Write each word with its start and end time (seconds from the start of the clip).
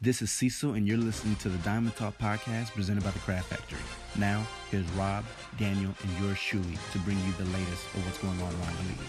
This 0.00 0.22
is 0.22 0.30
Cecil, 0.30 0.74
and 0.74 0.86
you're 0.86 0.96
listening 0.96 1.34
to 1.36 1.48
the 1.48 1.58
Diamond 1.58 1.96
Talk 1.96 2.16
podcast 2.18 2.70
presented 2.70 3.02
by 3.02 3.10
the 3.10 3.18
Craft 3.18 3.48
Factory. 3.48 3.80
Now, 4.16 4.46
here's 4.70 4.88
Rob, 4.92 5.24
Daniel, 5.58 5.92
and 6.00 6.24
yours 6.24 6.38
truly 6.38 6.78
to 6.92 7.00
bring 7.00 7.18
you 7.26 7.32
the 7.32 7.46
latest 7.46 7.84
of 7.96 8.06
what's 8.06 8.18
going 8.18 8.40
on 8.40 8.54
around 8.54 8.76
the 8.76 8.84
league. 8.86 9.00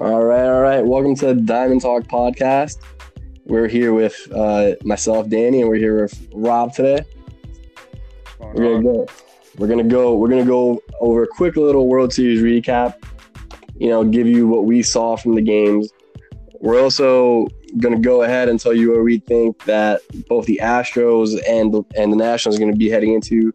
All 0.00 0.24
right, 0.24 0.46
all 0.46 0.62
right. 0.62 0.84
Welcome 0.84 1.14
to 1.14 1.26
the 1.26 1.34
Diamond 1.36 1.82
Talk 1.82 2.02
podcast. 2.08 2.78
We're 3.44 3.68
here 3.68 3.94
with 3.94 4.16
uh, 4.34 4.72
myself, 4.82 5.28
Danny, 5.28 5.60
and 5.60 5.68
we're 5.68 5.76
here 5.76 6.02
with 6.02 6.28
Rob 6.34 6.74
today. 6.74 7.04
We're 8.40 8.80
gonna 8.80 8.82
go. 8.82 9.06
We're 9.58 9.68
gonna 9.68 9.84
go. 9.84 10.16
We're 10.16 10.28
gonna 10.28 10.44
go 10.44 10.80
over 11.00 11.22
a 11.22 11.26
quick 11.26 11.56
little 11.56 11.88
World 11.88 12.12
Series 12.12 12.42
recap. 12.42 12.94
You 13.78 13.88
know, 13.88 14.04
give 14.04 14.26
you 14.26 14.46
what 14.46 14.64
we 14.64 14.82
saw 14.82 15.16
from 15.16 15.34
the 15.34 15.42
games. 15.42 15.92
We're 16.60 16.80
also 16.82 17.48
gonna 17.78 17.98
go 17.98 18.22
ahead 18.22 18.48
and 18.48 18.58
tell 18.58 18.74
you 18.74 18.92
where 18.92 19.02
we 19.02 19.18
think 19.18 19.64
that 19.64 20.00
both 20.28 20.46
the 20.46 20.60
Astros 20.62 21.38
and 21.48 21.72
the, 21.72 21.82
and 21.96 22.12
the 22.12 22.16
Nationals 22.16 22.56
are 22.56 22.60
gonna 22.60 22.76
be 22.76 22.88
heading 22.88 23.12
into 23.12 23.52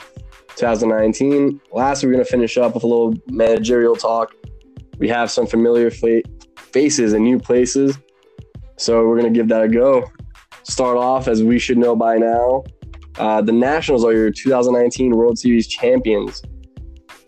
2019. 0.56 1.60
Last, 1.72 2.04
we're 2.04 2.12
gonna 2.12 2.26
finish 2.26 2.58
up 2.58 2.76
with 2.76 2.84
a 2.84 2.88
little 2.88 3.16
managerial 3.28 3.96
talk 3.96 4.34
we 5.02 5.10
have 5.10 5.32
some 5.32 5.48
familiar 5.48 5.90
fa- 5.90 6.22
faces 6.56 7.14
and 7.14 7.26
new 7.26 7.40
places. 7.40 7.98
So 8.78 9.08
we're 9.08 9.20
to 9.22 9.32
give 9.32 9.48
that 9.48 9.64
a 9.64 9.68
go. 9.68 10.06
Start 10.62 10.96
off, 10.96 11.28
as 11.28 11.42
we 11.42 11.58
should 11.58 11.80
know 11.80 11.96
by 11.96 12.18
now, 12.18 12.64
uh, 13.18 13.42
the 13.42 13.52
Nationals 13.52 14.04
are 14.06 14.14
your 14.14 14.32
2019 14.32 15.16
World 15.16 15.38
Series 15.38 15.68
champions. 15.68 16.42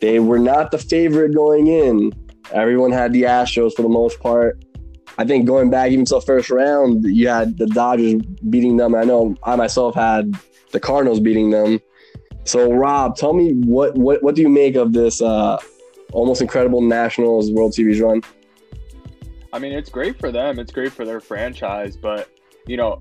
They 0.01 0.19
were 0.19 0.39
not 0.39 0.71
the 0.71 0.77
favorite 0.77 1.33
going 1.33 1.67
in. 1.67 2.11
Everyone 2.52 2.91
had 2.91 3.13
the 3.13 3.23
Astros 3.23 3.73
for 3.73 3.81
the 3.81 3.89
most 3.89 4.19
part. 4.19 4.63
I 5.17 5.25
think 5.25 5.45
going 5.45 5.69
back 5.69 5.91
even 5.91 6.05
to 6.05 6.16
the 6.16 6.21
first 6.21 6.49
round, 6.49 7.03
you 7.03 7.27
had 7.27 7.58
the 7.58 7.67
Dodgers 7.67 8.21
beating 8.49 8.77
them. 8.77 8.95
I 8.95 9.03
know 9.03 9.35
I 9.43 9.55
myself 9.55 9.95
had 9.95 10.33
the 10.71 10.80
Cardinals 10.80 11.19
beating 11.19 11.52
them. 11.52 11.80
So, 12.45 12.73
Rob, 12.73 13.15
tell 13.15 13.33
me 13.33 13.53
what 13.53 13.95
what 13.95 14.23
what 14.23 14.36
do 14.36 14.41
you 14.41 14.49
make 14.49 14.75
of 14.75 14.91
this 14.91 15.21
uh, 15.21 15.58
almost 16.11 16.41
incredible 16.41 16.81
Nationals 16.81 17.52
World 17.52 17.73
Series 17.73 18.02
run. 18.02 18.21
I 19.52 19.59
mean, 19.59 19.73
it's 19.73 19.89
great 19.89 20.19
for 20.19 20.31
them. 20.31 20.58
It's 20.59 20.71
great 20.71 20.91
for 20.91 21.05
their 21.05 21.19
franchise, 21.19 21.95
but 21.95 22.30
you 22.65 22.77
know, 22.77 22.99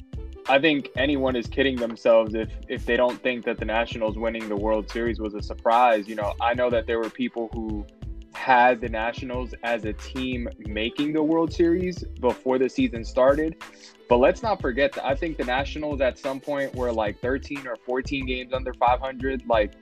I 0.49 0.59
think 0.59 0.91
anyone 0.97 1.37
is 1.37 1.47
kidding 1.47 1.77
themselves 1.77 2.35
if 2.35 2.51
if 2.69 2.85
they 2.85 2.97
don't 2.97 3.23
think 3.23 3.45
that 3.45 3.59
the 3.59 3.65
Nationals 3.65 4.17
winning 4.17 4.49
the 4.49 4.57
World 4.57 4.91
Series 4.91 5.21
was 5.21 5.35
a 5.35 5.43
surprise. 5.43 6.09
You 6.09 6.17
know, 6.17 6.35
I 6.41 6.55
know 6.55 6.69
that 6.71 6.87
there 6.87 6.99
were 6.99 7.11
people 7.11 7.49
who 7.53 7.87
had 8.35 8.81
the 8.81 8.89
Nationals 8.89 9.55
as 9.63 9.85
a 9.85 9.93
team 9.93 10.49
making 10.59 11.13
the 11.13 11.23
World 11.23 11.53
Series 11.53 12.03
before 12.21 12.59
the 12.59 12.69
season 12.69 13.05
started. 13.05 13.57
But 14.09 14.17
let's 14.19 14.43
not 14.43 14.61
forget 14.61 14.93
that 14.93 15.07
I 15.07 15.15
think 15.15 15.37
the 15.37 15.45
Nationals 15.45 16.01
at 16.01 16.19
some 16.19 16.41
point 16.41 16.75
were 16.75 16.93
like 16.93 17.21
13 17.21 17.67
or 17.67 17.77
14 17.77 18.27
games 18.27 18.53
under 18.53 18.75
500. 18.75 19.47
Like, 19.47 19.73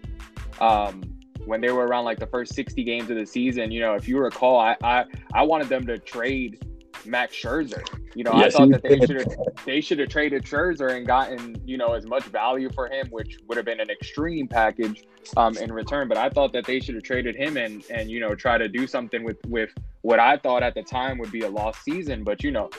um, 0.61 1.03
when 1.47 1.61
they 1.61 1.71
were 1.71 1.87
around 1.87 2.05
like 2.05 2.19
the 2.19 2.27
first 2.27 2.55
60 2.55 2.85
games 2.85 3.09
of 3.11 3.17
the 3.17 3.25
season, 3.25 3.73
you 3.73 3.81
know, 3.81 3.95
if 3.95 4.07
you 4.07 4.19
recall, 4.19 4.59
I 4.59 4.77
I, 4.83 5.05
I 5.33 5.43
wanted 5.43 5.69
them 5.69 5.87
to 5.87 5.99
trade 5.99 6.63
Max 7.07 7.35
Scherzer. 7.35 7.83
You 8.15 8.25
know, 8.25 8.33
yes, 8.35 8.55
I 8.55 8.59
thought 8.59 8.71
that 8.71 8.83
they 8.83 8.99
should 8.99 9.17
have 9.17 9.29
they 9.65 9.81
should 9.81 9.99
have 9.99 10.09
traded 10.09 10.45
Scherzer 10.45 10.97
and 10.97 11.07
gotten 11.07 11.61
you 11.65 11.77
know 11.77 11.95
as 11.95 12.07
much 12.07 12.25
value 12.25 12.71
for 12.71 12.89
him, 12.89 13.09
which 13.11 13.39
would 13.47 13.57
have 13.57 13.67
been 13.67 13.81
an 13.81 13.91
extreme 13.91 14.49
package 14.49 15.07
um, 15.37 15.57
in 15.59 15.73
return. 15.73 16.09
But 16.09 16.19
I 16.19 16.29
thought 16.29 16.53
that 16.53 16.65
they 16.65 16.81
should 16.81 16.95
have 16.97 17.05
traded 17.05 17.37
him 17.37 17.57
and 17.57 17.85
and 17.91 18.11
you 18.11 18.21
know 18.21 18.35
try 18.35 18.59
to 18.59 18.69
do 18.69 18.87
something 18.87 19.23
with 19.23 19.39
with 19.47 19.71
what 20.03 20.19
I 20.19 20.37
thought 20.37 20.63
at 20.63 20.75
the 20.75 20.83
time 20.83 21.19
would 21.19 21.33
be 21.33 21.43
a 21.43 21.51
lost 21.51 21.83
season. 21.85 22.25
But 22.25 22.43
you 22.43 22.51
know, 22.51 22.71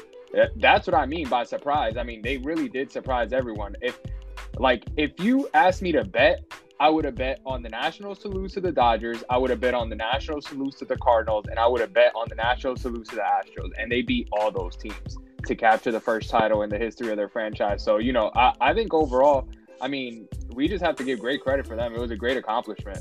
that's 0.58 0.88
what 0.88 0.96
I 0.96 1.06
mean 1.06 1.28
by 1.30 1.44
surprise. 1.44 1.98
I 1.98 2.04
mean 2.04 2.22
they 2.22 2.38
really 2.38 2.70
did 2.70 2.92
surprise 2.92 3.34
everyone. 3.34 3.76
If 3.82 4.00
like 4.58 4.84
if 4.98 5.12
you 5.20 5.50
asked 5.54 5.82
me 5.82 5.92
to 5.94 6.04
bet 6.04 6.44
I 6.82 6.90
would 6.90 7.06
have 7.06 7.14
bet 7.14 7.42
on 7.46 7.62
the 7.62 7.70
Nationals 7.70 8.18
to 8.24 8.28
lose 8.28 8.54
to 8.54 8.60
the 8.60 8.72
Dodgers. 8.72 9.24
I 9.30 9.38
would 9.38 9.52
have 9.52 9.60
bet 9.60 9.76
on 9.76 9.88
the 9.88 9.96
Nationals 9.96 10.46
to 10.46 10.56
lose 10.56 10.74
to 10.78 10.86
the 10.86 10.98
Cardinals, 10.98 11.46
and 11.48 11.60
I 11.60 11.68
would 11.68 11.80
have 11.80 11.94
bet 11.94 12.12
on 12.16 12.26
the 12.28 12.34
Nationals 12.34 12.82
to 12.82 12.90
lose 12.90 13.08
to 13.10 13.18
the 13.18 13.22
Astros. 13.22 13.70
And 13.78 13.92
they 13.92 14.02
beat 14.02 14.28
all 14.32 14.50
those 14.50 14.76
teams 14.78 15.16
to 15.46 15.56
capture 15.56 15.92
the 15.92 16.00
first 16.00 16.32
title 16.32 16.64
in 16.64 16.72
the 16.72 16.80
history 16.80 17.12
of 17.12 17.18
their 17.18 17.30
franchise. 17.30 17.84
So, 17.84 18.00
you 18.00 18.14
know, 18.14 18.32
I, 18.36 18.54
I 18.60 18.74
think 18.74 18.96
overall, 18.96 19.48
I 19.80 19.88
mean, 19.88 20.28
we 20.56 20.68
just 20.68 20.84
have 20.84 20.96
to 20.96 21.04
give 21.04 21.20
great 21.20 21.42
credit 21.42 21.68
for 21.68 21.76
them. 21.76 21.94
It 21.94 22.00
was 22.00 22.10
a 22.10 22.16
great 22.16 22.38
accomplishment. 22.38 22.98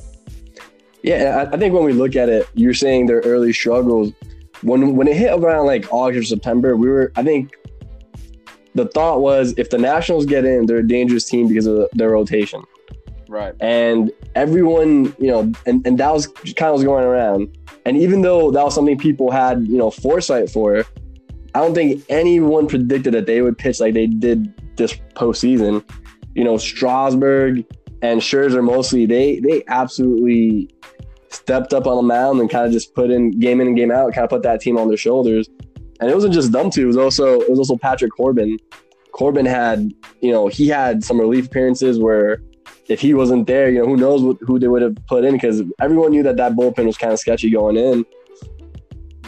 Yeah, 1.03 1.49
I 1.51 1.57
think 1.57 1.73
when 1.73 1.85
we 1.85 1.95
look 1.95 2.17
at 2.17 2.29
it, 2.29 2.51
you're 2.53 2.75
saying 2.75 3.07
their 3.07 3.21
early 3.21 3.55
struggles. 3.55 4.13
When 4.61 4.95
when 4.95 5.09
it 5.09 5.17
hit 5.17 5.33
around 5.33 5.65
like 5.65 5.91
August 5.91 6.31
or 6.31 6.35
September, 6.37 6.77
we 6.77 6.91
were 6.91 7.13
I 7.17 7.23
think 7.23 7.55
the 8.75 8.89
thought 8.89 9.23
was 9.23 9.55
if 9.57 9.71
the 9.71 9.79
Nationals 9.79 10.27
get 10.27 10.45
in, 10.45 10.67
they're 10.67 10.79
a 10.79 10.87
dangerous 10.87 11.25
team 11.25 11.49
because 11.49 11.67
of 11.67 11.89
their 11.95 12.11
rotation. 12.11 12.63
Right. 13.31 13.55
And 13.61 14.11
everyone, 14.35 15.15
you 15.21 15.29
know, 15.29 15.53
and, 15.65 15.87
and 15.87 15.97
that 15.99 16.13
was 16.13 16.27
kind 16.27 16.71
of 16.71 16.75
was 16.75 16.83
going 16.83 17.05
around. 17.05 17.57
And 17.87 17.97
even 17.97 18.23
though 18.23 18.51
that 18.51 18.65
was 18.65 18.75
something 18.75 18.99
people 18.99 19.31
had, 19.31 19.63
you 19.69 19.79
know, 19.79 19.93
foresight 19.93 20.51
for, 20.51 20.85
I 21.55 21.61
don't 21.61 21.73
think 21.73 22.05
anyone 22.09 22.67
predicted 22.67 23.15
that 23.15 23.27
they 23.27 23.41
would 23.41 23.57
pitch 23.57 23.79
like 23.79 23.95
they 23.95 24.09
did 24.09 24.53
this 24.77 24.97
postseason. 25.15 25.89
You 26.35 26.43
know, 26.43 26.57
Strasburg 26.57 27.65
and 28.03 28.21
Scherzer 28.21 28.65
mostly, 28.65 29.07
they 29.07 29.39
they 29.39 29.63
absolutely 29.69 30.69
stepped 31.29 31.73
up 31.73 31.87
on 31.87 31.97
the 31.99 32.03
mound 32.03 32.41
and 32.41 32.51
kind 32.51 32.67
of 32.67 32.73
just 32.73 32.97
put 32.97 33.13
in 33.13 33.31
game 33.39 33.61
in 33.61 33.69
and 33.69 33.77
game 33.77 33.93
out, 33.93 34.13
kind 34.13 34.25
of 34.25 34.31
put 34.31 34.43
that 34.43 34.61
team 34.61 34.77
on 34.77 34.89
their 34.89 34.97
shoulders. 34.97 35.49
And 36.01 36.11
it 36.11 36.15
wasn't 36.15 36.35
just 36.35 36.51
them 36.51 36.69
two; 36.69 36.83
it 36.83 36.87
was 36.87 36.97
also 36.97 37.41
it 37.43 37.51
was 37.51 37.61
also 37.61 37.77
Patrick 37.77 38.11
Corbin. 38.11 38.59
Corbin 39.13 39.47
had, 39.47 39.93
you 40.21 40.33
know, 40.33 40.49
he 40.49 40.67
had 40.67 41.05
some 41.05 41.21
relief 41.21 41.47
appearances 41.47 42.01
where 42.01 42.41
if 42.91 43.01
he 43.01 43.15
wasn't 43.15 43.47
there, 43.47 43.71
you 43.71 43.79
know, 43.79 43.87
who 43.87 43.97
knows 43.97 44.21
what, 44.21 44.37
who 44.41 44.59
they 44.59 44.67
would 44.67 44.83
have 44.83 44.97
put 45.07 45.25
in 45.25 45.35
because 45.35 45.63
everyone 45.81 46.11
knew 46.11 46.25
that 46.25 46.37
that 46.37 46.55
bullpen 46.55 46.87
was 46.87 46.99
kind 46.99 47.13
of 47.13 47.21
sketchy 47.21 47.49
going 47.49 47.77
in. 47.77 48.05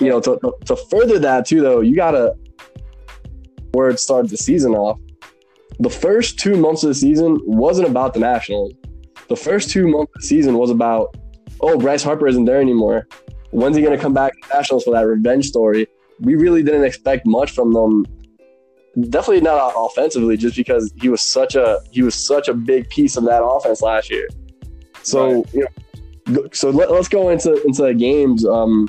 You 0.00 0.08
know, 0.08 0.20
to, 0.20 0.54
to 0.64 0.76
further 0.90 1.20
that 1.20 1.46
too, 1.46 1.60
though, 1.60 1.80
you 1.80 1.94
gotta 1.94 2.34
where 3.70 3.88
it 3.88 4.00
started 4.00 4.30
the 4.30 4.36
season 4.36 4.74
off. 4.74 4.98
The 5.78 5.88
first 5.88 6.40
two 6.40 6.56
months 6.56 6.82
of 6.82 6.88
the 6.88 6.94
season 6.94 7.38
wasn't 7.44 7.88
about 7.88 8.14
the 8.14 8.20
Nationals. 8.20 8.72
The 9.28 9.36
first 9.36 9.70
two 9.70 9.86
months 9.86 10.12
of 10.16 10.22
the 10.22 10.26
season 10.26 10.58
was 10.58 10.70
about, 10.70 11.16
oh, 11.60 11.78
Bryce 11.78 12.02
Harper 12.02 12.26
isn't 12.26 12.44
there 12.44 12.60
anymore. 12.60 13.06
When's 13.52 13.76
he 13.76 13.82
gonna 13.82 13.96
come 13.96 14.12
back 14.12 14.32
to 14.32 14.56
Nationals 14.56 14.82
for 14.82 14.90
that 14.90 15.02
revenge 15.02 15.46
story? 15.46 15.86
We 16.18 16.34
really 16.34 16.64
didn't 16.64 16.84
expect 16.84 17.26
much 17.26 17.52
from 17.52 17.72
them 17.72 18.06
definitely 19.00 19.40
not 19.40 19.72
offensively, 19.76 20.36
just 20.36 20.56
because 20.56 20.92
he 20.96 21.08
was 21.08 21.22
such 21.22 21.54
a 21.54 21.80
he 21.90 22.02
was 22.02 22.14
such 22.14 22.48
a 22.48 22.54
big 22.54 22.88
piece 22.90 23.16
of 23.16 23.24
that 23.24 23.42
offense 23.42 23.82
last 23.82 24.10
year. 24.10 24.28
So 25.02 25.42
right. 25.42 25.54
you 25.54 25.66
know, 26.26 26.48
so 26.52 26.70
let, 26.70 26.90
us 26.90 27.08
go 27.08 27.30
into 27.30 27.60
into 27.64 27.82
the 27.82 27.94
games. 27.94 28.46
Um, 28.46 28.88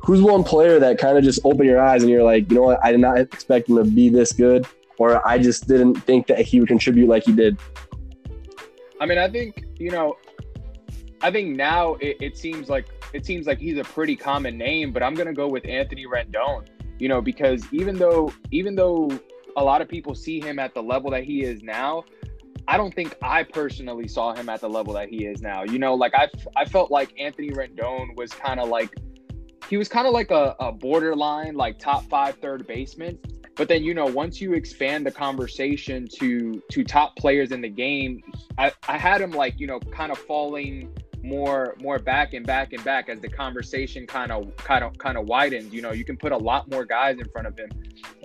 who's 0.00 0.22
one 0.22 0.42
player 0.42 0.78
that 0.78 0.98
kind 0.98 1.16
of 1.16 1.24
just 1.24 1.40
opened 1.44 1.68
your 1.68 1.80
eyes 1.80 2.02
and 2.02 2.10
you're 2.10 2.24
like, 2.24 2.50
you 2.50 2.56
know 2.56 2.62
what, 2.62 2.84
I 2.84 2.90
did 2.90 3.00
not 3.00 3.18
expect 3.18 3.68
him 3.68 3.76
to 3.76 3.84
be 3.84 4.08
this 4.08 4.32
good, 4.32 4.66
or 4.98 5.26
I 5.26 5.38
just 5.38 5.68
didn't 5.68 5.96
think 5.96 6.26
that 6.28 6.40
he 6.40 6.60
would 6.60 6.68
contribute 6.68 7.08
like 7.08 7.24
he 7.24 7.32
did. 7.32 7.58
I 9.00 9.06
mean, 9.06 9.18
I 9.18 9.28
think 9.28 9.64
you 9.78 9.90
know, 9.90 10.16
I 11.20 11.30
think 11.30 11.56
now 11.56 11.94
it, 11.94 12.16
it 12.20 12.38
seems 12.38 12.68
like 12.68 12.86
it 13.12 13.26
seems 13.26 13.46
like 13.46 13.58
he's 13.58 13.78
a 13.78 13.84
pretty 13.84 14.16
common 14.16 14.56
name, 14.56 14.92
but 14.92 15.02
I'm 15.02 15.14
gonna 15.14 15.34
go 15.34 15.48
with 15.48 15.66
Anthony 15.66 16.06
Rendon 16.06 16.66
you 17.02 17.08
know 17.08 17.20
because 17.20 17.64
even 17.72 17.96
though 17.96 18.32
even 18.52 18.76
though 18.76 19.10
a 19.56 19.64
lot 19.64 19.80
of 19.82 19.88
people 19.88 20.14
see 20.14 20.40
him 20.40 20.58
at 20.58 20.74
the 20.74 20.82
level 20.82 21.10
that 21.10 21.24
he 21.24 21.42
is 21.42 21.62
now. 21.62 22.04
I 22.68 22.76
don't 22.76 22.94
think 22.94 23.16
I 23.22 23.42
personally 23.42 24.06
saw 24.08 24.32
him 24.34 24.48
at 24.48 24.60
the 24.60 24.68
level 24.68 24.94
that 24.94 25.08
he 25.08 25.26
is 25.26 25.42
now. 25.42 25.64
You 25.64 25.78
know, 25.78 25.94
like 25.94 26.14
I, 26.14 26.28
I 26.56 26.64
felt 26.64 26.90
like 26.90 27.12
Anthony 27.18 27.50
Rendon 27.50 28.16
was 28.16 28.32
kind 28.32 28.60
of 28.60 28.68
like, 28.68 28.94
he 29.68 29.76
was 29.76 29.88
kind 29.88 30.06
of 30.06 30.12
like 30.12 30.30
a, 30.30 30.54
a 30.60 30.70
borderline, 30.70 31.54
like 31.54 31.78
top 31.78 32.04
five 32.04 32.36
third 32.36 32.66
baseman. 32.66 33.18
But 33.54 33.68
then, 33.68 33.82
you 33.84 33.94
know, 33.94 34.06
once 34.06 34.40
you 34.40 34.54
expand 34.54 35.04
the 35.04 35.10
conversation 35.10 36.08
to 36.18 36.62
to 36.70 36.84
top 36.84 37.16
players 37.16 37.52
in 37.52 37.60
the 37.60 37.68
game, 37.68 38.22
I, 38.56 38.72
I 38.88 38.96
had 38.96 39.20
him 39.20 39.32
like, 39.32 39.60
you 39.60 39.66
know, 39.66 39.78
kind 39.78 40.10
of 40.10 40.18
falling 40.18 40.96
more 41.22 41.74
more 41.80 41.98
back 41.98 42.34
and 42.34 42.46
back 42.46 42.72
and 42.72 42.82
back 42.84 43.08
as 43.08 43.20
the 43.20 43.28
conversation 43.28 44.06
kind 44.06 44.32
of 44.32 44.54
kind 44.56 44.82
of 44.82 44.96
kind 44.98 45.16
of 45.16 45.26
widens 45.26 45.72
you 45.72 45.80
know 45.80 45.92
you 45.92 46.04
can 46.04 46.16
put 46.16 46.32
a 46.32 46.36
lot 46.36 46.68
more 46.70 46.84
guys 46.84 47.18
in 47.18 47.28
front 47.28 47.46
of 47.46 47.56
him 47.56 47.70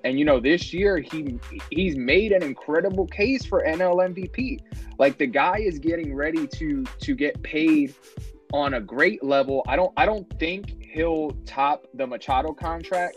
and 0.03 0.17
you 0.17 0.25
know 0.25 0.39
this 0.39 0.73
year 0.73 0.97
he 0.97 1.37
he's 1.71 1.95
made 1.95 2.31
an 2.31 2.41
incredible 2.41 3.05
case 3.07 3.45
for 3.45 3.63
NL 3.63 4.13
MVP 4.13 4.59
like 4.97 5.17
the 5.17 5.27
guy 5.27 5.57
is 5.59 5.79
getting 5.79 6.15
ready 6.15 6.47
to 6.47 6.83
to 7.01 7.15
get 7.15 7.41
paid 7.43 7.93
on 8.51 8.75
a 8.75 8.81
great 8.81 9.23
level 9.23 9.63
I 9.67 9.75
don't 9.75 9.93
I 9.97 10.05
don't 10.05 10.27
think 10.39 10.83
he'll 10.91 11.31
top 11.45 11.85
the 11.93 12.07
Machado 12.07 12.53
contract 12.53 13.15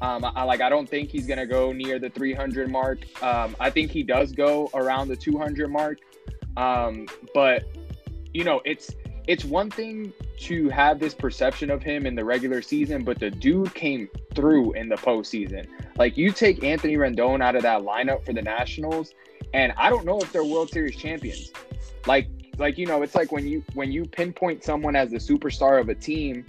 um, 0.00 0.24
I, 0.24 0.42
like 0.42 0.60
I 0.60 0.68
don't 0.68 0.88
think 0.88 1.10
he's 1.10 1.26
gonna 1.26 1.46
go 1.46 1.72
near 1.72 1.98
the 1.98 2.10
300 2.10 2.70
mark. 2.70 3.06
Um, 3.22 3.56
I 3.58 3.70
think 3.70 3.90
he 3.90 4.02
does 4.02 4.32
go 4.32 4.68
around 4.74 5.08
the 5.08 5.16
200 5.16 5.70
mark. 5.70 5.98
Um, 6.56 7.06
but 7.32 7.64
you 8.34 8.44
know, 8.44 8.60
it's 8.64 8.94
it's 9.26 9.44
one 9.44 9.70
thing 9.70 10.12
to 10.40 10.68
have 10.68 10.98
this 10.98 11.14
perception 11.14 11.70
of 11.70 11.82
him 11.82 12.06
in 12.06 12.14
the 12.14 12.24
regular 12.24 12.60
season, 12.60 13.04
but 13.04 13.18
the 13.18 13.30
dude 13.30 13.74
came 13.74 14.08
through 14.34 14.72
in 14.72 14.88
the 14.88 14.96
postseason. 14.96 15.66
Like 15.96 16.16
you 16.16 16.30
take 16.30 16.62
Anthony 16.62 16.96
Rendon 16.96 17.42
out 17.42 17.56
of 17.56 17.62
that 17.62 17.82
lineup 17.82 18.24
for 18.24 18.32
the 18.32 18.42
Nationals, 18.42 19.14
and 19.54 19.72
I 19.76 19.88
don't 19.88 20.04
know 20.04 20.18
if 20.18 20.32
they're 20.32 20.44
World 20.44 20.70
Series 20.70 20.96
champions. 20.96 21.52
Like, 22.06 22.28
like 22.58 22.76
you 22.76 22.86
know, 22.86 23.02
it's 23.02 23.14
like 23.14 23.32
when 23.32 23.46
you 23.46 23.64
when 23.74 23.90
you 23.90 24.04
pinpoint 24.04 24.62
someone 24.62 24.96
as 24.96 25.10
the 25.10 25.18
superstar 25.18 25.80
of 25.80 25.88
a 25.88 25.94
team, 25.94 26.44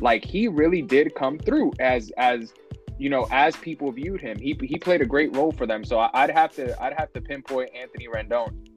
like 0.00 0.24
he 0.24 0.48
really 0.48 0.82
did 0.82 1.14
come 1.14 1.38
through 1.38 1.72
as 1.78 2.10
as 2.16 2.52
you 2.98 3.08
know 3.08 3.28
as 3.30 3.54
people 3.56 3.92
viewed 3.92 4.20
him. 4.20 4.38
He 4.38 4.58
he 4.62 4.76
played 4.78 5.02
a 5.02 5.06
great 5.06 5.34
role 5.36 5.52
for 5.52 5.66
them. 5.66 5.84
So 5.84 6.08
I'd 6.12 6.30
have 6.30 6.52
to 6.56 6.80
I'd 6.82 6.94
have 6.94 7.12
to 7.12 7.20
pinpoint 7.20 7.70
Anthony 7.74 8.08
Rendon. 8.08 8.71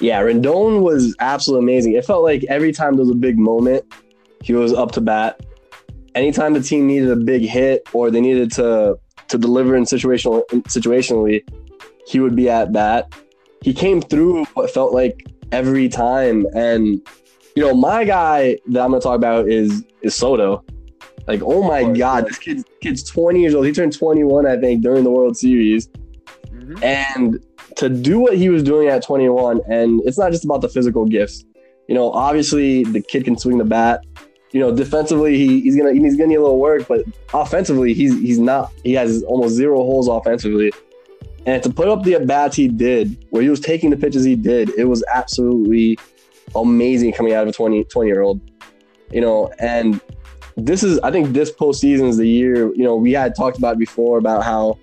Yeah, 0.00 0.22
Rendon 0.22 0.80
was 0.82 1.14
absolutely 1.18 1.64
amazing. 1.64 1.94
It 1.94 2.04
felt 2.04 2.22
like 2.22 2.44
every 2.48 2.72
time 2.72 2.94
there 2.94 3.04
was 3.04 3.10
a 3.10 3.18
big 3.18 3.38
moment, 3.38 3.84
he 4.42 4.54
was 4.54 4.72
up 4.72 4.92
to 4.92 5.00
bat. 5.00 5.40
Anytime 6.14 6.54
the 6.54 6.60
team 6.60 6.86
needed 6.86 7.10
a 7.10 7.16
big 7.16 7.42
hit 7.42 7.88
or 7.92 8.10
they 8.10 8.20
needed 8.20 8.52
to 8.52 8.98
to 9.28 9.38
deliver 9.38 9.76
in 9.76 9.84
situational 9.84 10.42
situationally, 10.62 11.42
he 12.06 12.20
would 12.20 12.34
be 12.34 12.48
at 12.48 12.72
bat. 12.72 13.12
He 13.62 13.74
came 13.74 14.00
through 14.00 14.44
what 14.54 14.70
felt 14.70 14.94
like 14.94 15.26
every 15.52 15.88
time. 15.88 16.46
And 16.54 17.06
you 17.54 17.62
know, 17.62 17.74
my 17.74 18.04
guy 18.04 18.58
that 18.68 18.82
I'm 18.82 18.90
gonna 18.90 19.00
talk 19.00 19.16
about 19.16 19.48
is 19.48 19.84
is 20.02 20.14
Soto. 20.14 20.64
Like, 21.26 21.42
oh 21.42 21.62
my 21.62 21.82
course, 21.82 21.98
god, 21.98 22.26
this 22.26 22.38
kid's 22.38 22.64
kid's 22.80 23.02
20 23.02 23.40
years 23.40 23.54
old. 23.54 23.66
He 23.66 23.72
turned 23.72 23.92
21, 23.92 24.46
I 24.46 24.56
think, 24.56 24.82
during 24.82 25.04
the 25.04 25.10
World 25.10 25.36
Series. 25.36 25.88
Mm-hmm. 26.46 26.82
And 26.82 27.44
to 27.76 27.88
do 27.88 28.18
what 28.18 28.36
he 28.36 28.48
was 28.48 28.62
doing 28.62 28.88
at 28.88 29.02
21, 29.02 29.60
and 29.68 30.00
it's 30.04 30.18
not 30.18 30.32
just 30.32 30.44
about 30.44 30.60
the 30.60 30.68
physical 30.68 31.04
gifts. 31.06 31.44
You 31.88 31.94
know, 31.94 32.10
obviously 32.12 32.84
the 32.84 33.00
kid 33.00 33.24
can 33.24 33.38
swing 33.38 33.58
the 33.58 33.64
bat. 33.64 34.04
You 34.52 34.60
know, 34.60 34.74
defensively 34.74 35.36
he, 35.36 35.60
he's 35.60 35.76
gonna 35.76 35.92
he's 35.92 36.16
gonna 36.16 36.28
need 36.28 36.36
a 36.36 36.42
little 36.42 36.58
work, 36.58 36.88
but 36.88 37.02
offensively 37.34 37.94
he's 37.94 38.18
he's 38.20 38.38
not. 38.38 38.72
He 38.84 38.92
has 38.94 39.22
almost 39.24 39.54
zero 39.54 39.76
holes 39.76 40.08
offensively. 40.08 40.72
And 41.46 41.62
to 41.62 41.70
put 41.70 41.88
up 41.88 42.02
the 42.02 42.14
at 42.14 42.26
bats 42.26 42.56
he 42.56 42.68
did, 42.68 43.26
where 43.30 43.42
he 43.42 43.48
was 43.48 43.60
taking 43.60 43.90
the 43.90 43.96
pitches 43.96 44.24
he 44.24 44.36
did, 44.36 44.70
it 44.70 44.84
was 44.84 45.02
absolutely 45.12 45.98
amazing 46.54 47.12
coming 47.12 47.32
out 47.32 47.42
of 47.42 47.48
a 47.48 47.52
20, 47.52 47.84
20 47.84 48.08
year 48.08 48.20
old. 48.20 48.40
You 49.10 49.20
know, 49.22 49.50
and 49.58 50.00
this 50.56 50.82
is 50.82 50.98
I 51.00 51.10
think 51.10 51.32
this 51.32 51.50
postseason 51.50 52.08
is 52.08 52.16
the 52.16 52.28
year. 52.28 52.74
You 52.74 52.84
know, 52.84 52.96
we 52.96 53.12
had 53.12 53.34
talked 53.34 53.58
about 53.58 53.78
before 53.78 54.18
about 54.18 54.44
how 54.44 54.78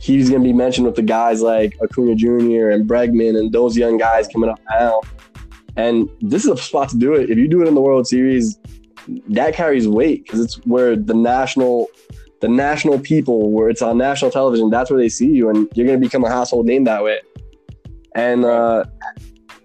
he's 0.00 0.30
going 0.30 0.42
to 0.42 0.46
be 0.46 0.52
mentioned 0.52 0.86
with 0.86 0.96
the 0.96 1.02
guys 1.02 1.42
like 1.42 1.76
Acuna 1.82 2.14
Jr. 2.14 2.70
and 2.70 2.88
Bregman 2.88 3.38
and 3.38 3.52
those 3.52 3.76
young 3.76 3.96
guys 3.96 4.28
coming 4.28 4.50
up 4.50 4.60
now. 4.70 5.00
And 5.76 6.08
this 6.20 6.44
is 6.44 6.50
a 6.50 6.56
spot 6.56 6.88
to 6.90 6.96
do 6.96 7.14
it. 7.14 7.30
If 7.30 7.38
you 7.38 7.48
do 7.48 7.62
it 7.62 7.68
in 7.68 7.74
the 7.74 7.80
World 7.80 8.06
Series, 8.06 8.58
that 9.28 9.54
carries 9.54 9.86
weight 9.86 10.24
because 10.24 10.40
it's 10.40 10.56
where 10.66 10.96
the 10.96 11.14
national, 11.14 11.88
the 12.40 12.48
national 12.48 12.98
people, 12.98 13.50
where 13.50 13.68
it's 13.68 13.82
on 13.82 13.98
national 13.98 14.30
television, 14.30 14.70
that's 14.70 14.90
where 14.90 14.98
they 14.98 15.08
see 15.08 15.30
you, 15.30 15.50
and 15.50 15.68
you're 15.74 15.86
going 15.86 16.00
to 16.00 16.04
become 16.04 16.24
a 16.24 16.30
household 16.30 16.66
name 16.66 16.84
that 16.84 17.04
way. 17.04 17.20
And 18.14 18.44
uh, 18.44 18.84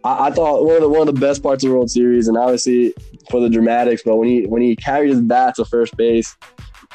I, 0.04 0.28
I, 0.28 0.32
thought 0.32 0.66
one 0.66 0.76
of 0.76 0.82
the 0.82 0.90
one 0.90 1.08
of 1.08 1.14
the 1.14 1.20
best 1.20 1.42
parts 1.42 1.64
of 1.64 1.70
the 1.70 1.76
World 1.76 1.90
Series, 1.90 2.28
and 2.28 2.38
obviously 2.38 2.94
for 3.30 3.40
the 3.40 3.50
dramatics, 3.50 4.02
but 4.04 4.18
when 4.18 4.28
he 4.28 4.46
when 4.46 4.62
he 4.62 4.76
carried 4.76 5.10
his 5.10 5.22
bat 5.22 5.56
to 5.56 5.66
first 5.66 5.96
base 5.96 6.36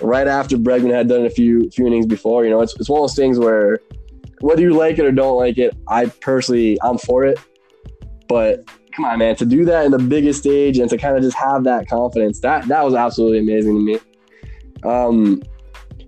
right 0.01 0.29
after 0.29 0.57
Bregman 0.57 0.93
had 0.93 1.09
done 1.09 1.27
a 1.27 1.31
few 1.31 1.71
few 1.71 1.87
innings 1.87 2.07
before. 2.07 2.45
You 2.45 2.51
know, 2.51 2.61
it's 2.61 2.75
it's 2.77 2.89
one 2.89 3.01
of 3.01 3.03
those 3.05 3.17
things 3.17 3.39
where 3.39 3.81
whether 4.41 4.61
you 4.61 4.75
like 4.75 4.99
it 4.99 5.05
or 5.05 5.13
don't 5.13 5.37
like 5.37 5.59
it, 5.59 5.77
I 5.89 6.07
personally 6.07 6.79
I'm 6.83 6.99
for 6.99 7.25
it. 7.25 7.39
But 8.29 8.69
come 8.95 9.05
on, 9.05 9.19
man, 9.19 9.37
to 9.37 9.47
do 9.47 9.65
that 9.65 9.85
in 9.85 9.93
the 9.93 9.99
biggest 9.99 10.41
stage 10.41 10.79
and 10.79 10.91
to 10.91 10.97
kind 10.97 11.17
of 11.17 11.23
just 11.23 11.37
have 11.37 11.65
that 11.65 11.89
confidence, 11.89 12.41
that 12.41 12.67
that 12.69 12.85
was 12.85 12.95
absolutely 12.95 13.39
amazing 13.39 13.75
to 13.75 13.81
me. 13.81 13.99
Um, 14.89 15.43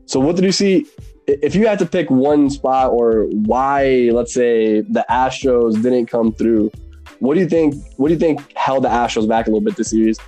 so 0.06 0.20
what 0.20 0.36
did 0.36 0.44
you 0.44 0.52
see? 0.52 0.86
If 1.26 1.54
you 1.54 1.66
had 1.66 1.78
to 1.80 1.86
pick 1.86 2.08
one 2.08 2.48
spot 2.48 2.90
or 2.90 3.24
why, 3.24 4.10
let's 4.12 4.32
say 4.32 4.80
the 4.80 5.04
Astros 5.10 5.74
didn't 5.82 6.06
come 6.06 6.32
through, 6.32 6.70
what 7.18 7.34
do 7.34 7.40
you 7.40 7.48
think? 7.48 7.74
What 7.96 8.08
do 8.08 8.14
you 8.14 8.20
think 8.20 8.56
held 8.56 8.84
the 8.84 8.88
Astros 8.88 9.28
back 9.28 9.46
a 9.46 9.50
little 9.50 9.60
bit 9.60 9.76
this 9.76 9.90
series? 9.90 10.18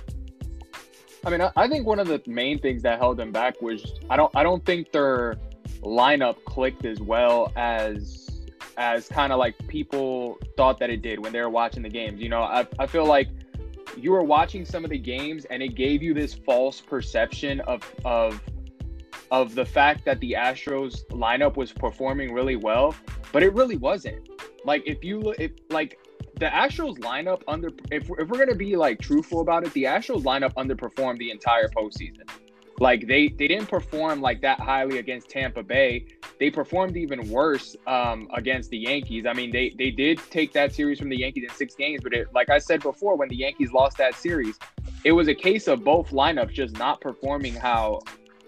I 1.25 1.29
mean, 1.29 1.41
I 1.55 1.67
think 1.67 1.85
one 1.85 1.99
of 1.99 2.07
the 2.07 2.21
main 2.25 2.59
things 2.59 2.81
that 2.81 2.99
held 2.99 3.17
them 3.17 3.31
back 3.31 3.61
was 3.61 3.99
I 4.09 4.17
don't 4.17 4.35
I 4.35 4.43
don't 4.43 4.65
think 4.65 4.91
their 4.91 5.37
lineup 5.81 6.43
clicked 6.45 6.85
as 6.85 6.99
well 6.99 7.51
as 7.55 8.21
as 8.77 9.07
kind 9.07 9.31
of 9.31 9.37
like 9.37 9.55
people 9.67 10.39
thought 10.57 10.79
that 10.79 10.89
it 10.89 11.01
did 11.01 11.19
when 11.19 11.31
they 11.31 11.41
were 11.41 11.49
watching 11.49 11.83
the 11.83 11.89
games. 11.89 12.21
You 12.21 12.29
know, 12.29 12.41
I, 12.41 12.65
I 12.79 12.87
feel 12.87 13.05
like 13.05 13.27
you 13.97 14.11
were 14.11 14.23
watching 14.23 14.65
some 14.65 14.83
of 14.83 14.89
the 14.89 14.97
games 14.97 15.45
and 15.45 15.61
it 15.61 15.75
gave 15.75 16.01
you 16.01 16.13
this 16.13 16.33
false 16.33 16.81
perception 16.81 17.59
of 17.61 17.83
of 18.05 18.41
of 19.29 19.55
the 19.55 19.65
fact 19.65 20.03
that 20.05 20.19
the 20.19 20.33
Astros 20.37 21.05
lineup 21.09 21.55
was 21.55 21.71
performing 21.71 22.33
really 22.33 22.55
well, 22.55 22.95
but 23.31 23.43
it 23.43 23.53
really 23.53 23.77
wasn't. 23.77 24.27
Like 24.65 24.83
if 24.87 25.03
you 25.03 25.19
look 25.19 25.39
if 25.39 25.51
like 25.69 25.99
the 26.41 26.47
Astros 26.47 26.97
lineup 26.97 27.43
under 27.47 27.69
if, 27.91 28.09
if 28.09 28.27
we're 28.27 28.39
gonna 28.39 28.55
be 28.55 28.75
like 28.75 28.99
truthful 28.99 29.41
about 29.41 29.63
it, 29.63 29.71
the 29.73 29.83
Astros 29.83 30.23
lineup 30.23 30.53
underperformed 30.55 31.19
the 31.19 31.29
entire 31.29 31.67
postseason. 31.67 32.27
Like 32.79 33.07
they 33.07 33.27
they 33.27 33.47
didn't 33.47 33.67
perform 33.67 34.21
like 34.21 34.41
that 34.41 34.59
highly 34.59 34.97
against 34.97 35.29
Tampa 35.29 35.61
Bay. 35.61 36.07
They 36.39 36.49
performed 36.49 36.97
even 36.97 37.29
worse 37.29 37.75
um, 37.85 38.27
against 38.33 38.71
the 38.71 38.79
Yankees. 38.79 39.27
I 39.27 39.33
mean, 39.33 39.51
they 39.51 39.75
they 39.77 39.91
did 39.91 40.19
take 40.31 40.51
that 40.53 40.73
series 40.73 40.97
from 40.97 41.09
the 41.09 41.17
Yankees 41.17 41.43
in 41.47 41.55
six 41.55 41.75
games, 41.75 42.01
but 42.01 42.11
it, 42.11 42.33
like 42.33 42.49
I 42.49 42.57
said 42.57 42.81
before, 42.81 43.15
when 43.15 43.29
the 43.29 43.35
Yankees 43.35 43.71
lost 43.71 43.97
that 43.99 44.15
series, 44.15 44.57
it 45.03 45.11
was 45.11 45.27
a 45.27 45.35
case 45.35 45.67
of 45.67 45.83
both 45.83 46.09
lineups 46.09 46.53
just 46.53 46.75
not 46.79 47.01
performing 47.01 47.53
how 47.53 47.99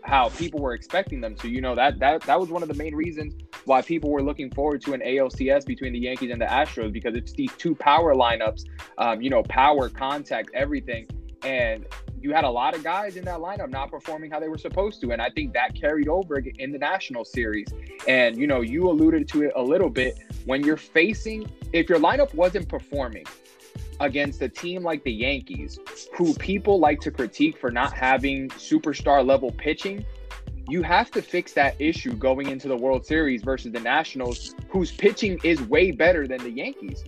how 0.04 0.30
people 0.30 0.60
were 0.60 0.74
expecting 0.74 1.22
them 1.22 1.36
to. 1.36 1.50
You 1.50 1.62
know 1.62 1.76
that 1.76 2.00
that 2.00 2.22
that 2.22 2.40
was 2.40 2.50
one 2.50 2.62
of 2.62 2.68
the 2.68 2.76
main 2.76 2.96
reasons 2.96 3.36
why 3.66 3.82
people 3.82 4.10
were 4.10 4.22
looking 4.22 4.52
forward 4.52 4.82
to 4.84 4.94
an 4.94 5.02
ALCS 5.02 5.66
between 5.66 5.94
the 5.94 6.00
Yankees 6.00 6.32
and 6.32 6.42
the 6.42 6.46
Astros 6.46 6.92
because 6.92 7.16
it's 7.16 7.34
these 7.34 7.52
two 7.58 7.76
power 7.76 8.14
lineups. 8.14 8.66
Um, 8.98 9.22
you 9.22 9.30
know, 9.30 9.44
power, 9.44 9.90
contact, 9.90 10.52
everything, 10.54 11.08
and 11.44 11.86
you 12.20 12.34
had 12.34 12.46
a 12.46 12.50
lot 12.50 12.76
of 12.76 12.84
guys 12.84 13.18
in 13.18 13.26
that 13.26 13.40
lineup 13.40 13.70
not 13.70 13.92
performing 13.92 14.32
how 14.32 14.40
they 14.40 14.48
were 14.48 14.58
supposed 14.58 15.02
to, 15.02 15.12
and 15.12 15.22
I 15.22 15.30
think 15.30 15.54
that 15.54 15.76
carried 15.76 16.08
over 16.08 16.38
in 16.38 16.72
the 16.72 16.78
national 16.78 17.26
series. 17.26 17.68
And 18.08 18.38
you 18.38 18.48
know, 18.48 18.62
you 18.62 18.90
alluded 18.90 19.28
to 19.30 19.44
it 19.44 19.52
a 19.56 19.62
little 19.62 19.90
bit 19.90 20.20
when 20.46 20.64
you're 20.64 20.78
facing 20.78 21.50
if 21.72 21.90
your 21.90 22.00
lineup 22.00 22.34
wasn't 22.34 22.68
performing 22.68 23.26
against 24.04 24.42
a 24.42 24.50
team 24.50 24.84
like 24.84 25.04
the 25.04 25.12
Yankees, 25.12 25.80
who 26.16 26.34
people 26.36 26.78
like 26.78 27.00
to 27.00 27.10
critique 27.10 27.58
for 27.58 27.72
not 27.72 27.94
having 27.94 28.50
superstar 28.50 29.26
level 29.26 29.50
pitching, 29.52 30.06
you 30.68 30.82
have 30.82 31.10
to 31.12 31.22
fix 31.22 31.54
that 31.54 31.80
issue 31.80 32.14
going 32.14 32.50
into 32.50 32.68
the 32.68 32.76
World 32.76 33.06
Series 33.06 33.44
versus 33.44 33.72
the 33.72 33.80
Nationals, 33.80 34.56
whose 34.70 34.92
pitching 34.92 35.40
is 35.44 35.62
way 35.62 35.92
better 35.92 36.28
than 36.28 36.40
the 36.44 36.52
Yankees. 36.52 37.04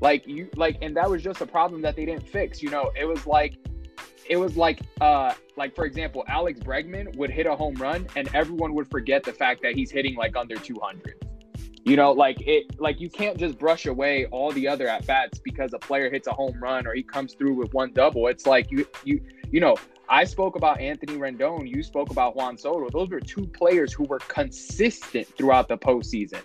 Like 0.00 0.26
you 0.26 0.50
like 0.56 0.76
and 0.82 0.94
that 0.96 1.08
was 1.08 1.22
just 1.22 1.40
a 1.40 1.46
problem 1.46 1.80
that 1.82 1.96
they 1.96 2.04
didn't 2.04 2.28
fix. 2.28 2.62
You 2.62 2.68
know, 2.68 2.92
it 2.98 3.06
was 3.06 3.26
like 3.26 3.56
it 4.28 4.36
was 4.36 4.56
like 4.56 4.80
uh 5.00 5.32
like 5.56 5.74
for 5.74 5.86
example, 5.86 6.22
Alex 6.28 6.60
Bregman 6.60 7.16
would 7.16 7.30
hit 7.30 7.46
a 7.46 7.56
home 7.56 7.76
run 7.76 8.06
and 8.14 8.28
everyone 8.34 8.74
would 8.74 8.90
forget 8.90 9.22
the 9.22 9.32
fact 9.32 9.62
that 9.62 9.74
he's 9.74 9.90
hitting 9.90 10.14
like 10.14 10.36
under 10.36 10.56
200. 10.56 11.25
You 11.86 11.94
know, 11.94 12.10
like 12.10 12.40
it, 12.40 12.80
like 12.80 13.00
you 13.00 13.08
can't 13.08 13.38
just 13.38 13.60
brush 13.60 13.86
away 13.86 14.26
all 14.32 14.50
the 14.50 14.66
other 14.66 14.88
at 14.88 15.06
bats 15.06 15.38
because 15.38 15.72
a 15.72 15.78
player 15.78 16.10
hits 16.10 16.26
a 16.26 16.32
home 16.32 16.60
run 16.60 16.84
or 16.84 16.94
he 16.94 17.04
comes 17.04 17.34
through 17.34 17.54
with 17.54 17.72
one 17.72 17.92
double. 17.92 18.26
It's 18.26 18.44
like 18.44 18.72
you, 18.72 18.88
you, 19.04 19.20
you 19.52 19.60
know, 19.60 19.76
I 20.08 20.24
spoke 20.24 20.56
about 20.56 20.80
Anthony 20.80 21.16
Rendon. 21.16 21.72
You 21.72 21.84
spoke 21.84 22.10
about 22.10 22.34
Juan 22.34 22.58
Soto. 22.58 22.88
Those 22.90 23.10
were 23.10 23.20
two 23.20 23.46
players 23.46 23.92
who 23.92 24.02
were 24.02 24.18
consistent 24.18 25.28
throughout 25.36 25.68
the 25.68 25.78
postseason. 25.78 26.42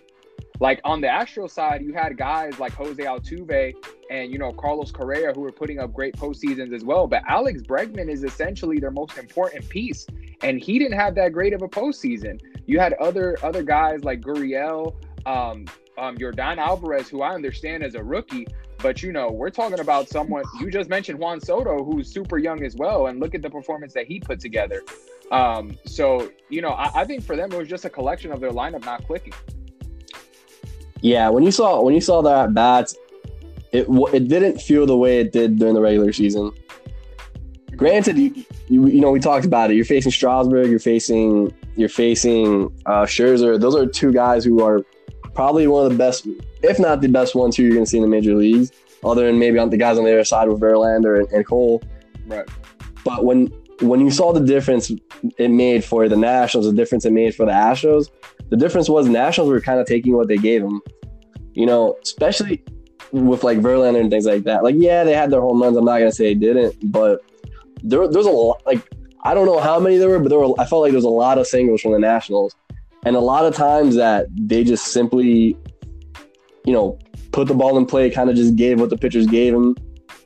Like 0.59 0.79
on 0.83 1.01
the 1.01 1.07
Astro 1.07 1.47
side, 1.47 1.81
you 1.81 1.91
had 1.91 2.17
guys 2.17 2.59
like 2.59 2.73
Jose 2.73 3.03
Altuve 3.03 3.73
and 4.11 4.31
you 4.31 4.37
know 4.37 4.53
Carlos 4.53 4.91
Correa 4.91 5.33
who 5.33 5.41
were 5.41 5.51
putting 5.51 5.79
up 5.79 5.91
great 5.91 6.15
postseasons 6.15 6.71
as 6.71 6.83
well. 6.83 7.07
But 7.07 7.23
Alex 7.27 7.63
Bregman 7.63 8.11
is 8.11 8.23
essentially 8.23 8.77
their 8.77 8.91
most 8.91 9.17
important 9.17 9.67
piece, 9.69 10.05
and 10.43 10.59
he 10.59 10.77
didn't 10.77 10.99
have 10.99 11.15
that 11.15 11.33
great 11.33 11.53
of 11.53 11.63
a 11.63 11.67
postseason. 11.67 12.39
You 12.67 12.79
had 12.79 12.93
other 12.93 13.37
other 13.41 13.63
guys 13.63 14.03
like 14.03 14.21
Gurriel, 14.21 14.93
um, 15.25 15.65
um, 15.97 16.17
Yordan 16.17 16.57
Alvarez, 16.57 17.09
who 17.09 17.21
I 17.21 17.33
understand 17.33 17.83
as 17.83 17.95
a 17.95 18.03
rookie, 18.03 18.47
but 18.81 19.03
you 19.03 19.11
know, 19.11 19.29
we're 19.29 19.49
talking 19.49 19.79
about 19.79 20.09
someone 20.09 20.43
you 20.59 20.71
just 20.71 20.89
mentioned 20.89 21.19
Juan 21.19 21.39
Soto, 21.39 21.83
who's 21.83 22.11
super 22.11 22.37
young 22.37 22.63
as 22.63 22.75
well, 22.75 23.07
and 23.07 23.19
look 23.19 23.35
at 23.35 23.41
the 23.41 23.49
performance 23.49 23.93
that 23.93 24.07
he 24.07 24.19
put 24.19 24.39
together. 24.39 24.81
Um, 25.31 25.77
so 25.85 26.31
you 26.49 26.61
know, 26.61 26.71
I, 26.71 27.01
I 27.01 27.05
think 27.05 27.23
for 27.23 27.35
them 27.35 27.51
it 27.51 27.57
was 27.57 27.67
just 27.67 27.85
a 27.85 27.89
collection 27.89 28.31
of 28.31 28.39
their 28.39 28.51
lineup 28.51 28.83
not 28.85 29.05
clicking. 29.05 29.33
Yeah, 31.01 31.29
when 31.29 31.43
you 31.43 31.51
saw 31.51 31.81
when 31.81 31.93
you 31.93 32.01
saw 32.01 32.21
that 32.21 32.53
bats, 32.53 32.95
it 33.71 33.87
it 34.13 34.27
didn't 34.27 34.59
feel 34.59 34.85
the 34.85 34.97
way 34.97 35.19
it 35.19 35.31
did 35.31 35.59
during 35.59 35.73
the 35.73 35.81
regular 35.81 36.11
season. 36.11 36.51
Granted, 37.75 38.17
you, 38.17 38.45
you, 38.67 38.87
you 38.87 39.01
know 39.01 39.11
we 39.11 39.19
talked 39.19 39.45
about 39.45 39.71
it. 39.71 39.75
You're 39.75 39.85
facing 39.85 40.11
Strasburg, 40.11 40.69
you're 40.69 40.79
facing 40.79 41.53
you're 41.75 41.89
facing 41.89 42.65
uh, 42.85 43.03
Scherzer. 43.03 43.59
Those 43.59 43.75
are 43.75 43.85
two 43.85 44.11
guys 44.11 44.43
who 44.43 44.61
are 44.63 44.83
probably 45.33 45.67
one 45.67 45.85
of 45.85 45.91
the 45.91 45.97
best, 45.97 46.27
if 46.61 46.79
not 46.79 47.01
the 47.01 47.07
best 47.07 47.35
ones 47.35 47.55
who 47.55 47.63
you're 47.63 47.73
going 47.73 47.85
to 47.85 47.89
see 47.89 47.97
in 47.97 48.03
the 48.03 48.09
major 48.09 48.35
leagues. 48.35 48.71
other 49.03 49.25
than 49.25 49.39
maybe 49.39 49.57
on 49.57 49.69
the 49.69 49.77
guys 49.77 49.97
on 49.97 50.03
the 50.03 50.11
other 50.11 50.23
side 50.23 50.47
with 50.47 50.59
Verlander 50.59 51.19
and, 51.19 51.29
and 51.31 51.45
Cole. 51.45 51.81
Right. 52.27 52.47
But 53.03 53.25
when 53.25 53.47
when 53.81 53.99
you 53.99 54.11
saw 54.11 54.31
the 54.31 54.39
difference 54.39 54.91
it 55.37 55.49
made 55.49 55.83
for 55.83 56.07
the 56.07 56.15
Nationals, 56.15 56.67
the 56.67 56.73
difference 56.73 57.05
it 57.05 57.13
made 57.13 57.33
for 57.33 57.45
the 57.45 57.51
Astros, 57.51 58.09
the 58.49 58.57
difference 58.57 58.89
was 58.89 59.07
Nationals 59.07 59.49
were 59.49 59.61
kind 59.61 59.79
of 59.79 59.87
taking 59.87 60.15
what 60.15 60.27
they 60.27 60.37
gave 60.37 60.61
them. 60.61 60.81
You 61.53 61.65
know, 61.65 61.97
especially 62.03 62.63
with 63.11 63.43
like 63.43 63.59
Verlander 63.59 63.99
and 63.99 64.09
things 64.11 64.25
like 64.25 64.43
that. 64.43 64.63
Like, 64.63 64.75
yeah, 64.77 65.03
they 65.03 65.13
had 65.13 65.31
their 65.31 65.41
home 65.41 65.61
runs. 65.61 65.75
I'm 65.75 65.85
not 65.85 65.97
gonna 65.97 66.11
say 66.11 66.33
they 66.33 66.39
didn't, 66.39 66.91
but 66.91 67.21
there 67.83 68.07
there's 68.07 68.27
a 68.27 68.31
lot. 68.31 68.61
Like, 68.65 68.87
I 69.23 69.33
don't 69.33 69.45
know 69.45 69.59
how 69.59 69.79
many 69.79 69.97
there 69.97 70.09
were, 70.09 70.19
but 70.19 70.29
there 70.29 70.39
were. 70.39 70.53
I 70.59 70.65
felt 70.65 70.81
like 70.81 70.91
there 70.91 70.97
was 70.97 71.05
a 71.05 71.09
lot 71.09 71.37
of 71.37 71.47
singles 71.47 71.81
from 71.81 71.91
the 71.93 71.99
Nationals, 71.99 72.55
and 73.05 73.15
a 73.15 73.19
lot 73.19 73.45
of 73.45 73.55
times 73.55 73.95
that 73.95 74.27
they 74.35 74.63
just 74.63 74.87
simply, 74.87 75.57
you 76.65 76.73
know, 76.73 76.99
put 77.31 77.47
the 77.47 77.53
ball 77.53 77.77
in 77.77 77.85
play, 77.85 78.09
kind 78.09 78.29
of 78.29 78.35
just 78.35 78.55
gave 78.55 78.79
what 78.79 78.89
the 78.89 78.97
pitchers 78.97 79.27
gave 79.27 79.53
them. 79.53 79.75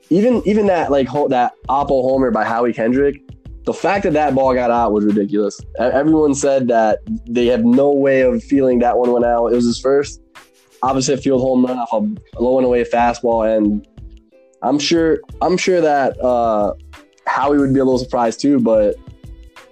Even 0.09 0.41
even 0.45 0.67
that 0.67 0.91
like 0.91 1.07
ho- 1.07 1.27
that 1.29 1.53
Oppo 1.67 2.03
homer 2.03 2.31
by 2.31 2.43
Howie 2.43 2.73
Kendrick, 2.73 3.21
the 3.65 3.73
fact 3.73 4.03
that 4.03 4.13
that 4.13 4.35
ball 4.35 4.53
got 4.53 4.69
out 4.69 4.91
was 4.91 5.05
ridiculous. 5.05 5.59
Everyone 5.79 6.35
said 6.35 6.67
that 6.67 6.99
they 7.27 7.47
have 7.47 7.65
no 7.65 7.91
way 7.91 8.21
of 8.21 8.43
feeling 8.43 8.79
that 8.79 8.97
one 8.97 9.11
went 9.11 9.25
out. 9.25 9.47
It 9.47 9.55
was 9.55 9.65
his 9.65 9.79
first 9.79 10.21
opposite 10.83 11.23
field 11.23 11.41
home 11.41 11.65
run 11.65 11.77
off 11.77 11.91
a 11.91 12.41
low 12.41 12.57
and 12.57 12.65
away 12.65 12.83
fastball, 12.83 13.57
and 13.57 13.87
I'm 14.61 14.77
sure 14.77 15.19
I'm 15.41 15.57
sure 15.57 15.81
that 15.81 16.19
uh, 16.21 16.73
Howie 17.25 17.57
would 17.57 17.73
be 17.73 17.79
a 17.79 17.83
little 17.83 17.99
surprised 17.99 18.39
too. 18.39 18.59
But 18.59 18.95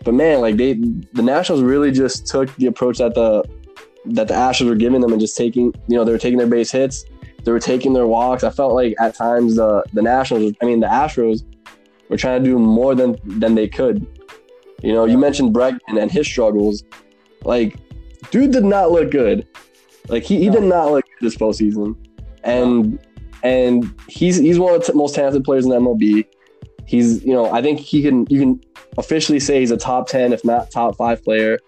but 0.03 0.13
man, 0.13 0.41
like 0.41 0.57
they 0.57 0.73
the 0.73 1.21
Nationals 1.21 1.61
really 1.61 1.91
just 1.91 2.27
took 2.27 2.53
the 2.55 2.67
approach 2.67 2.97
that 2.97 3.15
the 3.15 3.43
that 4.05 4.27
the 4.27 4.33
Astros 4.33 4.67
were 4.67 4.75
giving 4.75 5.01
them 5.01 5.11
and 5.11 5.21
just 5.21 5.37
taking 5.37 5.73
you 5.87 5.97
know 5.97 6.03
they 6.03 6.11
were 6.11 6.17
taking 6.17 6.37
their 6.37 6.47
base 6.47 6.71
hits, 6.71 7.05
they 7.43 7.51
were 7.51 7.59
taking 7.59 7.93
their 7.93 8.07
walks. 8.07 8.43
I 8.43 8.49
felt 8.49 8.73
like 8.73 8.95
at 8.99 9.15
times 9.15 9.55
the 9.55 9.83
the 9.93 10.01
Nationals, 10.01 10.53
I 10.61 10.65
mean 10.65 10.79
the 10.79 10.87
Astros, 10.87 11.43
were 12.09 12.17
trying 12.17 12.43
to 12.43 12.49
do 12.49 12.59
more 12.59 12.95
than 12.95 13.17
than 13.39 13.55
they 13.55 13.67
could. 13.67 14.05
You 14.81 14.93
know, 14.93 15.05
you 15.05 15.17
mentioned 15.17 15.55
Bregman 15.55 16.01
and 16.01 16.11
his 16.11 16.27
struggles. 16.27 16.83
Like, 17.43 17.77
dude 18.31 18.51
did 18.51 18.65
not 18.65 18.91
look 18.91 19.11
good. 19.11 19.47
Like 20.09 20.23
he, 20.23 20.39
he 20.39 20.49
did 20.49 20.63
not 20.63 20.91
look 20.91 21.05
good 21.05 21.25
this 21.25 21.37
postseason, 21.37 21.95
and 22.43 22.99
and 23.43 23.93
he's 24.09 24.37
he's 24.37 24.59
one 24.59 24.75
of 24.75 24.81
the 24.81 24.91
t- 24.91 24.97
most 24.97 25.15
talented 25.15 25.43
players 25.45 25.65
in 25.65 25.71
the 25.71 25.79
MLB. 25.79 26.25
He's 26.85 27.23
you 27.23 27.33
know 27.33 27.51
I 27.51 27.61
think 27.61 27.79
he 27.79 28.01
can 28.01 28.27
you 28.29 28.39
can 28.39 28.61
officially 28.97 29.39
say 29.39 29.59
he's 29.59 29.71
a 29.71 29.77
top 29.77 30.07
ten 30.07 30.33
if 30.33 30.43
not 30.43 30.71
top 30.71 30.95
five 30.97 31.23
player. 31.23 31.59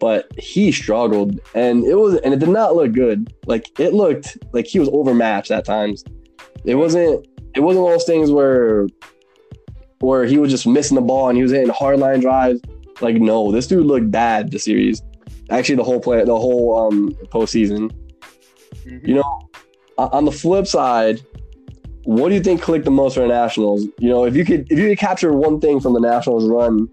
But 0.00 0.28
he 0.38 0.70
struggled, 0.72 1.40
and 1.54 1.84
it 1.84 1.94
was 1.94 2.16
and 2.20 2.34
it 2.34 2.40
did 2.40 2.48
not 2.48 2.74
look 2.76 2.92
good. 2.92 3.32
Like 3.46 3.78
it 3.78 3.94
looked 3.94 4.36
like 4.52 4.66
he 4.66 4.78
was 4.78 4.88
overmatched 4.92 5.50
at 5.50 5.64
times. 5.64 6.04
It 6.64 6.74
wasn't 6.74 7.26
it 7.54 7.60
wasn't 7.60 7.84
one 7.84 7.92
of 7.92 7.98
those 7.98 8.06
things 8.06 8.30
where 8.30 8.86
where 10.00 10.26
he 10.26 10.36
was 10.38 10.50
just 10.50 10.66
missing 10.66 10.96
the 10.96 11.00
ball 11.00 11.28
and 11.28 11.36
he 11.36 11.42
was 11.42 11.52
hitting 11.52 11.70
hard 11.70 12.00
line 12.00 12.20
drives. 12.20 12.60
Like 13.00 13.16
no, 13.16 13.50
this 13.50 13.66
dude 13.66 13.86
looked 13.86 14.10
bad 14.10 14.50
the 14.50 14.58
series. 14.58 15.02
Actually, 15.50 15.76
the 15.76 15.84
whole 15.84 16.00
play, 16.00 16.22
the 16.24 16.38
whole 16.38 16.86
um 16.86 17.10
postseason. 17.26 17.90
Mhm. 18.86 19.08
You 19.08 19.14
know, 19.14 19.48
on 19.96 20.24
the 20.24 20.32
flip 20.32 20.66
side, 20.66 21.20
what 22.04 22.28
do 22.28 22.34
you 22.34 22.40
think 22.40 22.60
clicked 22.62 22.84
the 22.84 22.90
most 22.90 23.14
for 23.14 23.20
the 23.20 23.28
Nationals? 23.28 23.84
You 23.98 24.08
know, 24.10 24.24
if 24.24 24.36
you 24.36 24.44
could 24.44 24.70
if 24.70 24.78
you 24.78 24.88
could 24.88 24.98
capture 24.98 25.32
one 25.32 25.60
thing 25.60 25.80
from 25.80 25.94
the 25.94 26.00
Nationals 26.00 26.44
run 26.44 26.88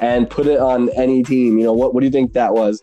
and 0.00 0.28
put 0.28 0.46
it 0.46 0.58
on 0.58 0.90
any 0.90 1.22
team, 1.22 1.58
you 1.58 1.64
know, 1.64 1.72
what 1.72 1.94
what 1.94 2.00
do 2.00 2.06
you 2.06 2.12
think 2.12 2.32
that 2.34 2.54
was? 2.54 2.82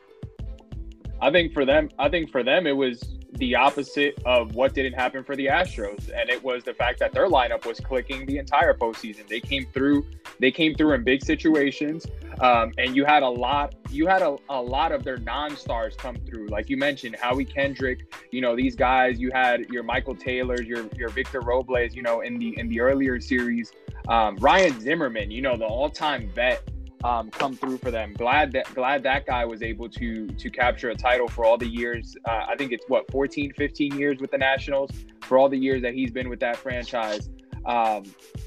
I 1.21 1.31
think 1.31 1.53
for 1.53 1.65
them, 1.65 1.89
I 1.99 2.09
think 2.09 2.31
for 2.31 2.43
them, 2.43 2.67
it 2.67 2.75
was 2.75 3.17
the 3.41 3.55
opposite 3.55 4.21
of 4.23 4.53
what 4.53 4.75
didn't 4.75 4.93
happen 4.93 5.23
for 5.23 5.35
the 5.35 5.47
Astros, 5.47 6.11
and 6.15 6.29
it 6.29 6.41
was 6.43 6.63
the 6.63 6.75
fact 6.75 6.99
that 6.99 7.11
their 7.11 7.27
lineup 7.27 7.65
was 7.65 7.79
clicking 7.79 8.27
the 8.27 8.37
entire 8.37 8.75
postseason. 8.75 9.27
They 9.27 9.39
came 9.39 9.65
through, 9.73 10.05
they 10.39 10.51
came 10.51 10.75
through 10.75 10.93
in 10.93 11.03
big 11.03 11.25
situations, 11.25 12.05
um, 12.39 12.71
and 12.77 12.95
you 12.95 13.03
had 13.03 13.23
a 13.23 13.27
lot, 13.27 13.73
you 13.89 14.05
had 14.05 14.21
a, 14.21 14.37
a 14.49 14.61
lot 14.61 14.91
of 14.91 15.03
their 15.03 15.17
non-stars 15.17 15.95
come 15.95 16.17
through. 16.17 16.49
Like 16.49 16.69
you 16.69 16.77
mentioned, 16.77 17.15
Howie 17.15 17.43
Kendrick, 17.43 18.13
you 18.29 18.41
know 18.41 18.55
these 18.55 18.75
guys. 18.75 19.19
You 19.19 19.31
had 19.33 19.67
your 19.69 19.81
Michael 19.81 20.15
Taylors, 20.15 20.67
your 20.67 20.85
your 20.95 21.09
Victor 21.09 21.41
Robles, 21.41 21.95
you 21.95 22.03
know 22.03 22.21
in 22.21 22.37
the 22.37 22.57
in 22.59 22.69
the 22.69 22.79
earlier 22.79 23.19
series. 23.19 23.71
Um, 24.07 24.37
Ryan 24.37 24.79
Zimmerman, 24.79 25.31
you 25.31 25.41
know 25.41 25.57
the 25.57 25.65
all-time 25.65 26.29
vet 26.29 26.61
um, 27.03 27.29
come 27.31 27.55
through 27.55 27.77
for 27.77 27.91
them. 27.91 28.13
Glad 28.13 28.51
that 28.53 28.73
glad 28.73 29.03
that 29.03 29.25
guy 29.25 29.45
was 29.45 29.61
able 29.61 29.89
to 29.89 30.27
to 30.27 30.49
capture 30.49 30.89
a 30.89 30.95
title 30.95 31.27
for 31.27 31.45
all 31.45 31.57
the 31.57 31.67
years. 31.67 32.15
Uh, 32.25 32.45
I 32.47 32.55
think 32.55 32.71
it's 32.71 32.85
what 32.87 33.09
14, 33.11 33.53
15 33.53 33.97
years 33.97 34.19
with 34.19 34.31
the 34.31 34.37
Nationals 34.37 34.91
for 35.21 35.37
all 35.37 35.49
the 35.49 35.57
years 35.57 35.81
that 35.81 35.93
he's 35.93 36.11
been 36.11 36.29
with 36.29 36.39
that 36.41 36.57
franchise. 36.57 37.29
Um, 37.65 38.03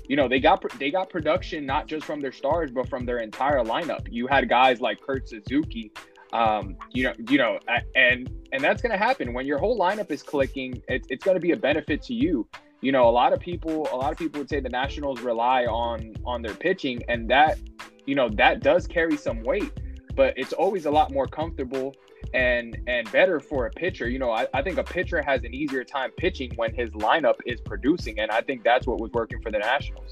you 0.09 0.17
know 0.17 0.29
they 0.29 0.41
got 0.41 0.63
they 0.79 0.91
got 0.91 1.09
production 1.09 1.65
not 1.65 1.87
just 1.87 2.05
from 2.05 2.21
their 2.21 2.33
stars 2.33 2.73
but 2.73 2.89
from 2.89 3.07
their 3.07 3.19
entire 3.19 3.61
lineup. 3.61 4.07
You 4.11 4.27
had 4.27 4.49
guys 4.49 4.81
like 4.81 5.01
Kurt 5.01 5.29
Suzuki. 5.29 5.93
Um, 6.33 6.77
you 6.91 7.05
know, 7.05 7.13
you 7.29 7.39
know, 7.39 7.61
and 7.95 8.29
and 8.51 8.63
that's 8.63 8.83
going 8.83 8.91
to 8.91 8.99
happen 8.99 9.33
when 9.33 9.47
your 9.47 9.59
whole 9.59 9.79
lineup 9.79 10.11
is 10.11 10.21
clicking. 10.21 10.83
It, 10.89 11.07
it's 11.09 11.25
going 11.25 11.37
to 11.37 11.41
be 11.41 11.53
a 11.53 11.57
benefit 11.57 12.03
to 12.03 12.15
you. 12.15 12.49
You 12.85 12.93
know, 12.93 13.09
a 13.09 13.11
lot 13.11 13.33
of 13.33 13.41
people, 13.41 13.89
a 13.93 13.97
lot 13.97 14.13
of 14.13 14.19
people 14.19 14.41
would 14.41 14.51
say 14.51 14.61
the 14.61 14.69
Nationals 14.69 15.21
rely 15.21 15.65
on 15.65 16.15
on 16.25 16.43
their 16.43 16.55
pitching, 16.55 17.03
and 17.09 17.29
that 17.31 17.59
you 18.07 18.15
know 18.15 18.29
that 18.31 18.61
does 18.61 18.87
carry 18.87 19.17
some 19.17 19.43
weight 19.43 19.73
but 20.17 20.33
it's 20.37 20.53
always 20.53 20.87
a 20.87 20.91
lot 20.91 21.13
more 21.13 21.27
comfortable 21.27 21.95
and 22.33 22.79
and 22.87 23.11
better 23.13 23.41
for 23.41 23.67
a 23.67 23.71
pitcher 23.71 24.09
you 24.09 24.19
know 24.19 24.31
I, 24.31 24.47
I 24.55 24.63
think 24.63 24.79
a 24.79 24.85
pitcher 24.85 25.23
has 25.23 25.43
an 25.45 25.55
easier 25.55 25.85
time 25.85 26.11
pitching 26.17 26.53
when 26.57 26.75
his 26.75 26.91
lineup 26.91 27.37
is 27.47 27.61
producing 27.61 28.19
and 28.19 28.31
i 28.31 28.41
think 28.41 28.65
that's 28.65 28.87
what 28.87 29.01
was 29.01 29.11
working 29.13 29.41
for 29.43 29.51
the 29.51 29.59
nationals 29.59 30.11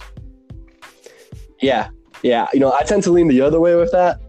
Yeah, 1.61 1.91
yeah. 2.23 2.49
You 2.53 2.61
know, 2.61 2.73
I 2.73 2.83
tend 2.83 3.05
to 3.05 3.13
lean 3.13 3.29
the 3.29 3.41
other 3.41 3.61
way 3.61 3.77
with 3.77 3.93
that. 3.93 4.21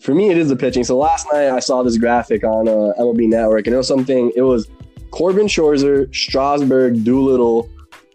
For 0.00 0.14
me, 0.14 0.30
it 0.30 0.38
is 0.38 0.48
the 0.48 0.56
pitching. 0.56 0.84
So 0.84 0.96
last 0.96 1.26
night 1.32 1.50
I 1.50 1.60
saw 1.60 1.82
this 1.82 1.98
graphic 1.98 2.44
on 2.44 2.66
uh, 2.66 2.94
MLB 2.98 3.28
Network, 3.28 3.66
and 3.66 3.74
it 3.74 3.76
was 3.76 3.88
something. 3.88 4.32
It 4.34 4.42
was 4.42 4.68
Corbin 5.10 5.46
Scherzer, 5.48 6.12
Strasburg, 6.14 7.04
Doolittle, 7.04 7.68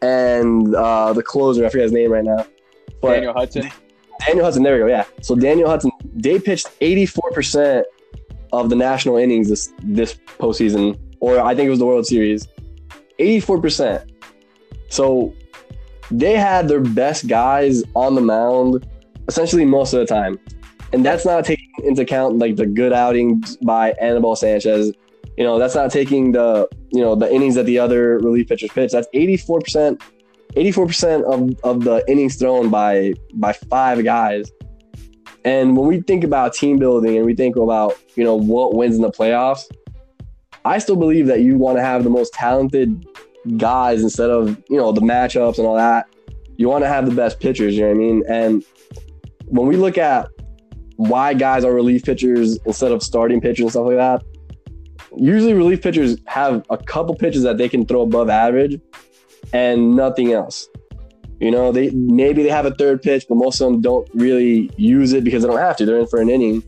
and 0.04 0.76
uh, 0.76 1.14
the 1.14 1.24
closer. 1.24 1.66
I 1.66 1.70
forget 1.70 1.84
his 1.84 1.92
name 1.92 2.12
right 2.12 2.24
now. 2.24 2.46
But 3.02 3.16
daniel 3.16 3.34
hudson 3.34 3.72
Daniel 4.26 4.46
Hudson. 4.46 4.64
There 4.64 4.76
we 4.76 4.80
go. 4.80 4.88
Yeah. 4.88 5.06
So 5.22 5.36
Daniel 5.36 5.70
Hudson. 5.70 5.92
They 6.16 6.40
pitched 6.40 6.70
84 6.82 7.32
percent 7.32 7.88
of 8.52 8.70
the 8.70 8.76
national 8.76 9.18
innings 9.18 9.50
this 9.50 9.74
this 9.84 10.16
postseason, 10.40 11.00
or 11.20 11.40
I 11.40 11.56
think 11.56 11.68
it 11.68 11.70
was 11.70 11.80
the 11.80 11.86
World 11.86 12.06
Series. 12.06 12.48
84 13.20 13.62
percent. 13.62 14.12
So 14.90 15.34
they 16.12 16.38
had 16.38 16.68
their 16.68 16.82
best 16.82 17.28
guys 17.28 17.84
on 17.96 18.16
the 18.16 18.22
mound 18.22 18.88
essentially 19.28 19.66
most 19.66 19.94
of 19.94 20.00
the 20.00 20.06
time. 20.06 20.40
And 20.92 21.04
that's 21.04 21.26
not 21.26 21.44
taking 21.46 21.72
into 21.84 22.04
account 22.04 22.38
like 22.38 22.56
the 22.56 22.68
good 22.68 22.94
outings 22.94 23.58
by 23.58 23.92
Anibal 23.94 24.36
Sanchez. 24.36 24.92
You 25.38 25.44
know, 25.44 25.58
that's 25.58 25.76
not 25.76 25.92
taking 25.92 26.32
the 26.32 26.68
you 26.92 27.02
know 27.02 27.16
the 27.16 27.32
innings 27.34 27.56
that 27.56 27.66
the 27.66 27.80
other 27.80 28.18
relief 28.20 28.48
pitchers 28.48 28.72
pitch. 28.72 28.92
That's 28.92 29.08
84%, 29.14 30.00
84% 30.56 31.24
of, 31.24 31.60
of 31.64 31.84
the 31.84 32.04
innings 32.08 32.36
thrown 32.36 32.70
by 32.70 33.14
by 33.34 33.54
five 33.54 34.04
guys. 34.04 34.52
And 35.46 35.76
when 35.76 35.88
we 35.88 36.02
think 36.02 36.24
about 36.24 36.54
team 36.54 36.78
building 36.78 37.18
and 37.18 37.26
we 37.26 37.36
think 37.36 37.56
about, 37.56 37.98
you 38.16 38.24
know, 38.24 38.36
what 38.36 38.76
wins 38.76 38.96
in 38.96 39.02
the 39.02 39.12
playoffs, 39.12 39.64
I 40.64 40.78
still 40.78 40.96
believe 40.96 41.28
that 41.28 41.42
you 41.42 41.58
want 41.58 41.78
to 41.78 41.84
have 41.84 42.04
the 42.04 42.10
most 42.10 42.34
talented 42.34 43.06
guys 43.58 44.02
instead 44.04 44.30
of, 44.30 44.58
you 44.70 44.78
know, 44.78 44.92
the 44.94 45.02
matchups 45.02 45.58
and 45.58 45.68
all 45.68 45.76
that. 45.76 46.06
You 46.56 46.70
want 46.70 46.84
to 46.86 46.88
have 46.88 47.06
the 47.06 47.16
best 47.16 47.40
pitchers, 47.40 47.76
you 47.76 47.82
know 47.82 47.88
what 47.88 47.96
I 47.96 47.98
mean? 47.98 48.24
And 48.30 48.64
when 49.48 49.68
we 49.68 49.76
look 49.76 49.98
at 49.98 50.30
why 50.96 51.34
guys 51.34 51.66
are 51.66 51.74
relief 51.74 52.04
pitchers 52.04 52.58
instead 52.66 52.92
of 52.92 53.04
starting 53.04 53.42
pitchers 53.42 53.64
and 53.64 53.72
stuff 53.72 53.88
like 53.88 53.98
that, 53.98 54.24
usually 55.18 55.54
relief 55.54 55.82
pitchers 55.82 56.18
have 56.26 56.66
a 56.70 56.78
couple 56.78 57.16
pitches 57.16 57.44
that 57.44 57.58
they 57.58 57.70
can 57.70 57.86
throw 57.86 58.02
above 58.02 58.30
average 58.30 58.80
and 59.54 59.96
nothing 59.96 60.34
else. 60.34 60.68
You 61.40 61.52
know, 61.52 61.72
they 61.72 61.90
maybe 61.92 62.44
they 62.44 62.50
have 62.50 62.66
a 62.66 62.74
third 62.74 63.02
pitch, 63.02 63.26
but 63.28 63.36
most 63.36 63.60
of 63.60 63.72
them 63.72 63.82
don't 63.82 64.08
really 64.14 64.70
use 64.78 65.14
it 65.14 65.24
because 65.24 65.44
they 65.44 65.50
don't 65.50 65.60
have 65.60 65.76
to. 65.78 65.86
They're 65.86 66.00
in 66.00 66.08
for 66.08 66.22
an 66.22 66.30
inning. 66.30 66.64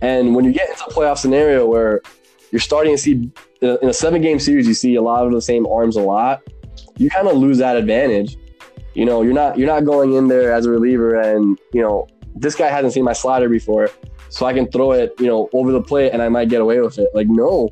And 0.00 0.34
when 0.34 0.44
you 0.44 0.52
get 0.52 0.68
into 0.70 0.84
a 0.84 0.90
playoff 0.90 1.18
scenario 1.18 1.66
where 1.66 2.02
you're 2.50 2.60
starting 2.60 2.94
to 2.94 2.98
see 2.98 3.30
in 3.60 3.88
a 3.88 3.92
seven 3.92 4.20
game 4.20 4.40
series, 4.40 4.66
you 4.66 4.74
see 4.74 4.96
a 4.96 5.02
lot 5.02 5.24
of 5.24 5.32
the 5.32 5.40
same 5.40 5.66
arms 5.66 5.96
a 5.96 6.00
lot, 6.00 6.42
you 6.96 7.08
kind 7.10 7.28
of 7.28 7.36
lose 7.36 7.58
that 7.58 7.76
advantage. 7.76 8.36
You 8.94 9.04
know, 9.04 9.22
you're 9.22 9.32
not 9.32 9.56
you're 9.56 9.68
not 9.68 9.84
going 9.84 10.14
in 10.14 10.28
there 10.28 10.52
as 10.52 10.66
a 10.66 10.70
reliever 10.70 11.20
and, 11.20 11.58
you 11.72 11.80
know, 11.80 12.08
this 12.34 12.54
guy 12.54 12.68
hasn't 12.68 12.92
seen 12.92 13.04
my 13.04 13.12
slider 13.12 13.48
before, 13.48 13.90
so 14.28 14.46
I 14.46 14.52
can 14.52 14.70
throw 14.70 14.92
it, 14.92 15.14
you 15.18 15.26
know, 15.26 15.48
over 15.52 15.72
the 15.72 15.82
plate 15.82 16.10
and 16.12 16.22
I 16.22 16.28
might 16.28 16.48
get 16.48 16.60
away 16.60 16.80
with 16.80 16.98
it. 16.98 17.08
Like, 17.14 17.28
no. 17.28 17.68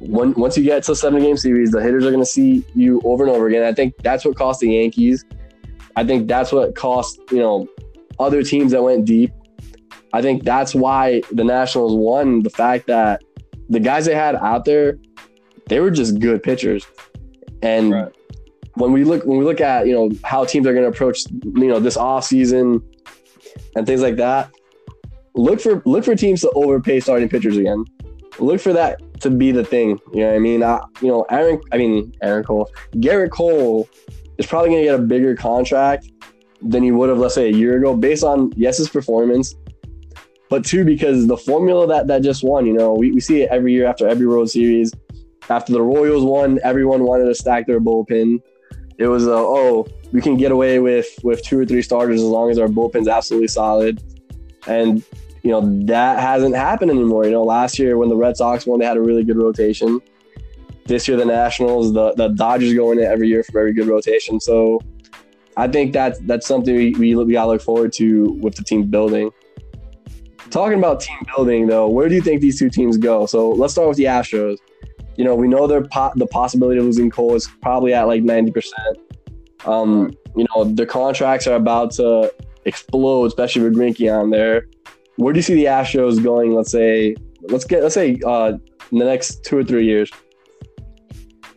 When, 0.00 0.32
once 0.34 0.56
you 0.56 0.64
get 0.64 0.82
to 0.84 0.92
a 0.92 0.96
seven 0.96 1.22
game 1.22 1.36
series, 1.36 1.72
the 1.72 1.82
hitters 1.82 2.06
are 2.06 2.10
going 2.10 2.22
to 2.22 2.30
see 2.30 2.64
you 2.74 3.02
over 3.04 3.24
and 3.24 3.34
over 3.34 3.48
again. 3.48 3.64
I 3.64 3.74
think 3.74 3.94
that's 3.98 4.24
what 4.24 4.34
cost 4.36 4.60
the 4.60 4.70
Yankees. 4.70 5.24
I 5.96 6.04
think 6.04 6.26
that's 6.26 6.52
what 6.52 6.74
cost, 6.74 7.20
you 7.30 7.38
know, 7.38 7.68
other 8.18 8.42
teams 8.42 8.72
that 8.72 8.82
went 8.82 9.04
deep. 9.04 9.32
I 10.12 10.22
think 10.22 10.44
that's 10.44 10.74
why 10.74 11.22
the 11.32 11.44
Nationals 11.44 11.94
won 11.94 12.42
the 12.42 12.50
fact 12.50 12.86
that 12.86 13.22
the 13.68 13.78
guys 13.80 14.06
they 14.06 14.14
had 14.14 14.36
out 14.36 14.64
there, 14.64 14.98
they 15.66 15.80
were 15.80 15.90
just 15.90 16.18
good 16.18 16.42
pitchers. 16.42 16.86
And 17.62 17.92
Right. 17.92 18.12
when 18.74 18.92
we 18.92 19.04
look 19.04 19.24
when 19.26 19.38
we 19.38 19.44
look 19.44 19.60
at 19.60 19.86
you 19.86 19.92
know 19.92 20.10
how 20.24 20.44
teams 20.44 20.66
are 20.66 20.72
going 20.72 20.84
to 20.84 20.88
approach 20.90 21.20
you 21.30 21.66
know 21.66 21.78
this 21.78 21.96
off 21.96 22.24
season 22.24 22.82
and 23.76 23.86
things 23.86 24.02
like 24.02 24.16
that, 24.16 24.50
look 25.34 25.60
for 25.60 25.82
look 25.86 26.04
for 26.04 26.14
teams 26.14 26.40
to 26.42 26.50
overpay 26.50 27.00
starting 27.00 27.28
pitchers 27.28 27.56
again. 27.56 27.84
Look 28.38 28.60
for 28.60 28.72
that 28.72 29.00
to 29.20 29.30
be 29.30 29.52
the 29.52 29.64
thing. 29.64 30.00
You 30.12 30.20
know 30.20 30.28
what 30.28 30.36
I 30.36 30.38
mean? 30.38 30.62
I, 30.62 30.80
you 31.00 31.08
know, 31.08 31.26
Aaron. 31.30 31.60
I 31.72 31.78
mean, 31.78 32.12
Aaron 32.22 32.44
Cole, 32.44 32.70
Gerrit 32.94 33.30
Cole 33.30 33.88
is 34.38 34.46
probably 34.46 34.70
going 34.70 34.82
to 34.82 34.88
get 34.90 34.98
a 34.98 35.02
bigger 35.02 35.36
contract 35.36 36.10
than 36.62 36.82
he 36.82 36.92
would 36.92 37.08
have, 37.08 37.18
let's 37.18 37.34
say, 37.34 37.48
a 37.48 37.52
year 37.52 37.78
ago, 37.78 37.96
based 37.96 38.24
on 38.24 38.52
yes 38.56 38.78
his 38.78 38.88
performance, 38.88 39.54
but 40.48 40.64
two 40.64 40.84
because 40.84 41.26
the 41.26 41.36
formula 41.36 41.86
that 41.86 42.06
that 42.08 42.22
just 42.22 42.42
won. 42.42 42.66
You 42.66 42.72
know, 42.72 42.94
we, 42.94 43.12
we 43.12 43.20
see 43.20 43.42
it 43.42 43.50
every 43.50 43.72
year 43.72 43.86
after 43.86 44.08
every 44.08 44.26
World 44.26 44.50
Series. 44.50 44.92
After 45.48 45.72
the 45.72 45.82
Royals 45.82 46.24
won, 46.24 46.60
everyone 46.62 47.02
wanted 47.02 47.24
to 47.24 47.34
stack 47.34 47.66
their 47.66 47.80
bullpen. 47.80 48.40
It 49.00 49.06
was 49.06 49.26
a 49.26 49.32
oh, 49.32 49.88
we 50.12 50.20
can 50.20 50.36
get 50.36 50.52
away 50.52 50.78
with 50.78 51.08
with 51.22 51.42
two 51.42 51.58
or 51.58 51.64
three 51.64 51.80
starters 51.80 52.20
as 52.20 52.26
long 52.26 52.50
as 52.50 52.58
our 52.58 52.68
bullpen's 52.68 53.08
absolutely 53.08 53.48
solid. 53.48 54.02
And 54.66 55.02
you 55.42 55.50
know 55.50 55.62
that 55.86 56.20
hasn't 56.20 56.54
happened 56.54 56.90
anymore. 56.90 57.24
You 57.24 57.30
know, 57.30 57.42
last 57.42 57.78
year 57.78 57.96
when 57.96 58.10
the 58.10 58.16
Red 58.16 58.36
Sox 58.36 58.66
won, 58.66 58.78
they 58.78 58.84
had 58.84 58.98
a 58.98 59.00
really 59.00 59.24
good 59.24 59.38
rotation. 59.38 60.00
This 60.84 61.08
year, 61.08 61.16
the 61.16 61.24
Nationals, 61.24 61.94
the 61.94 62.12
the 62.12 62.28
Dodgers 62.28 62.74
go 62.74 62.92
in 62.92 62.98
it 62.98 63.04
every 63.04 63.28
year 63.28 63.42
for 63.42 63.52
very 63.52 63.72
good 63.72 63.86
rotation. 63.88 64.38
So, 64.38 64.82
I 65.56 65.66
think 65.66 65.94
that's 65.94 66.18
that's 66.20 66.46
something 66.46 66.76
we 66.76 66.92
we, 66.92 67.14
we 67.16 67.32
gotta 67.32 67.52
look 67.52 67.62
forward 67.62 67.94
to 67.94 68.32
with 68.42 68.54
the 68.54 68.64
team 68.64 68.90
building. 68.90 69.30
Talking 70.50 70.78
about 70.78 71.00
team 71.00 71.18
building, 71.34 71.68
though, 71.68 71.88
where 71.88 72.10
do 72.10 72.14
you 72.14 72.20
think 72.20 72.42
these 72.42 72.58
two 72.58 72.68
teams 72.68 72.98
go? 72.98 73.24
So 73.24 73.48
let's 73.50 73.72
start 73.72 73.88
with 73.88 73.96
the 73.96 74.04
Astros. 74.04 74.58
You 75.16 75.24
know, 75.24 75.34
we 75.34 75.48
know 75.48 75.66
they're 75.66 75.84
po- 75.84 76.12
the 76.16 76.26
possibility 76.26 76.78
of 76.78 76.86
losing 76.86 77.10
Cole 77.10 77.34
is 77.34 77.48
probably 77.60 77.92
at 77.92 78.06
like 78.06 78.22
ninety 78.22 78.50
percent. 78.50 78.98
Um, 79.66 80.12
you 80.36 80.46
know, 80.54 80.64
the 80.64 80.86
contracts 80.86 81.46
are 81.46 81.56
about 81.56 81.92
to 81.92 82.32
explode, 82.64 83.26
especially 83.26 83.62
with 83.62 83.76
Greinke 83.76 84.10
on 84.10 84.30
there. 84.30 84.66
Where 85.16 85.32
do 85.32 85.38
you 85.38 85.42
see 85.42 85.54
the 85.54 85.66
Astros 85.66 86.22
going? 86.22 86.54
Let's 86.54 86.70
say, 86.70 87.14
let's 87.42 87.64
get, 87.64 87.82
let's 87.82 87.94
say, 87.94 88.18
uh, 88.24 88.52
in 88.90 88.98
the 88.98 89.04
next 89.04 89.44
two 89.44 89.58
or 89.58 89.64
three 89.64 89.84
years. 89.84 90.10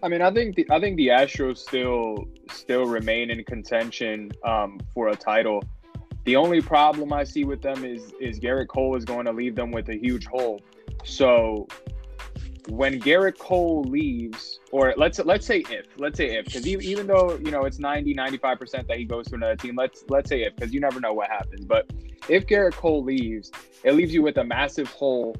I 0.02 0.10
mean, 0.10 0.22
I 0.22 0.32
think 0.32 0.56
the, 0.56 0.68
I 0.70 0.82
think 0.82 0.98
the 0.98 1.08
Astros 1.08 1.60
still 1.60 2.26
still 2.52 2.86
remain 2.86 3.32
in 3.32 3.42
contention 3.46 4.32
um, 4.44 4.80
for 4.94 5.10
a 5.10 5.16
title. 5.16 5.64
The 6.26 6.36
only 6.36 6.62
problem 6.62 7.14
I 7.14 7.24
see 7.24 7.46
with 7.46 7.62
them 7.62 7.86
is 7.86 8.14
is 8.20 8.40
Gerrit 8.40 8.68
Cole 8.68 8.98
is 8.98 9.06
going 9.06 9.26
to 9.26 9.32
leave 9.32 9.56
them 9.56 9.72
with 9.72 9.88
a 9.90 9.96
huge 9.96 10.26
hole. 10.26 10.60
So 11.06 11.68
when 12.70 13.00
Gerrit 13.00 13.38
Cole 13.38 13.84
leaves, 13.84 14.60
or 14.72 14.94
let's 14.98 15.20
let's 15.20 15.46
say 15.46 15.64
if, 15.70 15.86
let's 15.98 16.18
say 16.18 16.38
if, 16.38 16.46
because 16.46 16.66
even 16.68 17.08
though 17.08 17.38
you 17.38 17.52
know 17.52 17.64
it's 17.64 17.80
90, 17.80 18.14
95 18.14 18.60
percent 18.60 18.88
that 18.88 18.98
he 18.98 19.06
goes 19.06 19.28
to 19.28 19.36
another 19.36 19.56
team, 19.56 19.76
let's 19.76 20.04
let's 20.10 20.30
say 20.30 20.44
if, 20.44 20.56
because 20.56 20.74
you 20.74 20.80
never 20.80 21.00
know 21.00 21.14
what 21.14 21.30
happens. 21.30 21.66
But 21.66 21.92
if 22.30 22.48
Gerrit 22.48 22.74
Cole 22.74 23.04
leaves, 23.04 23.52
it 23.84 23.94
leaves 23.94 24.14
you 24.14 24.22
with 24.22 24.38
a 24.38 24.44
massive 24.44 24.88
hole 24.88 25.36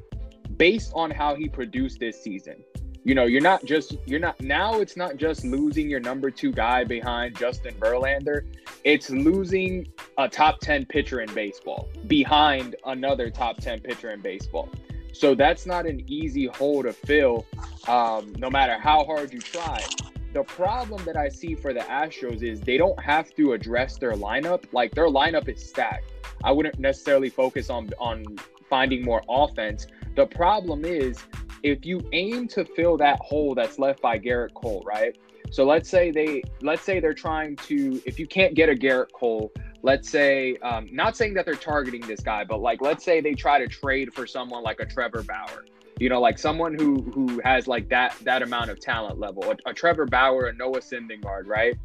based 0.56 0.92
on 0.94 1.10
how 1.10 1.34
he 1.34 1.48
produced 1.48 1.98
this 1.98 2.22
season. 2.22 2.62
You 3.04 3.14
know, 3.14 3.24
you're 3.24 3.42
not 3.42 3.64
just 3.64 3.96
you're 4.06 4.20
not 4.20 4.40
now. 4.40 4.80
It's 4.80 4.96
not 4.96 5.16
just 5.16 5.44
losing 5.44 5.90
your 5.90 6.00
number 6.00 6.30
two 6.30 6.52
guy 6.52 6.84
behind 6.84 7.36
Justin 7.36 7.74
Verlander. 7.74 8.46
It's 8.82 9.10
losing 9.10 9.86
a 10.16 10.28
top 10.28 10.60
ten 10.60 10.86
pitcher 10.86 11.20
in 11.20 11.32
baseball 11.34 11.88
behind 12.06 12.76
another 12.86 13.30
top 13.30 13.58
ten 13.58 13.80
pitcher 13.80 14.10
in 14.10 14.20
baseball. 14.20 14.70
So 15.14 15.34
that's 15.34 15.64
not 15.64 15.86
an 15.86 16.04
easy 16.08 16.46
hole 16.46 16.82
to 16.82 16.92
fill, 16.92 17.46
um, 17.86 18.34
no 18.36 18.50
matter 18.50 18.76
how 18.78 19.04
hard 19.04 19.32
you 19.32 19.40
try. 19.40 19.86
The 20.32 20.42
problem 20.42 21.04
that 21.04 21.16
I 21.16 21.28
see 21.28 21.54
for 21.54 21.72
the 21.72 21.80
Astros 21.80 22.42
is 22.42 22.60
they 22.60 22.76
don't 22.76 22.98
have 23.00 23.32
to 23.36 23.52
address 23.52 23.96
their 23.96 24.14
lineup. 24.14 24.64
Like 24.72 24.92
their 24.92 25.06
lineup 25.06 25.48
is 25.48 25.64
stacked. 25.64 26.10
I 26.42 26.50
wouldn't 26.50 26.80
necessarily 26.80 27.30
focus 27.30 27.70
on 27.70 27.90
on 28.00 28.24
finding 28.68 29.04
more 29.04 29.22
offense. 29.28 29.86
The 30.16 30.26
problem 30.26 30.84
is 30.84 31.22
if 31.62 31.86
you 31.86 32.02
aim 32.12 32.48
to 32.48 32.64
fill 32.64 32.96
that 32.96 33.20
hole 33.20 33.54
that's 33.54 33.78
left 33.78 34.02
by 34.02 34.18
Gerrit 34.18 34.52
Cole, 34.54 34.82
right? 34.84 35.16
So 35.50 35.64
let's 35.64 35.88
say 35.88 36.10
they 36.10 36.42
let's 36.60 36.82
say 36.82 36.98
they're 36.98 37.14
trying 37.14 37.54
to 37.68 38.02
if 38.04 38.18
you 38.18 38.26
can't 38.26 38.54
get 38.54 38.68
a 38.68 38.74
Gerrit 38.74 39.12
Cole, 39.12 39.52
let's 39.84 40.08
say, 40.08 40.56
um, 40.62 40.88
not 40.90 41.14
saying 41.14 41.34
that 41.34 41.44
they're 41.44 41.54
targeting 41.54 42.00
this 42.00 42.20
guy, 42.20 42.42
but 42.42 42.58
like, 42.60 42.80
let's 42.80 43.04
say 43.04 43.20
they 43.20 43.34
try 43.34 43.58
to 43.58 43.68
trade 43.68 44.14
for 44.14 44.26
someone 44.26 44.62
like 44.62 44.80
a 44.80 44.86
Trevor 44.86 45.22
Bauer, 45.22 45.66
you 46.00 46.08
know, 46.08 46.22
like 46.22 46.38
someone 46.38 46.74
who 46.74 47.02
who 47.14 47.38
has 47.44 47.68
like 47.68 47.90
that 47.90 48.16
that 48.22 48.40
amount 48.42 48.70
of 48.70 48.80
talent 48.80 49.20
level, 49.20 49.44
a, 49.44 49.70
a 49.70 49.74
Trevor 49.74 50.06
Bauer, 50.06 50.46
a 50.46 50.54
Noah 50.54 50.80
Syndergaard, 50.80 51.46
right? 51.46 51.76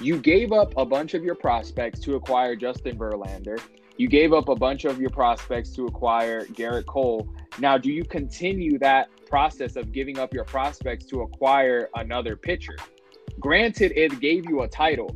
You 0.00 0.18
gave 0.18 0.52
up 0.52 0.72
a 0.76 0.86
bunch 0.86 1.14
of 1.14 1.24
your 1.24 1.34
prospects 1.34 1.98
to 2.00 2.14
acquire 2.14 2.54
Justin 2.54 2.96
Verlander. 2.96 3.60
You 3.96 4.06
gave 4.08 4.32
up 4.32 4.48
a 4.48 4.54
bunch 4.54 4.84
of 4.84 5.00
your 5.00 5.10
prospects 5.10 5.70
to 5.70 5.86
acquire 5.86 6.46
Gerrit 6.46 6.86
Cole. 6.86 7.28
Now, 7.58 7.76
do 7.76 7.90
you 7.90 8.04
continue 8.04 8.78
that 8.78 9.08
process 9.26 9.74
of 9.74 9.90
giving 9.90 10.18
up 10.18 10.32
your 10.32 10.44
prospects 10.44 11.06
to 11.06 11.22
acquire 11.22 11.90
another 11.96 12.36
pitcher? 12.36 12.76
Granted, 13.40 13.92
it 13.96 14.20
gave 14.20 14.48
you 14.48 14.62
a 14.62 14.68
title, 14.68 15.14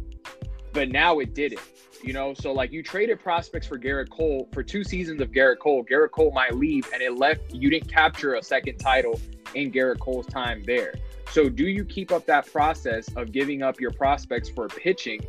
but 0.73 0.91
now 0.91 1.21
it 1.21 1.33
didn't. 1.33 1.61
You 2.03 2.13
know, 2.13 2.35
so 2.35 2.53
like 2.53 2.73
you 2.73 2.83
traded 2.83 3.21
prospects 3.21 3.67
for 3.67 3.79
Gerrit 3.79 4.11
Cole 4.11 4.49
for 4.53 4.63
two 4.63 4.85
seasons 4.85 5.21
of 5.21 5.31
Gerrit 5.31 5.59
Cole. 5.59 5.85
Gerrit 5.85 6.11
Cole 6.11 6.31
might 6.33 6.55
leave, 6.55 6.89
and 6.93 7.03
it 7.03 7.17
left 7.17 7.53
you 7.53 7.71
didn't 7.71 7.91
capture 7.91 8.35
a 8.35 8.43
second 8.43 8.79
title 8.79 9.21
in 9.55 9.73
Gerrit 9.73 9.99
Cole's 9.99 10.27
time 10.27 10.63
there. 10.65 10.95
So 11.31 11.49
do 11.49 11.67
you 11.67 11.85
keep 11.85 12.13
up 12.13 12.27
that 12.27 12.51
process 12.51 13.09
of 13.17 13.33
giving 13.33 13.63
up 13.63 13.81
your 13.81 13.91
prospects 13.91 14.49
for 14.49 14.69
pitching, 14.69 15.21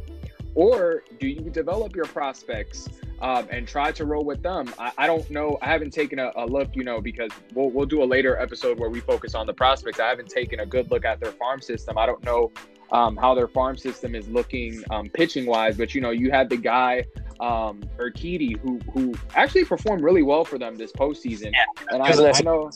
or 0.55 1.03
do 1.19 1.27
you 1.27 1.49
develop 1.49 1.95
your 1.95 2.05
prospects 2.05 2.87
um, 3.19 3.47
and 3.49 3.67
try 3.67 3.91
to 3.93 4.05
roll 4.05 4.23
with 4.23 4.43
them? 4.43 4.71
I, 4.77 4.91
I 4.97 5.07
don't 5.07 5.29
know. 5.29 5.57
I 5.61 5.67
haven't 5.67 5.91
taken 5.91 6.19
a, 6.19 6.31
a, 6.35 6.45
look, 6.45 6.75
you 6.75 6.83
know, 6.83 7.01
because 7.01 7.31
we'll 7.53 7.69
we'll 7.69 7.85
do 7.85 8.03
a 8.03 8.05
later 8.05 8.37
episode 8.37 8.79
where 8.79 8.89
we 8.89 8.99
focus 8.99 9.35
on 9.35 9.47
the 9.47 9.53
prospects. 9.53 9.99
I 9.99 10.07
haven't 10.07 10.29
taken 10.29 10.59
a 10.59 10.65
good 10.65 10.91
look 10.91 11.05
at 11.05 11.19
their 11.19 11.31
farm 11.31 11.61
system. 11.61 11.97
I 11.97 12.05
don't 12.05 12.23
know 12.23 12.51
um, 12.91 13.17
how 13.17 13.33
their 13.33 13.47
farm 13.47 13.77
system 13.77 14.15
is 14.15 14.27
looking 14.27 14.83
um, 14.91 15.09
pitching 15.09 15.45
wise. 15.45 15.77
But 15.77 15.93
you 15.95 16.01
know, 16.01 16.11
you 16.11 16.31
had 16.31 16.49
the 16.49 16.57
guy 16.57 17.05
um, 17.39 17.83
Urquidy 17.97 18.57
who 18.59 18.79
who 18.91 19.13
actually 19.35 19.65
performed 19.65 20.03
really 20.03 20.23
well 20.23 20.45
for 20.45 20.57
them 20.57 20.75
this 20.75 20.91
postseason, 20.91 21.51
yeah, 21.53 21.65
and 21.89 22.01
I, 22.01 22.09
I, 22.09 22.41
know. 22.41 22.71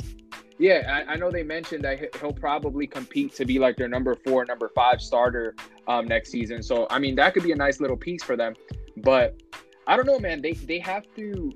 Yeah, 0.60 1.04
I, 1.08 1.14
I, 1.14 1.16
know 1.16 1.32
they 1.32 1.44
mentioned 1.44 1.84
that 1.84 2.16
he'll 2.18 2.34
probably 2.34 2.86
compete 2.86 3.34
to 3.36 3.46
be 3.46 3.58
like 3.58 3.78
their 3.78 3.88
number 3.88 4.16
four, 4.16 4.46
number 4.46 4.70
five 4.70 5.02
starter 5.02 5.56
um, 5.88 6.06
next 6.06 6.30
season. 6.30 6.62
So 6.62 6.88
I 6.90 7.00
mean, 7.00 7.16
that 7.16 7.34
could 7.34 7.44
be 7.44 7.52
a 7.52 7.56
nice 7.56 7.80
little 7.80 7.98
piece 7.98 8.24
for 8.24 8.36
them. 8.36 8.54
But 8.98 9.42
I 9.88 9.96
don't 9.96 10.06
know, 10.06 10.20
man. 10.20 10.42
They 10.42 10.54
they 10.54 10.80
have 10.80 11.06
to. 11.16 11.52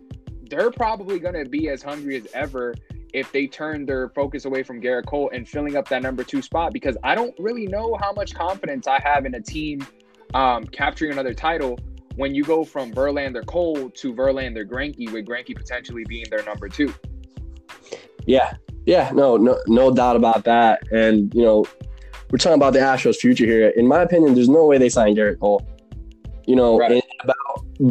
They're 0.48 0.72
probably 0.72 1.20
going 1.20 1.34
to 1.34 1.50
be 1.50 1.70
as 1.70 1.82
hungry 1.82 2.18
as 2.18 2.28
ever 2.34 2.76
if 3.15 3.32
they 3.32 3.47
turn 3.47 3.86
their 3.86 4.10
focus 4.10 4.43
away 4.43 4.62
from 4.62 4.82
Gerrit 4.82 5.06
Cole 5.06 5.30
and 5.34 5.47
filling 5.47 5.78
up 5.78 5.88
that 5.88 6.04
number 6.04 6.21
two 6.21 6.41
spot 6.41 6.73
because 6.73 6.97
I 7.01 7.15
don't 7.15 7.34
really 7.39 7.65
know 7.65 7.97
how 8.01 8.12
much 8.12 8.36
confidence 8.36 8.88
I 8.88 8.99
have 8.99 9.25
in 9.25 9.36
a 9.36 9.41
team 9.41 9.88
um, 10.34 10.65
capturing 10.65 11.13
another 11.13 11.34
title 11.34 11.80
when 12.17 12.36
you 12.36 12.43
go 12.43 12.65
from 12.65 12.93
Verlander 12.93 13.45
Cole 13.45 13.89
to 13.89 14.13
Verlander 14.13 14.69
Greinke 14.69 15.10
with 15.13 15.25
Greinke 15.25 15.56
potentially 15.56 16.04
being 16.10 16.25
their 16.30 16.43
number 16.43 16.67
two. 16.67 16.93
Yeah, 18.25 18.56
yeah, 18.86 19.12
no, 19.13 19.38
no, 19.38 19.62
no 19.67 19.91
doubt 19.91 20.17
about 20.17 20.43
that. 20.43 20.84
And 20.91 21.34
you 21.34 21.43
know, 21.43 21.65
we're 22.32 22.38
talking 22.38 22.56
about 22.56 22.73
the 22.73 22.80
Astros' 22.80 23.15
future 23.15 23.45
here. 23.45 23.69
In 23.69 23.88
my 23.88 24.01
opinion, 24.01 24.36
there's 24.36 24.49
no 24.49 24.65
way 24.65 24.78
they 24.78 24.89
sign 24.89 25.15
Gerrit 25.15 25.39
Cole. 25.39 25.65
You 26.45 26.58
know, 26.58 26.78
right. 26.78 27.01
about 27.23 27.38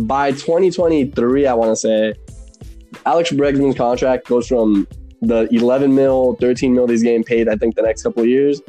by 0.06 0.32
2023, 0.32 1.46
I 1.46 1.54
want 1.54 1.70
to 1.70 1.76
say 1.76 2.14
Alex 3.06 3.30
Bregman's 3.30 3.76
contract 3.76 4.28
goes 4.28 4.46
from 4.46 4.86
the 5.28 5.48
11 5.50 5.94
mil, 5.94 6.36
13 6.40 6.74
mil 6.74 6.86
he's 6.86 7.02
getting 7.02 7.24
paid, 7.24 7.48
I 7.48 7.56
think, 7.56 7.74
the 7.74 7.82
next 7.82 8.02
couple 8.02 8.22
of 8.22 8.28
years, 8.28 8.60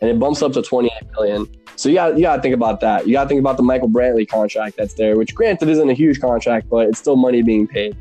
and 0.00 0.10
it 0.10 0.18
bumps 0.18 0.42
up 0.42 0.52
to 0.52 0.62
28 0.62 0.92
million. 1.12 1.46
So 1.76 1.88
you 1.88 1.94
got 1.94 2.16
you 2.16 2.22
got 2.22 2.36
to 2.36 2.42
think 2.42 2.54
about 2.54 2.80
that. 2.80 3.06
You 3.06 3.14
got 3.14 3.22
to 3.22 3.28
think 3.28 3.40
about 3.40 3.56
the 3.56 3.62
Michael 3.62 3.88
Brantley 3.88 4.28
contract 4.28 4.76
that's 4.76 4.94
there, 4.94 5.16
which 5.16 5.34
granted 5.34 5.68
isn't 5.68 5.88
a 5.88 5.94
huge 5.94 6.20
contract, 6.20 6.68
but 6.68 6.88
it's 6.88 6.98
still 6.98 7.16
money 7.16 7.42
being 7.42 7.66
paid. 7.66 7.96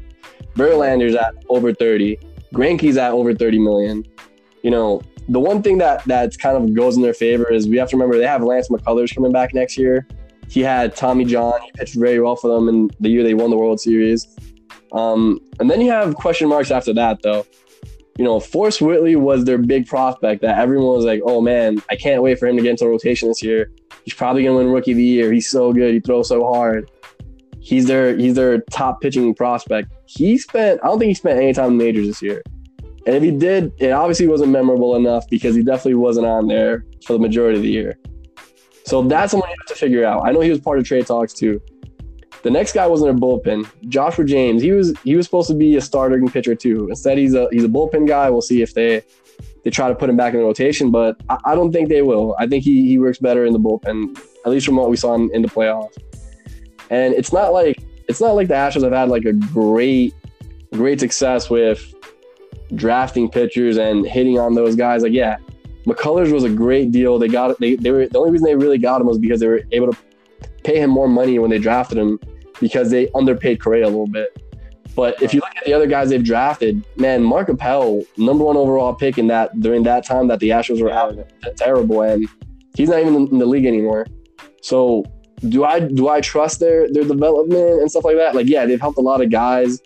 Verlander's 0.56 1.16
at 1.16 1.36
over 1.48 1.74
30. 1.74 2.18
Greinke's 2.54 2.98
at 2.98 3.12
over 3.12 3.34
30 3.34 3.60
million. 3.60 4.06
You 4.64 4.72
know, 4.72 5.02
the 5.30 5.40
one 5.40 5.62
thing 5.62 5.78
that 5.78 6.04
that's 6.06 6.36
kind 6.36 6.58
of 6.58 6.74
goes 6.74 6.98
in 6.98 7.02
their 7.02 7.14
favor 7.14 7.50
is 7.50 7.68
we 7.68 7.78
have 7.78 7.90
to 7.90 7.96
remember 7.96 8.18
they 8.18 8.28
have 8.28 8.44
Lance 8.44 8.68
McCullers 8.70 9.16
coming 9.16 9.32
back 9.32 9.54
next 9.54 9.78
year. 9.78 10.06
He 10.50 10.62
had 10.62 10.96
Tommy 10.96 11.26
John. 11.26 11.62
He 11.62 11.72
pitched 11.72 11.96
very 11.96 12.20
well 12.20 12.36
for 12.36 12.50
them 12.50 12.68
in 12.68 12.90
the 13.00 13.10
year 13.10 13.24
they 13.24 13.36
won 13.36 13.50
the 13.50 13.58
World 13.58 13.80
Series. 13.80 14.36
Um, 14.92 15.40
and 15.60 15.70
then 15.70 15.80
you 15.80 15.92
have 15.92 16.16
question 16.16 16.50
marks 16.50 16.72
after 16.72 16.94
that, 16.96 17.22
though 17.22 17.46
you 18.20 18.26
know, 18.26 18.38
Forrest 18.38 18.82
Whitley 18.82 19.16
was 19.16 19.46
their 19.46 19.58
big 19.58 19.88
prospect 19.88 20.42
that 20.42 20.60
everyone 20.60 20.88
was 20.88 21.06
like, 21.06 21.22
oh 21.24 21.40
man, 21.40 21.82
I 21.90 21.96
can't 21.96 22.22
wait 22.22 22.38
for 22.38 22.48
him 22.48 22.58
to 22.58 22.62
get 22.62 22.72
into 22.72 22.86
rotation 22.86 23.30
this 23.30 23.42
year. 23.42 23.72
He's 24.04 24.14
probably 24.14 24.44
gonna 24.44 24.58
win 24.58 24.68
rookie 24.68 24.92
of 24.92 24.98
the 24.98 25.04
year. 25.06 25.32
He's 25.32 25.50
so 25.50 25.72
good. 25.72 25.94
He 25.94 26.02
throws 26.02 26.28
so 26.28 26.46
hard. 26.46 26.92
He's 27.62 27.86
their 27.86 28.18
he's 28.18 28.34
their 28.34 28.60
top 28.72 29.00
pitching 29.00 29.34
prospect. 29.34 29.94
He 30.06 30.38
spent 30.38 30.82
I 30.84 30.88
don't 30.88 31.00
think 31.00 31.08
he 31.08 31.14
spent 31.14 31.40
any 31.40 31.54
time 31.54 31.72
in 31.72 31.78
majors 31.78 32.08
this 32.08 32.22
year. 32.22 32.44
And 33.06 33.16
if 33.16 33.24
he 33.24 33.32
did, 33.32 33.72
it 33.78 33.92
obviously 33.92 34.28
wasn't 34.28 34.52
memorable 34.52 34.98
enough 34.98 35.24
because 35.30 35.56
he 35.56 35.64
definitely 35.64 35.96
wasn't 35.96 36.28
on 36.28 36.48
there 36.48 36.84
for 37.06 37.14
the 37.14 37.20
majority 37.20 37.56
of 37.56 37.64
the 37.64 37.72
year. 37.72 37.98
So 38.84 39.02
that's 39.02 39.32
someone 39.32 39.50
you 39.50 39.56
have 39.62 39.68
to 39.68 39.76
figure 39.76 40.04
out. 40.04 40.28
I 40.28 40.34
know 40.34 40.42
he 40.42 40.50
was 40.50 40.60
part 40.60 40.78
of 40.78 40.84
trade 40.84 41.08
talks 41.08 41.32
too. 41.32 41.62
The 42.42 42.50
next 42.50 42.74
guy 42.74 42.88
was 42.88 43.02
in 43.02 43.10
a 43.10 43.14
bullpen, 43.14 43.70
Joshua 43.90 44.24
James. 44.24 44.62
He 44.62 44.72
was 44.72 44.94
he 45.04 45.16
was 45.16 45.26
supposed 45.26 45.50
to 45.50 45.56
be 45.56 45.76
a 45.76 45.82
starting 45.82 46.30
pitcher 46.30 46.56
too. 46.56 46.88
Instead, 46.90 47.18
he's 47.18 47.34
a 47.34 47.48
he's 47.52 47.66
a 47.66 47.70
bullpen 47.70 48.08
guy. 48.08 48.30
We'll 48.30 48.42
see 48.42 48.62
if 48.62 48.74
they 48.74 49.04
they 49.64 49.70
try 49.70 49.90
to 49.90 49.96
put 49.96 50.10
him 50.10 50.16
back 50.16 50.34
in 50.34 50.40
the 50.40 50.46
rotation, 50.46 50.90
but 50.90 51.20
I, 51.30 51.38
I 51.46 51.56
don't 51.56 51.72
think 51.72 51.90
they 51.90 52.02
will. 52.02 52.36
I 52.40 52.48
think 52.48 52.64
he 52.64 52.88
he 52.88 52.98
works 52.98 53.18
better 53.18 53.46
in 53.46 53.54
the 53.54 53.60
bullpen, 53.60 54.18
at 54.46 54.52
least 54.52 54.66
from 54.66 54.78
what 54.78 54.90
we 54.90 54.96
saw 54.96 55.16
in, 55.16 55.30
in 55.34 55.42
the 55.42 55.50
playoffs. 55.50 55.98
And 56.90 57.14
it's 57.14 57.34
not 57.34 57.52
like 57.54 57.84
it's 58.08 58.22
not 58.22 58.36
like 58.36 58.48
the 58.48 58.54
Astros 58.54 58.84
have 58.84 58.94
had 58.94 59.10
like 59.10 59.26
a 59.26 59.34
great 59.34 60.14
great 60.74 61.00
success 61.00 61.50
with 61.50 61.94
drafting 62.76 63.30
pitchers 63.30 63.78
and 63.78 64.06
hitting 64.06 64.40
on 64.40 64.54
those 64.54 64.76
guys. 64.76 65.04
Like, 65.04 65.14
yeah, 65.14 65.38
McCullers 65.86 66.32
was 66.32 66.44
a 66.44 66.50
great 66.50 66.92
deal. 66.92 67.20
They 67.20 67.28
got 67.28 67.60
they 67.60 67.76
they 67.76 67.92
were 67.92 68.08
the 68.08 68.18
only 68.18 68.32
reason 68.32 68.46
they 68.46 68.56
really 68.56 68.78
got 68.78 69.02
him 69.02 69.08
was 69.08 69.18
because 69.18 69.40
they 69.40 69.48
were 69.48 69.62
able 69.72 69.92
to 69.92 69.98
pay 70.70 70.80
him 70.80 70.90
more 70.90 71.08
money 71.08 71.40
when 71.40 71.50
they 71.50 71.60
drafted 71.60 71.98
him 71.98 72.20
because 72.60 72.92
they 72.92 73.10
underpaid 73.16 73.62
Correa 73.62 73.86
a 73.86 73.88
little 73.88 74.08
bit. 74.08 74.30
But 74.96 75.22
if 75.22 75.34
you 75.34 75.40
look 75.40 75.56
at 75.56 75.66
the 75.66 75.74
other 75.74 75.88
guys 75.88 76.10
they've 76.10 76.24
drafted, 76.24 76.84
man, 76.98 77.24
Mark 77.24 77.50
Appel, 77.50 78.04
number 78.18 78.44
one 78.44 78.58
overall 78.58 78.94
pick 78.94 79.18
in 79.18 79.28
that 79.28 79.60
during 79.62 79.84
that 79.84 80.06
time 80.06 80.28
that 80.28 80.40
the 80.40 80.50
Astros 80.50 80.82
were 80.82 81.26
terrible, 81.56 82.02
and 82.02 82.28
he's 82.76 82.90
not 82.90 83.00
even 83.00 83.16
in 83.16 83.38
the 83.38 83.46
league 83.46 83.66
anymore. 83.66 84.06
So 84.62 85.06
do 85.48 85.64
I 85.64 85.80
do 85.80 86.10
I 86.10 86.20
trust 86.22 86.60
their 86.60 86.92
their 86.92 87.06
development 87.06 87.82
and 87.82 87.90
stuff 87.90 88.04
like 88.04 88.18
that? 88.18 88.36
Like, 88.36 88.48
yeah, 88.48 88.66
they've 88.66 88.82
helped 88.82 88.98
a 88.98 89.02
lot 89.02 89.22
of 89.22 89.32
guys 89.32 89.80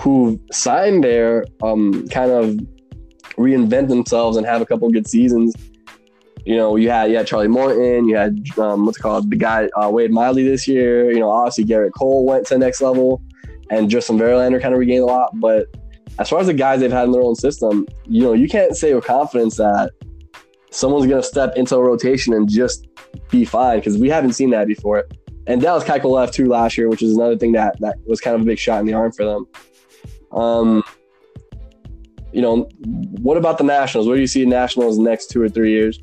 who 0.00 0.40
signed 0.50 1.04
there 1.04 1.44
um, 1.62 2.08
kind 2.08 2.30
of 2.30 2.58
reinvent 3.36 3.88
themselves 3.88 4.36
and 4.36 4.46
have 4.46 4.62
a 4.62 4.66
couple 4.66 4.90
good 4.90 5.08
seasons. 5.08 5.54
You 6.44 6.56
know, 6.56 6.76
you 6.76 6.90
had 6.90 7.10
you 7.10 7.16
had 7.16 7.26
Charlie 7.26 7.48
Morton, 7.48 8.06
you 8.06 8.16
had 8.16 8.38
um, 8.58 8.84
what's 8.84 8.98
it 8.98 9.02
called 9.02 9.30
the 9.30 9.36
guy 9.36 9.68
uh, 9.80 9.88
Wade 9.90 10.10
Miley 10.10 10.46
this 10.46 10.68
year. 10.68 11.10
You 11.10 11.20
know, 11.20 11.30
obviously 11.30 11.64
Gerrit 11.64 11.92
Cole 11.96 12.26
went 12.26 12.46
to 12.48 12.54
the 12.54 12.58
next 12.58 12.82
level, 12.82 13.22
and 13.70 13.88
Justin 13.88 14.18
Verlander 14.18 14.60
kind 14.60 14.74
of 14.74 14.80
regained 14.80 15.02
a 15.02 15.06
lot. 15.06 15.30
But 15.40 15.68
as 16.18 16.28
far 16.28 16.40
as 16.40 16.46
the 16.46 16.54
guys 16.54 16.80
they've 16.80 16.92
had 16.92 17.04
in 17.04 17.12
their 17.12 17.22
own 17.22 17.34
system, 17.34 17.86
you 18.06 18.22
know, 18.22 18.34
you 18.34 18.46
can't 18.46 18.76
say 18.76 18.92
with 18.92 19.04
confidence 19.04 19.56
that 19.56 19.90
someone's 20.70 21.06
going 21.06 21.22
to 21.22 21.26
step 21.26 21.56
into 21.56 21.76
a 21.76 21.82
rotation 21.82 22.34
and 22.34 22.48
just 22.48 22.88
be 23.30 23.44
fine 23.44 23.78
because 23.78 23.96
we 23.96 24.10
haven't 24.10 24.34
seen 24.34 24.50
that 24.50 24.66
before. 24.66 25.04
And 25.46 25.60
Dallas 25.60 25.84
Keuchel 25.84 26.10
left 26.10 26.34
too 26.34 26.46
last 26.46 26.76
year, 26.76 26.88
which 26.88 27.02
is 27.02 27.14
another 27.14 27.36
thing 27.36 27.52
that 27.52 27.78
that 27.80 27.96
was 28.06 28.20
kind 28.20 28.36
of 28.36 28.42
a 28.42 28.44
big 28.44 28.58
shot 28.58 28.80
in 28.80 28.86
the 28.86 28.92
arm 28.92 29.12
for 29.12 29.24
them. 29.24 29.46
Um, 30.32 30.84
you 32.32 32.42
know, 32.42 32.68
what 33.20 33.36
about 33.36 33.58
the 33.58 33.64
Nationals? 33.64 34.06
Where 34.06 34.16
do 34.16 34.20
you 34.20 34.26
see 34.26 34.44
Nationals 34.44 34.98
next 34.98 35.30
two 35.30 35.40
or 35.40 35.48
three 35.48 35.70
years? 35.70 36.00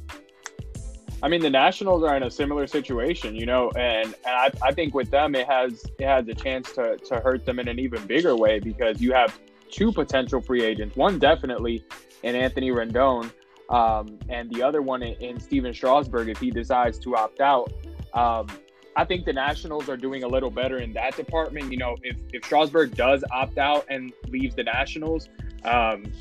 I 1.24 1.28
mean, 1.28 1.42
the 1.42 1.50
Nationals 1.50 2.04
are 2.04 2.18
in 2.18 2.24
a 2.24 2.32
similar 2.32 2.66
situation, 2.66 3.36
you 3.36 3.46
know, 3.46 3.70
and, 3.72 4.08
and 4.08 4.16
I, 4.26 4.52
I 4.64 4.74
think 4.74 4.96
with 4.96 5.12
them 5.12 5.36
it 5.36 5.48
has 5.48 5.86
it 6.00 6.06
has 6.06 6.28
a 6.28 6.34
chance 6.34 6.72
to 6.74 6.98
to 6.98 7.20
hurt 7.20 7.46
them 7.46 7.60
in 7.60 7.68
an 7.68 7.80
even 7.80 8.06
bigger 8.08 8.36
way 8.36 8.60
because 8.60 9.02
you 9.02 9.14
have 9.14 9.38
two 9.70 9.92
potential 9.92 10.42
free 10.42 10.64
agents. 10.64 10.96
One 10.96 11.20
definitely 11.20 11.86
in 12.24 12.36
Anthony 12.36 12.72
Rendon, 12.72 13.32
um, 13.70 14.18
and 14.30 14.52
the 14.52 14.64
other 14.64 14.82
one 14.82 15.04
in, 15.04 15.14
in 15.22 15.40
Stephen 15.40 15.74
Strasburg 15.74 16.28
if 16.30 16.40
he 16.40 16.50
decides 16.50 16.98
to 17.00 17.16
opt 17.16 17.40
out. 17.40 17.72
Um, 18.14 18.48
I 18.96 19.06
think 19.06 19.26
the 19.26 19.34
Nationals 19.34 19.88
are 19.90 19.98
doing 19.98 20.24
a 20.24 20.28
little 20.28 20.52
better 20.52 20.78
in 20.80 20.92
that 20.94 21.16
department. 21.16 21.72
You 21.72 21.78
know, 21.78 21.96
if 22.04 22.18
if 22.34 22.44
Strasburg 22.44 22.96
does 22.96 23.24
opt 23.32 23.58
out 23.58 23.86
and 23.90 24.12
leaves 24.28 24.56
the 24.56 24.64
Nationals, 24.64 25.30
um, 25.64 26.12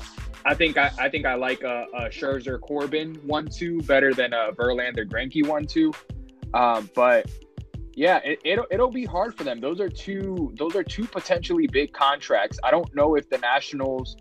I 0.45 0.53
think 0.53 0.77
I, 0.77 0.91
I 0.99 1.09
think 1.09 1.25
I 1.25 1.35
like 1.35 1.63
a, 1.63 1.85
a 1.93 2.01
Scherzer 2.09 2.59
Corbin 2.59 3.15
one 3.25 3.47
two 3.47 3.81
better 3.83 4.13
than 4.13 4.33
a 4.33 4.51
Verlander 4.51 5.05
Greinke 5.05 5.47
one 5.47 5.65
two. 5.67 5.93
Um, 6.53 6.89
but 6.95 7.29
yeah, 7.93 8.17
it, 8.23 8.39
it'll 8.43 8.65
it'll 8.71 8.91
be 8.91 9.05
hard 9.05 9.35
for 9.37 9.43
them. 9.43 9.59
Those 9.59 9.79
are 9.79 9.89
two 9.89 10.53
those 10.57 10.75
are 10.75 10.83
two 10.83 11.05
potentially 11.05 11.67
big 11.67 11.93
contracts. 11.93 12.57
I 12.63 12.71
don't 12.71 12.93
know 12.95 13.15
if 13.15 13.29
the 13.29 13.37
Nationals 13.37 14.17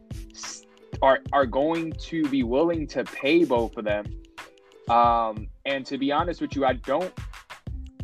are 1.03 1.21
are 1.33 1.47
going 1.47 1.93
to 1.93 2.29
be 2.29 2.43
willing 2.43 2.87
to 2.89 3.05
pay 3.05 3.45
both 3.45 3.77
of 3.77 3.85
them. 3.85 4.07
Um, 4.89 5.49
and 5.65 5.87
to 5.87 5.99
be 5.99 6.11
honest 6.11 6.41
with 6.41 6.57
you, 6.57 6.65
I 6.65 6.75
don't 6.75 7.13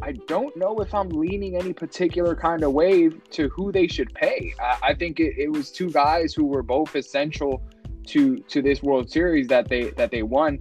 I 0.02 0.12
don't 0.26 0.56
know 0.56 0.76
if 0.78 0.94
I'm 0.94 1.08
leaning 1.08 1.56
any 1.56 1.72
particular 1.72 2.34
kind 2.34 2.62
of 2.62 2.72
way 2.72 3.08
to 3.08 3.48
who 3.48 3.72
they 3.72 3.86
should 3.86 4.12
pay. 4.14 4.54
I, 4.60 4.78
I 4.90 4.94
think 4.94 5.20
it, 5.20 5.34
it, 5.38 5.50
was 5.50 5.70
two 5.70 5.90
guys 5.90 6.34
who 6.34 6.44
were 6.44 6.62
both 6.62 6.94
essential 6.94 7.62
to 8.08 8.38
to 8.38 8.62
this 8.62 8.82
World 8.82 9.10
Series 9.10 9.48
that 9.48 9.68
they 9.68 9.90
that 9.90 10.10
they 10.10 10.22
won. 10.22 10.58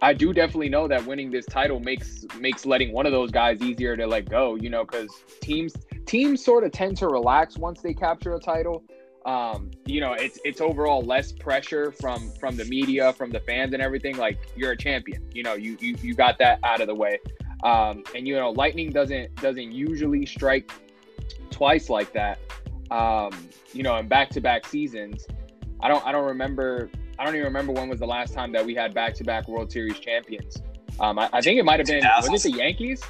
I 0.00 0.12
do 0.12 0.32
definitely 0.32 0.68
know 0.68 0.88
that 0.88 1.06
winning 1.06 1.30
this 1.30 1.46
title 1.46 1.78
makes 1.78 2.24
makes 2.38 2.66
letting 2.66 2.92
one 2.92 3.06
of 3.06 3.12
those 3.12 3.30
guys 3.30 3.62
easier 3.62 3.96
to 3.96 4.06
let 4.06 4.28
go. 4.28 4.56
You 4.56 4.68
know, 4.68 4.84
because 4.84 5.22
teams 5.40 5.74
teams 6.06 6.44
sort 6.44 6.64
of 6.64 6.72
tend 6.72 6.96
to 6.98 7.06
relax 7.06 7.56
once 7.56 7.80
they 7.82 7.94
capture 7.94 8.34
a 8.34 8.40
title. 8.40 8.82
Um, 9.24 9.70
you 9.86 10.00
know, 10.00 10.14
it's 10.14 10.40
it's 10.44 10.60
overall 10.60 11.02
less 11.02 11.30
pressure 11.30 11.92
from 11.92 12.32
from 12.40 12.56
the 12.56 12.64
media, 12.64 13.12
from 13.12 13.30
the 13.30 13.40
fans, 13.40 13.72
and 13.74 13.82
everything. 13.82 14.16
Like 14.16 14.38
you're 14.56 14.72
a 14.72 14.76
champion. 14.76 15.22
You 15.32 15.44
know, 15.44 15.54
you 15.54 15.76
you 15.80 15.96
you 16.02 16.14
got 16.14 16.38
that 16.38 16.58
out 16.64 16.80
of 16.80 16.88
the 16.88 16.94
way. 16.94 17.20
Um, 17.62 18.02
and 18.16 18.26
you 18.26 18.34
know, 18.34 18.50
lightning 18.50 18.90
doesn't 18.90 19.34
doesn't 19.36 19.70
usually 19.70 20.26
strike 20.26 20.72
twice 21.50 21.88
like 21.88 22.12
that. 22.12 22.40
Um, 22.90 23.30
you 23.72 23.84
know, 23.84 23.96
in 23.96 24.08
back 24.08 24.30
to 24.30 24.40
back 24.40 24.66
seasons. 24.66 25.26
I 25.82 25.88
don't 25.88 26.04
I 26.06 26.12
don't 26.12 26.26
remember 26.26 26.90
I 27.18 27.24
don't 27.24 27.34
even 27.34 27.44
remember 27.44 27.72
when 27.72 27.88
was 27.88 28.00
the 28.00 28.06
last 28.06 28.34
time 28.34 28.52
that 28.52 28.64
we 28.64 28.74
had 28.74 28.94
back 28.94 29.14
to 29.14 29.24
back 29.24 29.48
World 29.48 29.70
Series 29.70 29.98
champions. 29.98 30.56
Um, 31.00 31.18
I, 31.18 31.28
I 31.32 31.40
think 31.40 31.58
it 31.58 31.64
might 31.64 31.80
have 31.80 31.86
been 31.86 32.04
was 32.28 32.44
it 32.44 32.52
the 32.52 32.58
Yankees? 32.58 33.02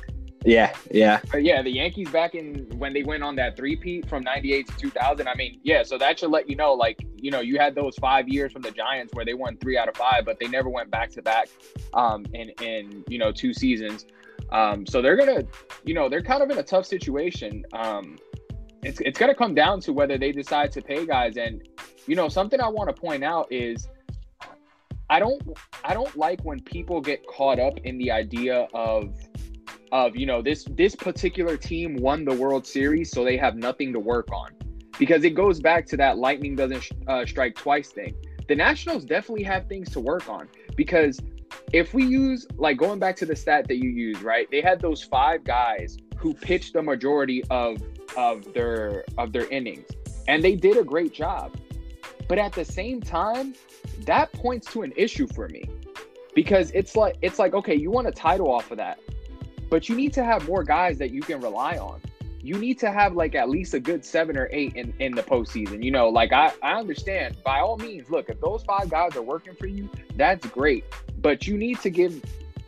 Yeah, 0.44 0.74
yeah. 0.90 1.20
But 1.30 1.44
yeah, 1.44 1.62
the 1.62 1.70
Yankees 1.70 2.08
back 2.10 2.34
in 2.34 2.66
when 2.78 2.92
they 2.92 3.02
went 3.02 3.22
on 3.22 3.36
that 3.36 3.56
three-peat 3.56 4.08
from 4.08 4.24
98 4.24 4.66
to 4.66 4.76
2000. 4.76 5.28
I 5.28 5.34
mean, 5.34 5.60
yeah, 5.62 5.82
so 5.82 5.96
that 5.98 6.18
should 6.18 6.30
let 6.30 6.48
you 6.48 6.56
know, 6.56 6.72
like, 6.72 6.98
you 7.16 7.30
know, 7.30 7.40
you 7.40 7.58
had 7.58 7.74
those 7.74 7.96
five 7.96 8.28
years 8.28 8.52
from 8.52 8.62
the 8.62 8.72
Giants 8.72 9.14
where 9.14 9.24
they 9.24 9.34
won 9.34 9.56
three 9.58 9.78
out 9.78 9.88
of 9.88 9.96
five, 9.96 10.24
but 10.24 10.40
they 10.40 10.48
never 10.48 10.68
went 10.68 10.90
back 10.90 11.10
to 11.12 11.22
back 11.22 11.48
um 11.94 12.26
in, 12.32 12.50
in 12.60 13.04
you 13.08 13.18
know, 13.18 13.30
two 13.30 13.54
seasons. 13.54 14.06
Um, 14.50 14.84
so 14.86 15.00
they're 15.00 15.16
gonna, 15.16 15.44
you 15.84 15.94
know, 15.94 16.08
they're 16.08 16.22
kind 16.22 16.42
of 16.42 16.50
in 16.50 16.58
a 16.58 16.62
tough 16.62 16.86
situation. 16.86 17.64
Um, 17.72 18.18
it's 18.82 19.00
it's 19.00 19.18
gonna 19.18 19.34
come 19.34 19.54
down 19.54 19.80
to 19.80 19.92
whether 19.92 20.18
they 20.18 20.32
decide 20.32 20.72
to 20.72 20.82
pay 20.82 21.06
guys. 21.06 21.36
And 21.36 21.68
you 22.06 22.16
know, 22.16 22.28
something 22.28 22.60
I 22.60 22.68
want 22.68 22.94
to 22.94 23.00
point 23.00 23.22
out 23.22 23.50
is 23.50 23.88
I 25.08 25.18
don't 25.18 25.42
I 25.84 25.94
don't 25.94 26.14
like 26.16 26.40
when 26.42 26.60
people 26.60 27.00
get 27.00 27.26
caught 27.26 27.60
up 27.60 27.78
in 27.84 27.98
the 27.98 28.10
idea 28.10 28.68
of 28.74 29.14
of 29.92 30.16
you 30.16 30.26
know 30.26 30.42
this 30.42 30.64
this 30.70 30.96
particular 30.96 31.56
team 31.56 31.96
won 31.96 32.24
the 32.24 32.34
World 32.34 32.66
Series, 32.66 33.10
so 33.10 33.24
they 33.24 33.36
have 33.36 33.56
nothing 33.56 33.92
to 33.92 34.00
work 34.00 34.28
on 34.32 34.50
because 34.98 35.24
it 35.24 35.30
goes 35.30 35.60
back 35.60 35.86
to 35.86 35.96
that 35.98 36.18
lightning 36.18 36.56
doesn't 36.56 36.90
uh, 37.06 37.24
strike 37.24 37.54
twice 37.54 37.90
thing. 37.90 38.14
The 38.48 38.56
Nationals 38.56 39.04
definitely 39.04 39.44
have 39.44 39.68
things 39.68 39.90
to 39.90 40.00
work 40.00 40.28
on 40.28 40.48
because 40.76 41.20
if 41.72 41.94
we 41.94 42.04
use 42.04 42.46
like 42.56 42.78
going 42.78 42.98
back 42.98 43.16
to 43.16 43.26
the 43.26 43.36
stat 43.36 43.68
that 43.68 43.76
you 43.76 43.90
use, 43.90 44.22
right? 44.22 44.48
They 44.50 44.60
had 44.60 44.80
those 44.80 45.02
five 45.02 45.44
guys 45.44 45.98
who 46.22 46.32
pitched 46.34 46.72
the 46.72 46.82
majority 46.82 47.42
of 47.50 47.82
of 48.16 48.52
their 48.54 49.04
of 49.18 49.32
their 49.32 49.46
innings, 49.48 49.88
and 50.28 50.42
they 50.42 50.54
did 50.54 50.76
a 50.76 50.84
great 50.84 51.12
job. 51.12 51.56
But 52.28 52.38
at 52.38 52.52
the 52.52 52.64
same 52.64 53.00
time, 53.00 53.54
that 54.06 54.32
points 54.32 54.70
to 54.72 54.82
an 54.82 54.92
issue 54.96 55.26
for 55.26 55.48
me 55.48 55.68
because 56.34 56.70
it's 56.70 56.96
like 56.96 57.16
it's 57.22 57.38
like 57.38 57.54
okay, 57.54 57.74
you 57.74 57.90
want 57.90 58.06
a 58.06 58.12
title 58.12 58.50
off 58.50 58.70
of 58.70 58.78
that, 58.78 59.00
but 59.68 59.88
you 59.88 59.96
need 59.96 60.12
to 60.14 60.24
have 60.24 60.46
more 60.46 60.62
guys 60.62 60.98
that 60.98 61.10
you 61.10 61.22
can 61.22 61.40
rely 61.40 61.76
on. 61.76 62.00
You 62.40 62.58
need 62.58 62.78
to 62.80 62.90
have 62.90 63.14
like 63.14 63.34
at 63.34 63.50
least 63.50 63.74
a 63.74 63.80
good 63.80 64.04
seven 64.04 64.36
or 64.36 64.48
eight 64.50 64.74
in, 64.74 64.92
in 64.98 65.14
the 65.14 65.22
postseason. 65.22 65.84
You 65.84 65.92
know, 65.92 66.08
like 66.08 66.32
I, 66.32 66.52
I 66.60 66.72
understand 66.74 67.36
by 67.44 67.60
all 67.60 67.76
means, 67.76 68.10
look, 68.10 68.28
if 68.28 68.40
those 68.40 68.64
five 68.64 68.90
guys 68.90 69.14
are 69.14 69.22
working 69.22 69.54
for 69.54 69.66
you, 69.66 69.88
that's 70.16 70.44
great 70.48 70.84
but 71.22 71.46
you 71.46 71.56
need 71.56 71.80
to 71.80 71.90
give 71.90 72.20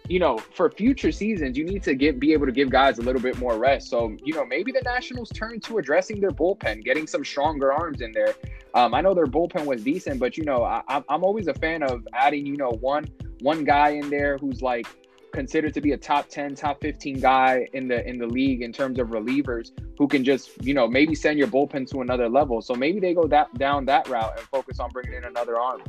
you 0.08 0.18
know 0.18 0.36
for 0.36 0.70
future 0.70 1.10
seasons 1.10 1.56
you 1.56 1.64
need 1.64 1.82
to 1.82 1.94
get 1.94 2.20
be 2.20 2.32
able 2.32 2.44
to 2.44 2.52
give 2.52 2.68
guys 2.68 2.98
a 2.98 3.02
little 3.02 3.22
bit 3.22 3.38
more 3.38 3.56
rest. 3.58 3.88
So 3.88 4.16
you 4.22 4.34
know 4.34 4.44
maybe 4.44 4.72
the 4.72 4.82
nationals 4.82 5.30
turn 5.30 5.60
to 5.60 5.78
addressing 5.78 6.20
their 6.20 6.30
bullpen 6.30 6.84
getting 6.84 7.06
some 7.06 7.24
stronger 7.24 7.72
arms 7.72 8.00
in 8.00 8.12
there. 8.12 8.34
Um, 8.74 8.92
i 8.92 9.00
know 9.00 9.14
their 9.14 9.26
bullpen 9.26 9.66
was 9.66 9.84
decent 9.84 10.18
but 10.18 10.36
you 10.36 10.44
know 10.44 10.64
I, 10.64 10.82
i'm 11.08 11.22
always 11.22 11.46
a 11.46 11.54
fan 11.54 11.84
of 11.84 12.08
adding 12.12 12.44
you 12.44 12.56
know 12.56 12.70
one 12.70 13.04
one 13.40 13.62
guy 13.62 13.90
in 13.90 14.10
there 14.10 14.36
who's 14.36 14.62
like 14.62 14.88
considered 15.34 15.74
to 15.74 15.80
be 15.80 15.92
a 15.92 15.96
top 15.96 16.28
10 16.28 16.54
top 16.54 16.80
15 16.80 17.20
guy 17.20 17.68
in 17.72 17.88
the 17.88 18.08
in 18.08 18.18
the 18.18 18.26
league 18.26 18.62
in 18.62 18.72
terms 18.72 18.98
of 18.98 19.08
relievers 19.08 19.72
who 19.98 20.08
can 20.08 20.24
just 20.24 20.50
you 20.64 20.72
know 20.72 20.86
maybe 20.86 21.14
send 21.14 21.38
your 21.38 21.48
bullpen 21.48 21.88
to 21.90 22.00
another 22.00 22.28
level. 22.28 22.62
So 22.62 22.74
maybe 22.74 23.00
they 23.00 23.14
go 23.14 23.24
that 23.24 23.52
down 23.58 23.84
that 23.86 24.08
route 24.08 24.32
and 24.38 24.46
focus 24.48 24.80
on 24.80 24.90
bringing 24.90 25.14
in 25.14 25.24
another 25.24 25.58
arm 25.58 25.82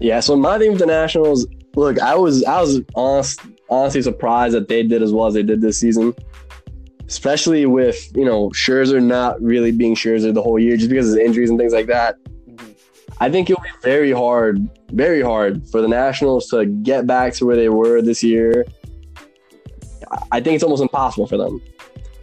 yeah, 0.00 0.20
so 0.20 0.36
my 0.36 0.58
thing 0.58 0.70
with 0.70 0.80
the 0.80 0.86
Nationals, 0.86 1.46
look, 1.74 2.00
I 2.00 2.14
was 2.14 2.44
I 2.44 2.60
was 2.60 2.80
honest, 2.94 3.40
honestly 3.68 4.02
surprised 4.02 4.54
that 4.54 4.68
they 4.68 4.82
did 4.82 5.02
as 5.02 5.12
well 5.12 5.26
as 5.26 5.34
they 5.34 5.42
did 5.42 5.60
this 5.60 5.78
season. 5.78 6.14
Especially 7.06 7.64
with, 7.64 8.14
you 8.14 8.24
know, 8.24 8.50
Scherzer 8.50 9.02
not 9.02 9.40
really 9.40 9.72
being 9.72 9.94
Scherzer 9.94 10.34
the 10.34 10.42
whole 10.42 10.58
year 10.58 10.76
just 10.76 10.90
because 10.90 11.10
of 11.10 11.18
injuries 11.18 11.48
and 11.48 11.58
things 11.58 11.72
like 11.72 11.86
that. 11.86 12.16
Mm-hmm. 12.22 12.72
I 13.18 13.30
think 13.30 13.48
it'll 13.48 13.62
be 13.62 13.70
very 13.82 14.12
hard, 14.12 14.68
very 14.92 15.22
hard 15.22 15.66
for 15.70 15.80
the 15.80 15.88
Nationals 15.88 16.48
to 16.48 16.66
get 16.66 17.06
back 17.06 17.32
to 17.34 17.46
where 17.46 17.56
they 17.56 17.70
were 17.70 18.02
this 18.02 18.22
year. 18.22 18.66
I 20.30 20.40
think 20.40 20.56
it's 20.56 20.64
almost 20.64 20.82
impossible 20.82 21.26
for 21.26 21.38
them. 21.38 21.62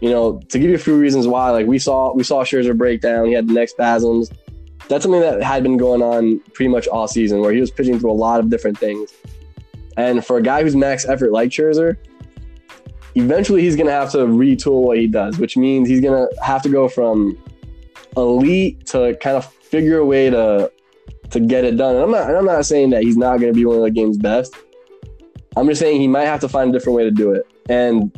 You 0.01 0.11
know, 0.11 0.39
to 0.49 0.59
give 0.59 0.69
you 0.69 0.75
a 0.75 0.79
few 0.79 0.97
reasons 0.97 1.27
why, 1.27 1.49
like 1.49 1.65
we 1.65 1.79
saw 1.79 2.13
we 2.13 2.23
saw 2.23 2.43
Scherzer 2.43 2.77
break 2.77 3.01
down, 3.01 3.25
he 3.25 3.33
had 3.33 3.47
the 3.47 3.53
neck 3.53 3.69
spasms. 3.69 4.29
That's 4.87 5.03
something 5.03 5.21
that 5.21 5.41
had 5.41 5.63
been 5.63 5.77
going 5.77 6.01
on 6.01 6.39
pretty 6.53 6.69
much 6.69 6.87
all 6.87 7.07
season, 7.07 7.41
where 7.41 7.51
he 7.51 7.59
was 7.59 7.71
pitching 7.71 7.99
through 7.99 8.11
a 8.11 8.13
lot 8.13 8.39
of 8.39 8.49
different 8.49 8.77
things. 8.77 9.13
And 9.97 10.23
for 10.25 10.37
a 10.37 10.41
guy 10.41 10.61
who's 10.61 10.75
max 10.75 11.05
effort 11.05 11.31
like 11.31 11.49
Scherzer, 11.49 11.97
eventually 13.15 13.61
he's 13.61 13.75
going 13.75 13.87
to 13.87 13.93
have 13.93 14.11
to 14.11 14.19
retool 14.19 14.83
what 14.83 14.97
he 14.97 15.07
does, 15.07 15.37
which 15.39 15.57
means 15.57 15.87
he's 15.87 16.01
going 16.01 16.27
to 16.27 16.43
have 16.43 16.61
to 16.63 16.69
go 16.69 16.87
from 16.87 17.37
elite 18.17 18.85
to 18.87 19.17
kind 19.21 19.37
of 19.37 19.45
figure 19.45 19.99
a 19.99 20.05
way 20.05 20.29
to 20.29 20.71
to 21.31 21.39
get 21.39 21.65
it 21.65 21.77
done. 21.77 21.95
And 21.95 22.03
I'm 22.03 22.11
not 22.11 22.29
and 22.29 22.37
I'm 22.37 22.45
not 22.45 22.65
saying 22.65 22.91
that 22.91 23.03
he's 23.03 23.17
not 23.17 23.39
going 23.39 23.51
to 23.51 23.57
be 23.57 23.65
one 23.65 23.77
of 23.77 23.83
the 23.83 23.91
game's 23.91 24.17
best. 24.17 24.55
I'm 25.57 25.67
just 25.67 25.79
saying 25.79 26.01
he 26.01 26.07
might 26.07 26.25
have 26.25 26.41
to 26.41 26.49
find 26.49 26.69
a 26.69 26.73
different 26.73 26.97
way 26.97 27.03
to 27.03 27.11
do 27.11 27.31
it. 27.31 27.47
And 27.69 28.15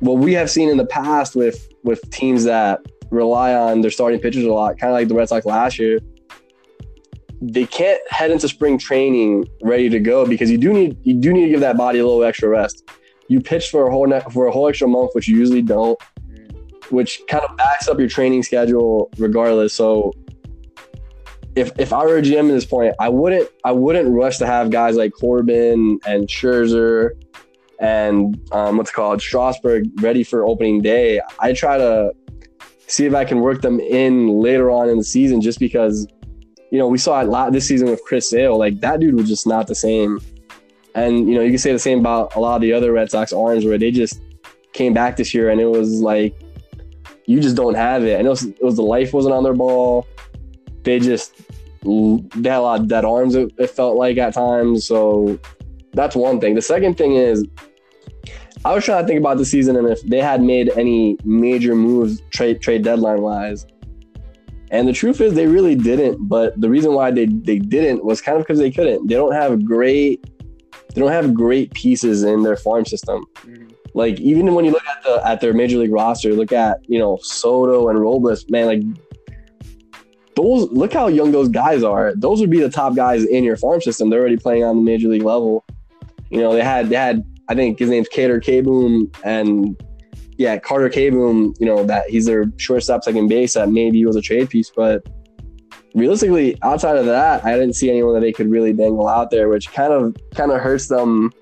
what 0.00 0.18
we 0.18 0.32
have 0.32 0.50
seen 0.50 0.68
in 0.68 0.76
the 0.76 0.86
past 0.86 1.36
with 1.36 1.68
with 1.84 2.10
teams 2.10 2.44
that 2.44 2.80
rely 3.10 3.54
on 3.54 3.80
their 3.80 3.90
starting 3.90 4.20
pitchers 4.20 4.44
a 4.44 4.52
lot, 4.52 4.78
kind 4.78 4.92
of 4.92 4.94
like 4.94 5.08
the 5.08 5.14
Red 5.14 5.28
Sox 5.28 5.44
last 5.46 5.78
year, 5.78 5.98
they 7.40 7.64
can't 7.66 8.00
head 8.10 8.30
into 8.30 8.48
spring 8.48 8.78
training 8.78 9.48
ready 9.62 9.88
to 9.88 9.98
go 9.98 10.26
because 10.26 10.50
you 10.50 10.58
do 10.58 10.72
need 10.72 10.96
you 11.02 11.14
do 11.14 11.32
need 11.32 11.46
to 11.46 11.50
give 11.50 11.60
that 11.60 11.76
body 11.76 11.98
a 11.98 12.06
little 12.06 12.22
extra 12.22 12.48
rest. 12.48 12.88
You 13.28 13.40
pitch 13.40 13.70
for 13.70 13.86
a 13.86 13.90
whole 13.90 14.08
for 14.30 14.46
a 14.46 14.50
whole 14.50 14.68
extra 14.68 14.88
month, 14.88 15.12
which 15.14 15.26
you 15.26 15.36
usually 15.38 15.62
don't, 15.62 15.98
which 16.90 17.22
kind 17.28 17.44
of 17.44 17.56
backs 17.56 17.88
up 17.88 17.98
your 17.98 18.08
training 18.08 18.42
schedule 18.42 19.10
regardless. 19.16 19.72
So 19.72 20.12
if 21.56 21.72
if 21.78 21.92
I 21.92 22.04
were 22.04 22.18
a 22.18 22.22
GM 22.22 22.48
at 22.48 22.52
this 22.52 22.66
point, 22.66 22.94
I 23.00 23.08
wouldn't 23.08 23.48
I 23.64 23.72
wouldn't 23.72 24.08
rush 24.12 24.38
to 24.38 24.46
have 24.46 24.70
guys 24.70 24.96
like 24.96 25.12
Corbin 25.18 25.98
and 26.06 26.28
Scherzer 26.28 27.10
and 27.80 28.38
um, 28.52 28.76
what's 28.76 28.90
called 28.90 29.22
Strasburg 29.22 29.84
ready 30.02 30.22
for 30.22 30.44
opening 30.44 30.82
day. 30.82 31.20
I 31.38 31.54
try 31.54 31.78
to 31.78 32.12
see 32.90 33.06
if 33.06 33.14
I 33.14 33.24
can 33.24 33.40
work 33.40 33.62
them 33.62 33.80
in 33.80 34.40
later 34.40 34.70
on 34.70 34.88
in 34.88 34.98
the 34.98 35.04
season, 35.04 35.40
just 35.40 35.58
because 35.58 36.06
you 36.70 36.78
know 36.78 36.88
we 36.88 36.98
saw 36.98 37.22
a 37.22 37.24
lot 37.24 37.52
this 37.52 37.66
season 37.66 37.88
with 37.88 38.02
Chris 38.04 38.28
Sale. 38.28 38.58
Like 38.58 38.80
that 38.80 39.00
dude 39.00 39.14
was 39.14 39.28
just 39.28 39.46
not 39.46 39.66
the 39.66 39.74
same. 39.74 40.20
And 40.94 41.28
you 41.28 41.34
know 41.34 41.40
you 41.40 41.50
can 41.50 41.58
say 41.58 41.72
the 41.72 41.78
same 41.78 42.00
about 42.00 42.34
a 42.34 42.40
lot 42.40 42.56
of 42.56 42.62
the 42.62 42.72
other 42.72 42.92
Red 42.92 43.10
Sox 43.10 43.32
arms 43.32 43.64
where 43.64 43.78
they 43.78 43.90
just 43.90 44.20
came 44.72 44.92
back 44.92 45.16
this 45.16 45.32
year 45.34 45.50
and 45.50 45.60
it 45.60 45.66
was 45.66 46.00
like 46.00 46.34
you 47.26 47.40
just 47.40 47.56
don't 47.56 47.74
have 47.74 48.04
it. 48.04 48.18
And 48.18 48.26
it 48.26 48.30
was, 48.30 48.44
it 48.44 48.62
was 48.62 48.76
the 48.76 48.82
life 48.82 49.12
wasn't 49.12 49.34
on 49.34 49.44
their 49.44 49.54
ball. 49.54 50.06
They 50.82 50.98
just 50.98 51.34
they 51.82 52.48
had 52.48 52.58
a 52.58 52.60
lot 52.60 52.80
of 52.80 52.88
dead 52.88 53.04
arms. 53.04 53.36
It, 53.36 53.52
it 53.56 53.70
felt 53.70 53.96
like 53.96 54.18
at 54.18 54.34
times. 54.34 54.84
So 54.84 55.38
that's 55.92 56.16
one 56.16 56.40
thing. 56.40 56.54
The 56.54 56.62
second 56.62 56.98
thing 56.98 57.14
is 57.14 57.44
I 58.64 58.74
was 58.74 58.84
trying 58.84 59.02
to 59.02 59.08
think 59.08 59.18
about 59.18 59.38
the 59.38 59.44
season 59.44 59.76
and 59.76 59.88
if 59.88 60.02
they 60.02 60.20
had 60.20 60.42
made 60.42 60.70
any 60.76 61.16
major 61.24 61.74
moves 61.74 62.20
trade 62.30 62.60
trade 62.60 62.82
deadline 62.84 63.22
wise. 63.22 63.66
And 64.70 64.86
the 64.86 64.92
truth 64.92 65.20
is 65.20 65.34
they 65.34 65.46
really 65.46 65.74
didn't, 65.74 66.28
but 66.28 66.60
the 66.60 66.70
reason 66.70 66.92
why 66.92 67.10
they, 67.10 67.26
they 67.26 67.58
didn't 67.58 68.04
was 68.04 68.20
kind 68.20 68.38
of 68.38 68.44
because 68.44 68.58
they 68.58 68.70
couldn't. 68.70 69.08
They 69.08 69.14
don't 69.14 69.32
have 69.32 69.64
great 69.64 70.24
they 70.94 71.00
don't 71.00 71.12
have 71.12 71.34
great 71.34 71.72
pieces 71.72 72.24
in 72.24 72.42
their 72.42 72.56
farm 72.56 72.84
system. 72.84 73.24
Mm-hmm. 73.36 73.68
Like 73.94 74.20
even 74.20 74.54
when 74.54 74.64
you 74.64 74.72
look 74.72 74.86
at 74.86 75.02
the 75.02 75.26
at 75.26 75.40
their 75.40 75.52
major 75.52 75.78
league 75.78 75.92
roster, 75.92 76.32
look 76.34 76.52
at, 76.52 76.78
you 76.88 76.98
know, 76.98 77.18
Soto 77.22 77.88
and 77.88 78.00
Robles, 78.00 78.48
man, 78.48 78.66
like 78.66 78.82
those 80.36 80.70
look 80.70 80.92
how 80.92 81.08
young 81.08 81.32
those 81.32 81.48
guys 81.48 81.82
are. 81.82 82.14
Those 82.14 82.40
would 82.40 82.50
be 82.50 82.60
the 82.60 82.70
top 82.70 82.94
guys 82.94 83.24
in 83.24 83.42
your 83.42 83.56
farm 83.56 83.80
system. 83.80 84.10
They're 84.10 84.20
already 84.20 84.36
playing 84.36 84.64
on 84.64 84.76
the 84.76 84.82
major 84.82 85.08
league 85.08 85.22
level. 85.22 85.64
You 86.30 86.40
know, 86.40 86.52
they 86.52 86.62
had 86.62 86.88
they 86.88 86.96
had 86.96 87.24
I 87.50 87.54
think 87.54 87.80
his 87.80 87.90
name's 87.90 88.08
Carter 88.08 88.40
Kieboom, 88.40 89.12
and 89.24 89.76
yeah, 90.38 90.56
Carter 90.56 90.88
Kieboom. 90.88 91.52
You 91.58 91.66
know 91.66 91.84
that 91.84 92.08
he's 92.08 92.24
their 92.24 92.44
shortstop, 92.58 93.02
second 93.02 93.26
base. 93.26 93.54
That 93.54 93.70
maybe 93.70 94.06
was 94.06 94.14
a 94.14 94.22
trade 94.22 94.48
piece, 94.48 94.70
but 94.70 95.04
realistically, 95.92 96.56
outside 96.62 96.96
of 96.96 97.06
that, 97.06 97.44
I 97.44 97.54
didn't 97.54 97.74
see 97.74 97.90
anyone 97.90 98.14
that 98.14 98.20
they 98.20 98.32
could 98.32 98.48
really 98.48 98.72
dangle 98.72 99.08
out 99.08 99.32
there, 99.32 99.48
which 99.48 99.72
kind 99.72 99.92
of 99.92 100.16
kind 100.36 100.52
of 100.52 100.60
hurts 100.60 100.86
them 100.86 101.32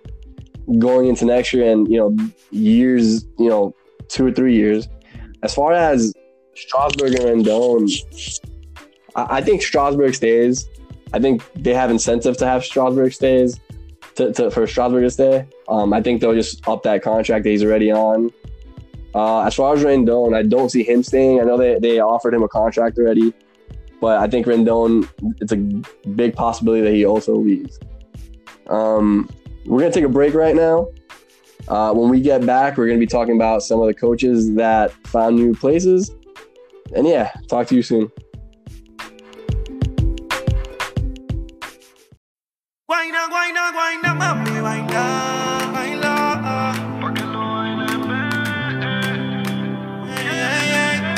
going 0.79 1.09
into 1.09 1.27
next 1.27 1.53
year 1.53 1.71
and 1.71 1.87
you 1.93 1.99
know 1.99 2.17
years, 2.51 3.27
you 3.39 3.51
know, 3.51 3.75
two 4.09 4.27
or 4.27 4.33
three 4.33 4.57
years. 4.57 4.89
As 5.43 5.55
far 5.55 5.75
as 5.75 6.15
Strasburg 6.57 7.21
and 7.21 7.45
Rendon, 7.45 8.41
I, 9.15 9.37
I 9.37 9.41
think 9.43 9.61
Strasburg 9.61 10.15
stays. 10.15 10.67
I 11.13 11.19
think 11.19 11.43
they 11.55 11.75
have 11.75 11.91
incentive 11.91 12.39
to 12.39 12.47
have 12.47 12.65
Strasburg 12.65 13.13
stays 13.13 13.61
to, 14.19 14.33
to 14.33 14.51
for 14.51 14.67
Strasburg 14.67 15.05
to 15.05 15.11
stay. 15.11 15.47
Um, 15.69 15.93
I 15.93 16.03
think 16.03 16.21
they'll 16.21 16.35
just 16.35 16.67
up 16.69 16.83
that 16.83 17.03
contract 17.03 17.45
that 17.45 17.51
he's 17.51 17.65
already 17.65 17.91
on. 17.93 18.31
Uh, 19.15 19.43
as 19.43 19.55
far 19.55 19.75
as 19.75 19.83
Rendon, 19.83 20.37
I 20.37 20.43
don't 20.43 20.71
see 20.71 20.83
him 20.83 21.03
staying. 21.03 21.41
I 21.41 21.45
know 21.45 21.57
they, 21.57 21.79
they 21.79 22.01
offered 22.01 22.35
him 22.35 22.43
a 22.43 22.49
contract 22.49 22.99
already, 22.99 23.33
but 24.01 24.19
I 24.19 24.27
think 24.27 24.47
Rendon, 24.47 25.09
it's 25.41 25.53
a 25.53 26.11
big 26.11 26.35
possibility 26.35 26.83
that 26.83 26.93
he 26.93 27.07
also 27.07 27.37
leaves. 27.37 27.79
Um, 28.69 29.31
we're 29.65 29.81
going 29.81 29.91
to 29.91 29.99
take 29.99 30.05
a 30.05 30.13
break 30.13 30.35
right 30.35 30.55
now. 30.55 30.89
Uh, 31.69 31.93
when 31.93 32.11
we 32.11 32.21
get 32.21 32.45
back, 32.45 32.77
we're 32.77 32.87
going 32.87 32.99
to 32.99 33.05
be 33.05 33.11
talking 33.11 33.37
about 33.37 33.63
some 33.63 33.81
of 33.81 33.87
the 33.87 33.95
coaches 33.95 34.55
that 34.55 34.93
found 35.07 35.37
new 35.37 35.55
places. 35.55 36.11
And 36.95 37.07
yeah, 37.07 37.31
talk 37.49 37.67
to 37.69 37.77
you 37.77 37.83
soon. 37.83 38.11
Guayna, 43.49 43.73
guayna, 43.73 44.15
mami, 44.15 44.61
baila, 44.61 45.05
baila. 45.73 46.75
Lo 47.01 47.65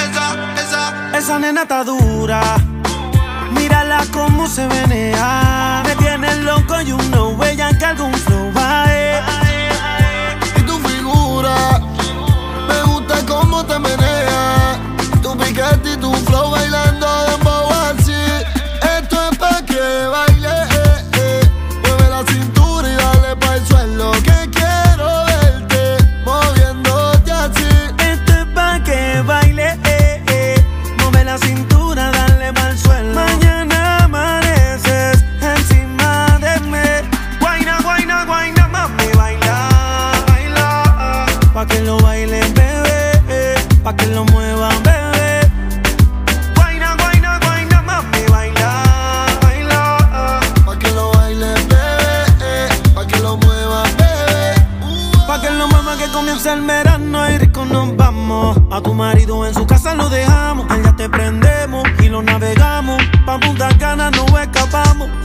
Esa, 0.05 0.27
esa, 0.63 1.19
esa 1.19 1.39
nena 1.41 1.63
está 1.63 1.83
dura. 1.83 2.41
Mírala 3.51 4.05
cómo 4.13 4.47
se 4.47 4.65
venea. 4.69 5.83
Me 5.85 5.97
tiene 5.97 6.37
loco 6.45 6.81
y 6.81 6.93
uno 6.93 7.31
huella 7.31 7.77
que 7.77 7.85
algún 7.85 8.15
flow 8.15 8.53
va. 8.57 8.85
Y 10.57 10.63
tu 10.63 10.79
figura, 10.79 11.81
me 12.69 12.83
gusta 12.85 13.27
cómo 13.27 13.67
te 13.67 13.77
menea. 13.77 14.79
Tu 15.21 15.37
piquete 15.37 15.95
y 15.95 15.97
tu 15.97 16.15
flow 16.27 16.51
bailando 16.53 17.20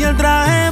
el 0.06 0.16
traje 0.16 0.65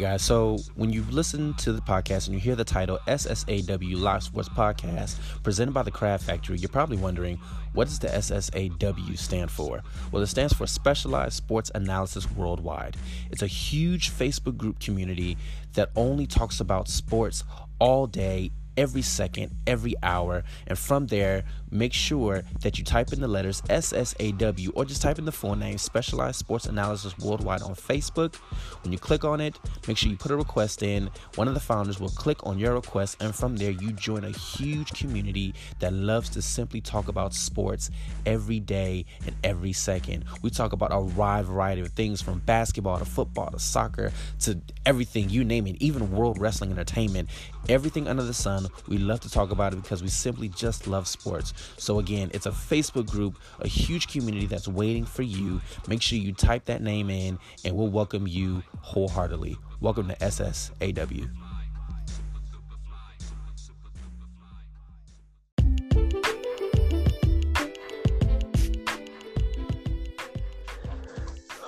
guys, 0.00 0.22
so 0.22 0.56
when 0.76 0.90
you 0.90 1.04
listen 1.10 1.52
to 1.54 1.72
the 1.72 1.82
podcast 1.82 2.26
and 2.26 2.34
you 2.34 2.40
hear 2.40 2.56
the 2.56 2.64
title 2.64 2.98
SSAW 3.06 4.00
Live 4.00 4.22
Sports 4.22 4.48
Podcast 4.48 5.16
presented 5.42 5.72
by 5.72 5.82
the 5.82 5.90
Craft 5.90 6.24
Factory, 6.24 6.56
you're 6.56 6.70
probably 6.70 6.96
wondering 6.96 7.38
what 7.74 7.86
does 7.86 7.98
the 7.98 8.08
SSAW 8.08 9.18
stand 9.18 9.50
for? 9.50 9.82
Well, 10.10 10.22
it 10.22 10.28
stands 10.28 10.54
for 10.54 10.66
Specialized 10.66 11.34
Sports 11.34 11.70
Analysis 11.74 12.30
Worldwide. 12.30 12.96
It's 13.30 13.42
a 13.42 13.46
huge 13.46 14.10
Facebook 14.10 14.56
group 14.56 14.80
community 14.80 15.36
that 15.74 15.90
only 15.94 16.26
talks 16.26 16.60
about 16.60 16.88
sports 16.88 17.44
all 17.78 18.06
day, 18.06 18.50
every 18.76 19.02
second, 19.02 19.54
every 19.66 19.94
hour. 20.02 20.44
And 20.66 20.78
from 20.78 21.06
there, 21.06 21.44
make 21.70 21.92
sure 21.92 22.42
that 22.62 22.78
you 22.78 22.84
type 22.84 23.12
in 23.12 23.20
the 23.20 23.28
letters 23.28 23.62
SSAW 23.62 24.70
or 24.74 24.84
just 24.84 25.02
type 25.02 25.18
in 25.18 25.24
the 25.24 25.32
full 25.32 25.56
name 25.56 25.78
Specialized 25.78 26.38
Sports 26.38 26.66
Analysis 26.66 27.16
Worldwide 27.18 27.62
on 27.62 27.74
Facebook. 27.74 28.36
When 28.82 28.92
you 28.92 28.98
click 28.98 29.24
on 29.24 29.40
it, 29.40 29.58
make 29.86 29.96
sure 29.96 30.10
you 30.10 30.16
put 30.16 30.30
a 30.30 30.36
request 30.36 30.82
in. 30.82 31.10
One 31.36 31.48
of 31.48 31.54
the 31.54 31.60
founders 31.60 32.00
will 32.00 32.08
click 32.10 32.44
on 32.46 32.58
your 32.58 32.74
request, 32.74 33.22
and 33.22 33.34
from 33.34 33.56
there, 33.56 33.70
you 33.70 33.92
join 33.92 34.24
a 34.24 34.30
huge 34.30 34.92
community 34.92 35.54
that 35.78 35.92
loves 35.92 36.30
to 36.30 36.42
simply 36.42 36.80
talk 36.80 37.08
about 37.08 37.34
sports 37.34 37.90
every 38.26 38.60
day 38.60 39.04
and 39.26 39.34
every 39.44 39.72
second. 39.72 40.24
We 40.42 40.50
talk 40.50 40.72
about 40.72 40.92
a 40.92 41.00
wide 41.00 41.46
variety 41.46 41.82
of 41.82 41.88
things 41.88 42.20
from 42.20 42.40
basketball 42.40 42.98
to 42.98 43.04
football 43.04 43.50
to 43.50 43.58
soccer 43.58 44.12
to 44.40 44.60
everything, 44.86 45.30
you 45.30 45.44
name 45.44 45.66
it, 45.66 45.76
even 45.80 46.10
world 46.12 46.38
wrestling 46.38 46.70
entertainment. 46.72 47.28
Everything 47.68 48.08
under 48.08 48.22
the 48.22 48.34
sun, 48.34 48.66
we 48.88 48.98
love 48.98 49.20
to 49.20 49.30
talk 49.30 49.52
about 49.52 49.72
it 49.72 49.82
because 49.82 50.02
we 50.02 50.08
simply 50.08 50.48
just 50.48 50.86
love 50.86 51.06
sports. 51.06 51.52
So, 51.76 51.98
again, 51.98 52.30
it's 52.34 52.46
a 52.46 52.50
Facebook 52.50 53.08
group, 53.08 53.38
a 53.60 53.68
huge 53.68 54.08
community 54.08 54.46
that's 54.46 54.66
waiting 54.66 55.04
for 55.04 55.22
you. 55.22 55.60
Make 55.86 56.02
sure 56.02 56.18
you 56.18 56.32
type 56.32 56.64
that 56.64 56.82
name 56.82 57.10
in, 57.10 57.38
and 57.64 57.76
we'll 57.76 57.88
welcome 57.88 58.26
you 58.26 58.62
wholeheartedly. 58.80 59.56
Welcome 59.80 60.08
to 60.08 60.16
SSAW. 60.16 61.28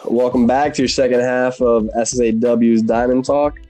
Welcome 0.04 0.46
back 0.46 0.74
to 0.74 0.82
your 0.82 0.88
second 0.88 1.20
half 1.20 1.60
of 1.62 1.84
SSAW's 1.84 2.82
Diamond 2.82 3.24
Talk. 3.24 3.61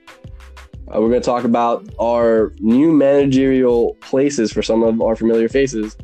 Uh, 0.93 1.01
we're 1.01 1.09
going 1.09 1.21
to 1.21 1.25
talk 1.25 1.43
about 1.43 1.87
our 1.99 2.53
new 2.59 2.91
managerial 2.91 3.95
places 4.01 4.51
for 4.51 4.61
some 4.61 4.83
of 4.83 5.01
our 5.01 5.15
familiar 5.15 5.49
faces. 5.49 5.97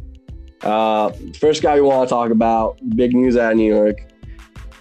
Uh, 0.61 1.11
first 1.39 1.61
guy 1.61 1.75
we 1.75 1.81
want 1.81 2.07
to 2.07 2.13
talk 2.13 2.31
about, 2.31 2.79
big 2.95 3.13
news 3.13 3.37
out 3.37 3.51
of 3.51 3.57
New 3.57 3.73
York, 3.73 3.97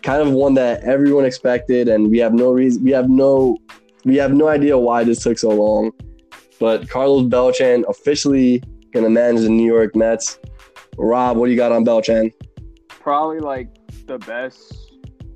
kind 0.03 0.23
of 0.23 0.33
one 0.33 0.55
that 0.55 0.83
everyone 0.83 1.25
expected, 1.25 1.89
and 1.89 2.11
we 2.11 2.19
have 2.19 2.33
no 2.33 2.53
reason, 2.53 2.83
we 2.83 2.91
have 2.91 3.11
no, 3.11 3.59
we 4.05 4.17
have 4.17 4.33
no 4.33 4.49
idea 4.49 4.79
why 4.79 5.05
this 5.05 5.23
took 5.23 5.39
so 5.39 5.51
long. 5.51 5.93
But 6.59 6.89
Carlos 6.89 7.27
Beltran 7.29 7.85
officially 7.89 8.63
going 8.93 9.05
to 9.05 9.11
manage 9.11 9.43
the 9.43 9.51
New 9.51 9.67
York 9.67 9.95
Mets. 9.95 10.39
Rob, 10.97 11.37
what 11.37 11.47
do 11.47 11.53
you 11.53 11.59
got 11.59 11.71
on 11.71 11.85
Beltran? 11.85 12.33
probably 13.09 13.39
like 13.39 13.69
the 14.07 14.19
best 14.19 14.88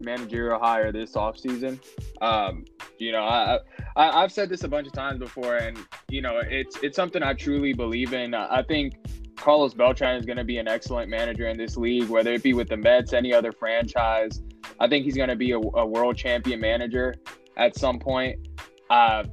managerial 0.02 0.58
hire 0.58 0.92
this 0.92 1.12
offseason. 1.12 1.78
Um, 2.20 2.64
you 2.98 3.12
know, 3.12 3.22
I, 3.22 3.58
I 3.96 4.22
I've 4.22 4.32
said 4.32 4.48
this 4.48 4.64
a 4.64 4.68
bunch 4.68 4.86
of 4.86 4.92
times 4.92 5.18
before, 5.18 5.56
and 5.56 5.78
you 6.08 6.22
know, 6.22 6.40
it's 6.44 6.76
it's 6.82 6.96
something 6.96 7.22
I 7.22 7.34
truly 7.34 7.72
believe 7.72 8.12
in. 8.12 8.34
I 8.34 8.62
think 8.62 8.94
Carlos 9.36 9.74
Beltran 9.74 10.16
is 10.16 10.26
going 10.26 10.38
to 10.38 10.44
be 10.44 10.58
an 10.58 10.68
excellent 10.68 11.10
manager 11.10 11.48
in 11.48 11.56
this 11.56 11.76
league, 11.76 12.08
whether 12.08 12.32
it 12.32 12.42
be 12.42 12.54
with 12.54 12.68
the 12.68 12.76
Mets, 12.76 13.12
any 13.12 13.32
other 13.32 13.52
franchise. 13.52 14.42
I 14.78 14.88
think 14.88 15.04
he's 15.04 15.16
going 15.16 15.28
to 15.28 15.36
be 15.36 15.52
a, 15.52 15.58
a 15.58 15.86
world 15.86 16.16
champion 16.16 16.60
manager 16.60 17.14
at 17.56 17.76
some 17.76 17.98
point. 17.98 18.48
Uh, 18.90 19.24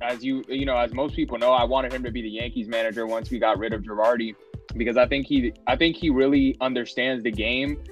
as 0.00 0.24
you 0.24 0.42
you 0.48 0.66
know, 0.66 0.76
as 0.76 0.92
most 0.92 1.14
people 1.14 1.38
know, 1.38 1.52
I 1.52 1.64
wanted 1.64 1.92
him 1.92 2.02
to 2.04 2.10
be 2.10 2.22
the 2.22 2.28
Yankees 2.28 2.68
manager 2.68 3.06
once 3.06 3.30
we 3.30 3.38
got 3.38 3.58
rid 3.58 3.72
of 3.72 3.82
Girardi 3.82 4.34
because 4.76 4.96
I 4.96 5.06
think 5.06 5.26
he 5.26 5.52
I 5.66 5.76
think 5.76 5.96
he 5.96 6.10
really 6.10 6.56
understands 6.60 7.22
the 7.22 7.30
game. 7.30 7.82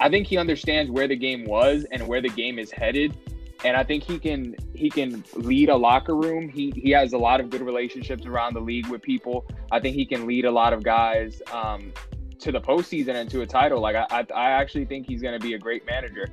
I 0.00 0.08
think 0.08 0.26
he 0.26 0.36
understands 0.36 0.90
where 0.90 1.08
the 1.08 1.16
game 1.16 1.44
was 1.44 1.84
and 1.90 2.06
where 2.06 2.20
the 2.20 2.28
game 2.28 2.58
is 2.58 2.70
headed. 2.70 3.16
And 3.64 3.76
I 3.76 3.82
think 3.82 4.04
he 4.04 4.18
can 4.20 4.54
he 4.72 4.88
can 4.88 5.24
lead 5.34 5.68
a 5.68 5.76
locker 5.76 6.14
room. 6.14 6.48
He 6.48 6.72
he 6.76 6.90
has 6.90 7.12
a 7.12 7.18
lot 7.18 7.40
of 7.40 7.50
good 7.50 7.60
relationships 7.60 8.24
around 8.24 8.54
the 8.54 8.60
league 8.60 8.86
with 8.86 9.02
people. 9.02 9.44
I 9.72 9.80
think 9.80 9.96
he 9.96 10.06
can 10.06 10.26
lead 10.26 10.44
a 10.44 10.50
lot 10.50 10.72
of 10.72 10.84
guys 10.84 11.42
um, 11.52 11.92
to 12.38 12.52
the 12.52 12.60
postseason 12.60 13.16
and 13.16 13.28
to 13.30 13.40
a 13.40 13.46
title. 13.46 13.80
Like 13.80 13.96
I 13.96 14.06
I, 14.10 14.26
I 14.32 14.50
actually 14.52 14.84
think 14.84 15.08
he's 15.08 15.20
going 15.20 15.34
to 15.38 15.44
be 15.44 15.54
a 15.54 15.58
great 15.58 15.84
manager. 15.86 16.28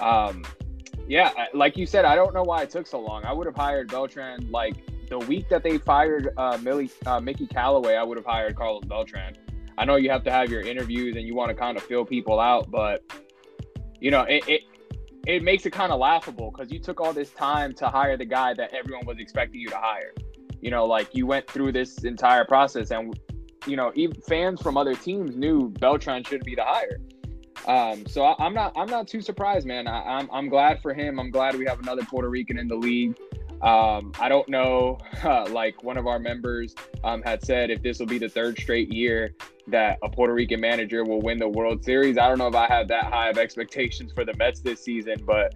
Um, 0.00 0.42
yeah, 1.06 1.32
like 1.52 1.76
you 1.76 1.86
said, 1.86 2.04
I 2.04 2.14
don't 2.14 2.32
know 2.32 2.44
why 2.44 2.62
it 2.62 2.70
took 2.70 2.86
so 2.86 3.00
long. 3.00 3.24
I 3.24 3.32
would 3.32 3.46
have 3.46 3.56
hired 3.56 3.90
Beltran 3.90 4.50
like 4.50 4.76
the 5.10 5.18
week 5.18 5.48
that 5.48 5.62
they 5.62 5.76
fired 5.76 6.30
uh, 6.36 6.56
Millie, 6.62 6.90
uh, 7.04 7.20
Mickey 7.20 7.46
Callaway. 7.46 7.96
I 7.96 8.02
would 8.04 8.16
have 8.16 8.24
hired 8.24 8.56
Carlos 8.56 8.84
Beltran. 8.84 9.34
I 9.80 9.86
know 9.86 9.96
you 9.96 10.10
have 10.10 10.22
to 10.24 10.30
have 10.30 10.50
your 10.50 10.60
interviews 10.60 11.16
and 11.16 11.26
you 11.26 11.34
want 11.34 11.48
to 11.48 11.54
kind 11.54 11.78
of 11.78 11.82
fill 11.82 12.04
people 12.04 12.38
out, 12.38 12.70
but 12.70 13.02
you 13.98 14.10
know 14.10 14.24
it 14.24 14.46
it, 14.46 14.60
it 15.26 15.42
makes 15.42 15.64
it 15.64 15.70
kind 15.70 15.90
of 15.90 15.98
laughable 15.98 16.50
because 16.50 16.70
you 16.70 16.78
took 16.78 17.00
all 17.00 17.14
this 17.14 17.30
time 17.30 17.72
to 17.76 17.88
hire 17.88 18.18
the 18.18 18.26
guy 18.26 18.52
that 18.52 18.74
everyone 18.74 19.06
was 19.06 19.18
expecting 19.18 19.58
you 19.58 19.70
to 19.70 19.78
hire. 19.78 20.12
You 20.60 20.70
know, 20.70 20.84
like 20.84 21.14
you 21.14 21.26
went 21.26 21.48
through 21.48 21.72
this 21.72 22.04
entire 22.04 22.44
process, 22.44 22.90
and 22.90 23.18
you 23.66 23.76
know, 23.76 23.90
even 23.94 24.20
fans 24.20 24.60
from 24.60 24.76
other 24.76 24.94
teams 24.94 25.34
knew 25.34 25.70
Beltran 25.70 26.24
should 26.24 26.44
be 26.44 26.54
the 26.54 26.64
hire. 26.64 27.00
Um, 27.66 28.04
so 28.06 28.24
I, 28.24 28.46
am 28.46 28.52
not 28.52 28.74
I'm 28.76 28.88
not 28.88 29.08
too 29.08 29.22
surprised, 29.22 29.66
man. 29.66 29.86
I, 29.86 30.00
am 30.02 30.06
I'm, 30.08 30.30
I'm 30.30 30.48
glad 30.50 30.82
for 30.82 30.92
him. 30.92 31.18
I'm 31.18 31.30
glad 31.30 31.56
we 31.56 31.64
have 31.64 31.80
another 31.80 32.02
Puerto 32.02 32.28
Rican 32.28 32.58
in 32.58 32.68
the 32.68 32.76
league. 32.76 33.18
Um, 33.62 34.12
I 34.18 34.28
don't 34.28 34.48
know, 34.48 34.98
uh, 35.22 35.46
like 35.50 35.82
one 35.82 35.96
of 35.96 36.06
our 36.06 36.18
members 36.18 36.74
um, 37.02 37.22
had 37.22 37.44
said, 37.44 37.70
if 37.70 37.82
this 37.82 37.98
will 37.98 38.06
be 38.06 38.18
the 38.18 38.28
third 38.28 38.58
straight 38.58 38.92
year 38.92 39.34
that 39.70 39.98
a 40.02 40.08
Puerto 40.08 40.34
Rican 40.34 40.60
manager 40.60 41.04
will 41.04 41.20
win 41.20 41.38
the 41.38 41.48
World 41.48 41.84
Series. 41.84 42.18
I 42.18 42.28
don't 42.28 42.38
know 42.38 42.48
if 42.48 42.54
I 42.54 42.66
have 42.66 42.88
that 42.88 43.04
high 43.04 43.28
of 43.28 43.38
expectations 43.38 44.12
for 44.12 44.24
the 44.24 44.34
Mets 44.34 44.60
this 44.60 44.82
season, 44.82 45.22
but 45.26 45.54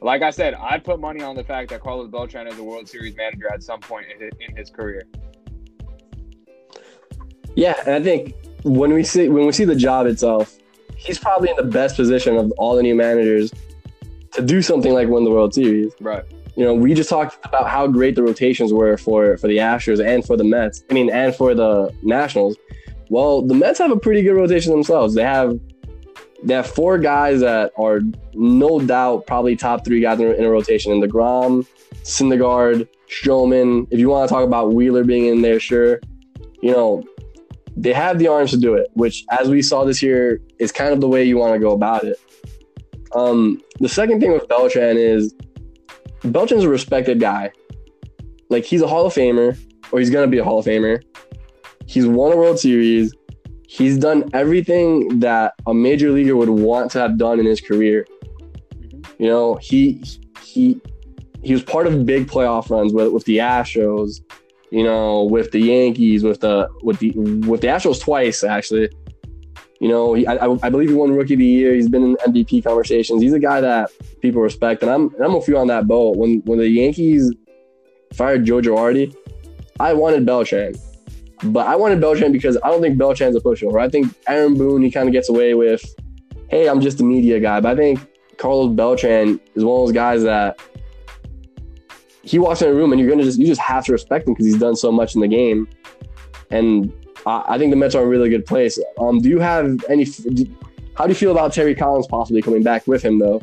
like 0.00 0.22
I 0.22 0.30
said, 0.30 0.54
I'd 0.54 0.84
put 0.84 1.00
money 1.00 1.22
on 1.22 1.36
the 1.36 1.44
fact 1.44 1.70
that 1.70 1.82
Carlos 1.82 2.08
Beltran 2.10 2.46
is 2.46 2.58
a 2.58 2.62
World 2.62 2.88
Series 2.88 3.16
manager 3.16 3.52
at 3.52 3.62
some 3.62 3.80
point 3.80 4.06
in 4.14 4.20
his, 4.20 4.32
in 4.40 4.56
his 4.56 4.70
career. 4.70 5.06
Yeah, 7.56 7.74
and 7.86 7.94
I 7.94 8.02
think 8.02 8.34
when 8.62 8.92
we 8.92 9.02
see 9.02 9.28
when 9.28 9.46
we 9.46 9.52
see 9.52 9.64
the 9.64 9.74
job 9.74 10.06
itself, 10.06 10.56
he's 10.96 11.18
probably 11.18 11.50
in 11.50 11.56
the 11.56 11.64
best 11.64 11.96
position 11.96 12.36
of 12.36 12.52
all 12.52 12.76
the 12.76 12.82
new 12.82 12.94
managers 12.94 13.52
to 14.32 14.42
do 14.42 14.62
something 14.62 14.92
like 14.92 15.08
win 15.08 15.24
the 15.24 15.30
World 15.30 15.54
Series. 15.54 15.92
Right. 16.00 16.24
You 16.56 16.64
know, 16.64 16.74
we 16.74 16.94
just 16.94 17.08
talked 17.08 17.44
about 17.44 17.68
how 17.68 17.86
great 17.86 18.14
the 18.14 18.22
rotations 18.22 18.72
were 18.72 18.96
for 18.96 19.36
for 19.36 19.48
the 19.48 19.58
Astros 19.58 20.04
and 20.04 20.24
for 20.24 20.36
the 20.36 20.44
Mets. 20.44 20.84
I 20.90 20.94
mean, 20.94 21.10
and 21.10 21.34
for 21.34 21.54
the 21.54 21.92
Nationals. 22.02 22.56
Well, 23.10 23.42
the 23.42 23.54
Mets 23.54 23.80
have 23.80 23.90
a 23.90 23.98
pretty 23.98 24.22
good 24.22 24.34
rotation 24.34 24.72
themselves. 24.72 25.14
They 25.14 25.24
have 25.24 25.58
they 26.42 26.54
have 26.54 26.66
four 26.66 26.96
guys 26.96 27.40
that 27.40 27.72
are 27.76 28.00
no 28.32 28.80
doubt 28.80 29.26
probably 29.26 29.56
top 29.56 29.84
three 29.84 30.00
guys 30.00 30.20
in 30.20 30.42
a, 30.42 30.48
rotation. 30.48 30.92
In 30.92 31.02
DeGrom, 31.02 31.66
Syndergaard, 32.02 32.88
Stroman. 33.10 33.86
If 33.90 33.98
you 33.98 34.08
want 34.08 34.28
to 34.28 34.34
talk 34.34 34.44
about 34.44 34.72
Wheeler 34.72 35.04
being 35.04 35.26
in 35.26 35.42
there, 35.42 35.60
sure. 35.60 36.00
You 36.62 36.72
know, 36.72 37.04
they 37.76 37.92
have 37.92 38.18
the 38.18 38.28
arms 38.28 38.52
to 38.52 38.56
do 38.56 38.74
it, 38.74 38.88
which, 38.94 39.24
as 39.30 39.48
we 39.48 39.60
saw 39.60 39.84
this 39.84 40.02
year, 40.02 40.40
is 40.58 40.72
kind 40.72 40.92
of 40.92 41.00
the 41.00 41.08
way 41.08 41.24
you 41.24 41.36
want 41.36 41.54
to 41.54 41.58
go 41.58 41.72
about 41.72 42.04
it. 42.04 42.18
Um, 43.14 43.60
the 43.80 43.88
second 43.88 44.20
thing 44.20 44.32
with 44.32 44.48
Beltran 44.48 44.96
is 44.96 45.34
Beltran's 46.22 46.64
a 46.64 46.68
respected 46.68 47.18
guy. 47.18 47.50
Like 48.48 48.64
he's 48.64 48.82
a 48.82 48.86
Hall 48.86 49.04
of 49.04 49.12
Famer, 49.12 49.58
or 49.90 49.98
he's 49.98 50.10
gonna 50.10 50.28
be 50.28 50.38
a 50.38 50.44
Hall 50.44 50.60
of 50.60 50.64
Famer. 50.64 51.02
He's 51.90 52.06
won 52.06 52.30
a 52.30 52.36
World 52.36 52.60
Series. 52.60 53.12
He's 53.66 53.98
done 53.98 54.30
everything 54.32 55.18
that 55.18 55.54
a 55.66 55.74
major 55.74 56.12
leaguer 56.12 56.36
would 56.36 56.48
want 56.48 56.92
to 56.92 57.00
have 57.00 57.18
done 57.18 57.40
in 57.40 57.46
his 57.46 57.60
career. 57.60 58.06
You 59.18 59.26
know, 59.26 59.56
he 59.56 60.00
he 60.40 60.80
he 61.42 61.52
was 61.52 61.64
part 61.64 61.88
of 61.88 62.06
big 62.06 62.28
playoff 62.28 62.70
runs 62.70 62.92
with 62.92 63.12
with 63.12 63.24
the 63.24 63.38
Astros, 63.38 64.20
you 64.70 64.84
know, 64.84 65.24
with 65.24 65.50
the 65.50 65.58
Yankees, 65.58 66.22
with 66.22 66.38
the 66.38 66.68
with 66.84 67.00
the 67.00 67.10
with 67.10 67.60
the 67.60 67.66
Astros 67.66 68.00
twice 68.00 68.44
actually. 68.44 68.88
You 69.80 69.88
know, 69.88 70.14
he, 70.14 70.24
I, 70.28 70.46
I 70.62 70.70
believe 70.70 70.90
he 70.90 70.94
won 70.94 71.10
Rookie 71.10 71.34
of 71.34 71.40
the 71.40 71.44
Year. 71.44 71.74
He's 71.74 71.88
been 71.88 72.04
in 72.04 72.16
MVP 72.18 72.62
conversations. 72.62 73.20
He's 73.20 73.32
a 73.32 73.40
guy 73.40 73.60
that 73.62 73.90
people 74.20 74.42
respect, 74.42 74.82
and 74.82 74.92
I'm 74.92 75.12
and 75.16 75.24
I'm 75.24 75.34
a 75.34 75.40
few 75.40 75.58
on 75.58 75.66
that 75.66 75.88
boat. 75.88 76.16
When 76.18 76.40
when 76.44 76.60
the 76.60 76.68
Yankees 76.68 77.34
fired 78.12 78.44
Joe 78.44 78.60
Girardi, 78.60 79.12
I 79.80 79.92
wanted 79.92 80.24
Beltran. 80.24 80.74
But 81.42 81.66
I 81.66 81.76
wanted 81.76 82.00
Beltran 82.00 82.32
because 82.32 82.58
I 82.62 82.68
don't 82.68 82.82
think 82.82 82.98
Beltran's 82.98 83.36
a 83.36 83.40
pushover. 83.40 83.80
I 83.80 83.88
think 83.88 84.14
Aaron 84.28 84.54
Boone, 84.54 84.82
he 84.82 84.90
kind 84.90 85.08
of 85.08 85.12
gets 85.12 85.28
away 85.28 85.54
with, 85.54 85.82
hey, 86.48 86.68
I'm 86.68 86.80
just 86.80 87.00
a 87.00 87.04
media 87.04 87.40
guy. 87.40 87.60
But 87.60 87.72
I 87.72 87.76
think 87.76 88.06
Carlos 88.36 88.74
Beltran 88.74 89.40
is 89.54 89.64
one 89.64 89.80
of 89.80 89.86
those 89.86 89.94
guys 89.94 90.22
that 90.22 90.60
he 92.22 92.38
walks 92.38 92.62
in 92.62 92.68
a 92.68 92.74
room 92.74 92.92
and 92.92 93.00
you're 93.00 93.10
gonna 93.10 93.22
just 93.22 93.38
you 93.38 93.46
just 93.46 93.60
have 93.60 93.84
to 93.86 93.92
respect 93.92 94.26
him 94.26 94.34
because 94.34 94.46
he's 94.46 94.58
done 94.58 94.76
so 94.76 94.92
much 94.92 95.14
in 95.14 95.20
the 95.20 95.28
game. 95.28 95.68
And 96.50 96.92
I, 97.26 97.44
I, 97.48 97.58
think 97.58 97.70
the 97.70 97.76
Mets 97.76 97.94
are 97.94 98.02
in 98.02 98.06
a 98.06 98.10
really 98.10 98.28
good 98.28 98.44
place. 98.46 98.78
Um, 98.98 99.20
do 99.20 99.28
you 99.28 99.38
have 99.38 99.84
any? 99.88 100.06
How 100.94 101.06
do 101.06 101.10
you 101.10 101.14
feel 101.14 101.32
about 101.32 101.52
Terry 101.52 101.74
Collins 101.74 102.06
possibly 102.06 102.42
coming 102.42 102.62
back 102.62 102.86
with 102.86 103.02
him 103.02 103.18
though? 103.18 103.40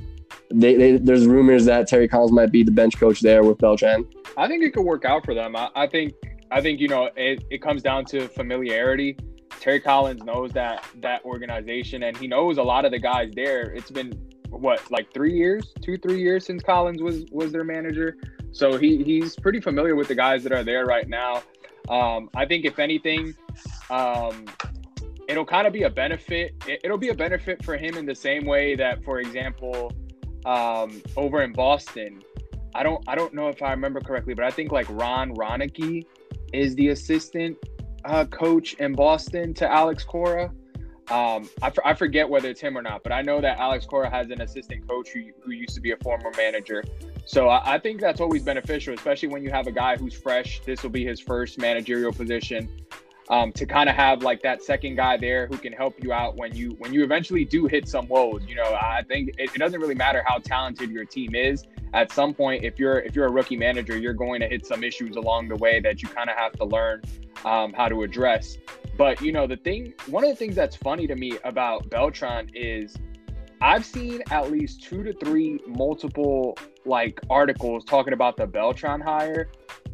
They, 0.49 0.75
they, 0.75 0.97
there's 0.97 1.25
rumors 1.25 1.65
that 1.65 1.87
Terry 1.87 2.07
Collins 2.07 2.31
might 2.31 2.51
be 2.51 2.63
the 2.63 2.71
bench 2.71 2.97
coach 2.97 3.21
there 3.21 3.43
with 3.43 3.57
Beltran. 3.57 4.07
I 4.37 4.47
think 4.47 4.63
it 4.63 4.73
could 4.73 4.85
work 4.85 5.03
out 5.03 5.25
for 5.25 5.33
them. 5.33 5.55
I, 5.55 5.69
I 5.75 5.87
think 5.87 6.13
I 6.51 6.61
think 6.61 6.79
you 6.79 6.87
know 6.87 7.09
it, 7.15 7.43
it 7.49 7.61
comes 7.61 7.81
down 7.81 8.05
to 8.05 8.27
familiarity. 8.27 9.17
Terry 9.59 9.79
Collins 9.79 10.23
knows 10.23 10.51
that 10.51 10.85
that 11.01 11.23
organization, 11.25 12.03
and 12.03 12.15
he 12.15 12.27
knows 12.27 12.57
a 12.57 12.63
lot 12.63 12.85
of 12.85 12.91
the 12.91 12.99
guys 12.99 13.31
there. 13.35 13.71
It's 13.71 13.91
been 13.91 14.11
what 14.49 14.89
like 14.91 15.13
three 15.13 15.33
years, 15.33 15.73
two 15.81 15.97
three 15.97 16.21
years 16.21 16.45
since 16.45 16.63
Collins 16.63 17.01
was 17.01 17.25
was 17.31 17.51
their 17.51 17.63
manager, 17.63 18.17
so 18.51 18.77
he 18.77 19.03
he's 19.03 19.35
pretty 19.35 19.59
familiar 19.59 19.95
with 19.95 20.07
the 20.07 20.15
guys 20.15 20.43
that 20.43 20.51
are 20.51 20.63
there 20.63 20.85
right 20.85 21.07
now. 21.07 21.43
Um, 21.89 22.29
I 22.35 22.45
think 22.45 22.65
if 22.65 22.79
anything, 22.79 23.33
um, 23.89 24.45
it'll 25.27 25.45
kind 25.45 25.67
of 25.67 25.73
be 25.73 25.83
a 25.83 25.89
benefit. 25.89 26.53
It, 26.67 26.89
will 26.89 26.97
be 26.97 27.09
a 27.09 27.15
benefit 27.15 27.63
for 27.63 27.77
him 27.77 27.97
in 27.97 28.05
the 28.05 28.15
same 28.15 28.45
way 28.45 28.75
that, 28.75 29.03
for 29.03 29.19
example, 29.19 29.93
um, 30.45 31.01
over 31.15 31.41
in 31.43 31.53
Boston, 31.53 32.21
I 32.75 32.83
don't 32.83 33.03
I 33.07 33.15
don't 33.15 33.33
know 33.33 33.49
if 33.49 33.61
I 33.61 33.71
remember 33.71 34.01
correctly, 34.01 34.33
but 34.33 34.45
I 34.45 34.51
think 34.51 34.71
like 34.71 34.87
Ron 34.89 35.33
Roenicke 35.35 36.05
is 36.53 36.75
the 36.75 36.89
assistant 36.89 37.57
uh, 38.05 38.25
coach 38.25 38.73
in 38.75 38.93
Boston 38.93 39.53
to 39.55 39.69
Alex 39.69 40.03
Cora. 40.03 40.51
Um, 41.09 41.49
I, 41.61 41.67
f- 41.67 41.79
I 41.85 41.93
forget 41.93 42.27
whether 42.27 42.49
it's 42.49 42.59
him 42.59 42.77
or 42.77 42.81
not, 42.81 43.01
but 43.01 43.13
I 43.13 43.21
know 43.21 43.39
that 43.39 43.59
Alex 43.59 43.85
Cora 43.85 44.09
has 44.09 44.29
an 44.29 44.41
assistant 44.41 44.87
coach 44.87 45.09
who, 45.09 45.23
who 45.41 45.51
used 45.51 45.73
to 45.75 45.81
be 45.81 45.91
a 45.91 45.97
former 45.97 46.31
manager. 46.35 46.83
So 47.25 47.47
I, 47.47 47.75
I 47.75 47.79
think 47.79 48.01
that's 48.01 48.19
always 48.19 48.43
beneficial, 48.43 48.93
especially 48.93 49.29
when 49.29 49.41
you 49.41 49.49
have 49.49 49.67
a 49.67 49.71
guy 49.71 49.95
who's 49.95 50.13
fresh. 50.13 50.59
This 50.65 50.83
will 50.83 50.89
be 50.89 51.05
his 51.05 51.19
first 51.19 51.59
managerial 51.59 52.11
position. 52.11 52.69
Um, 53.29 53.51
to 53.53 53.65
kind 53.65 53.89
of 53.89 53.95
have 53.97 54.23
like 54.23 54.41
that 54.43 54.63
second 54.63 54.95
guy 54.95 55.17
there 55.17 55.47
who 55.47 55.57
can 55.57 55.73
help 55.73 56.01
you 56.01 56.13
out 56.13 56.37
when 56.37 56.55
you 56.55 56.77
when 56.79 56.93
you 56.93 57.03
eventually 57.03 57.43
do 57.43 57.65
hit 57.65 57.85
some 57.85 58.07
woes. 58.07 58.43
You 58.47 58.55
know, 58.55 58.63
I 58.63 59.03
think 59.05 59.31
it, 59.37 59.53
it 59.53 59.57
doesn't 59.57 59.81
really 59.81 59.95
matter 59.95 60.23
how 60.25 60.37
talented 60.37 60.91
your 60.91 61.03
team 61.03 61.35
is 61.35 61.65
at 61.93 62.11
some 62.11 62.33
point 62.33 62.63
if 62.63 62.77
you're 62.79 62.99
if 62.99 63.15
you're 63.15 63.27
a 63.27 63.31
rookie 63.31 63.57
manager 63.57 63.97
you're 63.97 64.13
going 64.13 64.39
to 64.41 64.47
hit 64.47 64.65
some 64.65 64.83
issues 64.83 65.15
along 65.15 65.47
the 65.47 65.55
way 65.55 65.79
that 65.79 66.01
you 66.01 66.09
kind 66.09 66.29
of 66.29 66.35
have 66.35 66.51
to 66.53 66.65
learn 66.65 67.01
um, 67.45 67.73
how 67.73 67.87
to 67.87 68.03
address. 68.03 68.57
But 68.97 69.21
you 69.21 69.31
know 69.31 69.47
the 69.47 69.57
thing 69.57 69.93
one 70.07 70.23
of 70.23 70.29
the 70.29 70.35
things 70.35 70.55
that's 70.55 70.75
funny 70.75 71.07
to 71.07 71.15
me 71.15 71.37
about 71.43 71.89
beltran 71.89 72.49
is 72.53 72.95
i've 73.61 73.85
seen 73.85 74.21
at 74.31 74.51
least 74.51 74.83
two 74.83 75.03
to 75.03 75.13
three 75.13 75.59
multiple 75.67 76.57
like 76.85 77.19
articles 77.29 77.83
talking 77.83 78.13
about 78.13 78.37
the 78.37 78.45
beltran 78.45 79.01
hire 79.01 79.49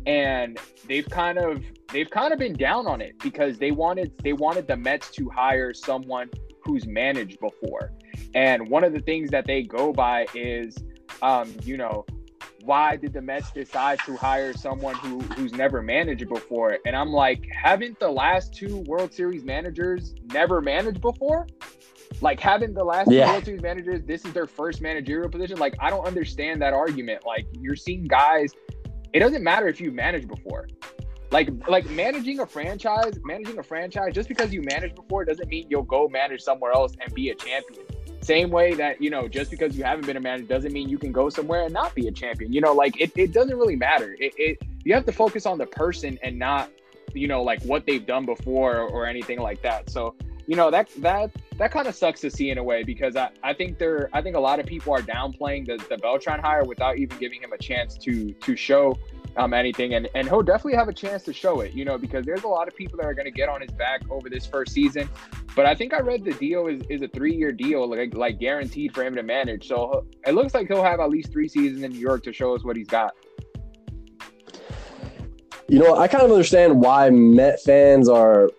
and 0.05 0.59
they've 0.87 1.09
kind 1.09 1.37
of 1.37 1.63
they've 1.91 2.09
kind 2.09 2.33
of 2.33 2.39
been 2.39 2.53
down 2.53 2.87
on 2.87 3.01
it 3.01 3.17
because 3.19 3.57
they 3.57 3.71
wanted 3.71 4.11
they 4.23 4.33
wanted 4.33 4.67
the 4.67 4.75
mets 4.75 5.11
to 5.11 5.29
hire 5.29 5.73
someone 5.73 6.29
who's 6.63 6.85
managed 6.87 7.39
before. 7.39 7.91
And 8.33 8.69
one 8.69 8.83
of 8.83 8.93
the 8.93 9.01
things 9.01 9.29
that 9.31 9.45
they 9.45 9.63
go 9.63 9.91
by 9.91 10.27
is 10.33 10.77
um, 11.23 11.55
you 11.63 11.77
know, 11.77 12.05
why 12.65 12.97
did 12.97 13.13
the 13.13 13.21
Mets 13.21 13.51
decide 13.51 13.99
to 14.05 14.15
hire 14.15 14.53
someone 14.53 14.95
who 14.95 15.19
who's 15.21 15.53
never 15.53 15.81
managed 15.81 16.27
before? 16.29 16.77
And 16.85 16.95
I'm 16.95 17.09
like, 17.09 17.47
haven't 17.51 17.99
the 17.99 18.09
last 18.09 18.53
two 18.53 18.79
World 18.79 19.13
Series 19.13 19.43
managers 19.43 20.13
never 20.31 20.61
managed 20.61 21.01
before? 21.01 21.47
Like, 22.21 22.39
haven't 22.39 22.73
the 22.73 22.83
last 22.83 23.09
yeah. 23.09 23.31
World 23.31 23.45
Series 23.45 23.61
managers 23.61 24.01
this 24.05 24.23
is 24.25 24.33
their 24.33 24.47
first 24.47 24.81
managerial 24.81 25.29
position? 25.29 25.57
Like, 25.57 25.75
I 25.79 25.89
don't 25.89 26.05
understand 26.05 26.61
that 26.61 26.73
argument. 26.73 27.25
Like, 27.25 27.47
you're 27.59 27.75
seeing 27.75 28.05
guys. 28.05 28.53
It 29.13 29.19
doesn't 29.19 29.43
matter 29.43 29.67
if 29.67 29.79
you 29.79 29.91
managed 29.91 30.27
before. 30.27 30.67
Like, 31.31 31.49
like 31.67 31.89
managing 31.89 32.39
a 32.41 32.45
franchise, 32.45 33.19
managing 33.23 33.57
a 33.57 33.63
franchise, 33.63 34.13
just 34.13 34.27
because 34.27 34.53
you 34.53 34.61
managed 34.61 34.95
before 34.95 35.25
doesn't 35.25 35.49
mean 35.49 35.67
you'll 35.69 35.83
go 35.83 36.07
manage 36.07 36.41
somewhere 36.41 36.71
else 36.71 36.93
and 37.01 37.13
be 37.13 37.29
a 37.29 37.35
champion. 37.35 37.82
Same 38.23 38.49
way 38.51 38.73
that, 38.75 39.01
you 39.01 39.09
know, 39.09 39.27
just 39.27 39.51
because 39.51 39.77
you 39.77 39.83
haven't 39.83 40.05
been 40.05 40.17
a 40.17 40.21
manager 40.21 40.47
doesn't 40.47 40.71
mean 40.71 40.87
you 40.87 40.97
can 40.97 41.11
go 41.11 41.29
somewhere 41.29 41.63
and 41.63 41.73
not 41.73 41.93
be 41.93 42.07
a 42.07 42.11
champion. 42.11 42.53
You 42.53 42.61
know, 42.61 42.73
like 42.73 42.99
it, 42.99 43.11
it 43.15 43.33
doesn't 43.33 43.57
really 43.57 43.75
matter. 43.75 44.15
It, 44.19 44.33
it 44.37 44.61
you 44.83 44.93
have 44.93 45.05
to 45.05 45.11
focus 45.11 45.45
on 45.45 45.57
the 45.57 45.65
person 45.65 46.17
and 46.23 46.39
not, 46.39 46.71
you 47.13 47.27
know, 47.27 47.43
like 47.43 47.61
what 47.63 47.85
they've 47.85 48.05
done 48.05 48.25
before 48.25 48.77
or, 48.77 48.87
or 48.87 49.05
anything 49.05 49.39
like 49.39 49.61
that. 49.63 49.89
So, 49.89 50.15
you 50.47 50.55
know, 50.55 50.71
that 50.71 50.89
that 50.97 51.31
that 51.57 51.71
kind 51.71 51.87
of 51.87 51.95
sucks 51.95 52.21
to 52.21 52.31
see 52.31 52.49
in 52.49 52.57
a 52.57 52.63
way 52.63 52.83
because 52.83 53.15
I, 53.15 53.29
I 53.43 53.53
think 53.53 53.77
there 53.77 54.09
I 54.13 54.21
think 54.21 54.35
a 54.35 54.39
lot 54.39 54.59
of 54.59 54.65
people 54.65 54.93
are 54.93 55.01
downplaying 55.01 55.67
the, 55.67 55.83
the 55.89 55.97
Beltran 55.97 56.39
hire 56.39 56.63
without 56.63 56.97
even 56.97 57.17
giving 57.17 57.41
him 57.41 57.53
a 57.53 57.57
chance 57.57 57.97
to 57.99 58.31
to 58.31 58.55
show 58.55 58.97
um, 59.37 59.53
anything, 59.53 59.95
and 59.95 60.07
and 60.15 60.27
he'll 60.27 60.43
definitely 60.43 60.75
have 60.75 60.87
a 60.87 60.93
chance 60.93 61.23
to 61.23 61.33
show 61.33 61.61
it, 61.61 61.73
you 61.73 61.85
know, 61.85 61.97
because 61.97 62.25
there's 62.25 62.43
a 62.43 62.47
lot 62.47 62.67
of 62.67 62.75
people 62.75 62.97
that 62.97 63.05
are 63.05 63.13
going 63.13 63.25
to 63.25 63.31
get 63.31 63.49
on 63.49 63.61
his 63.61 63.71
back 63.71 64.01
over 64.09 64.29
this 64.29 64.45
first 64.45 64.73
season. 64.73 65.09
But 65.55 65.65
I 65.65 65.75
think 65.75 65.93
I 65.93 65.99
read 65.99 66.23
the 66.23 66.33
deal 66.33 66.67
is, 66.67 66.81
is 66.89 67.01
a 67.01 67.07
three 67.07 67.35
year 67.35 67.51
deal, 67.51 67.89
like 67.89 68.13
like 68.15 68.39
guaranteed 68.39 68.93
for 68.93 69.03
him 69.03 69.15
to 69.15 69.23
manage. 69.23 69.67
So 69.67 70.05
it 70.25 70.33
looks 70.33 70.53
like 70.53 70.67
he'll 70.67 70.83
have 70.83 70.99
at 70.99 71.09
least 71.09 71.31
three 71.31 71.47
seasons 71.47 71.83
in 71.83 71.91
New 71.91 71.99
York 71.99 72.23
to 72.23 72.33
show 72.33 72.55
us 72.55 72.63
what 72.63 72.75
he's 72.75 72.87
got. 72.87 73.13
You 75.67 75.79
know, 75.79 75.97
I 75.97 76.07
kind 76.07 76.23
of 76.23 76.31
understand 76.31 76.79
why 76.79 77.09
Met 77.09 77.61
fans 77.63 78.09
are 78.09 78.49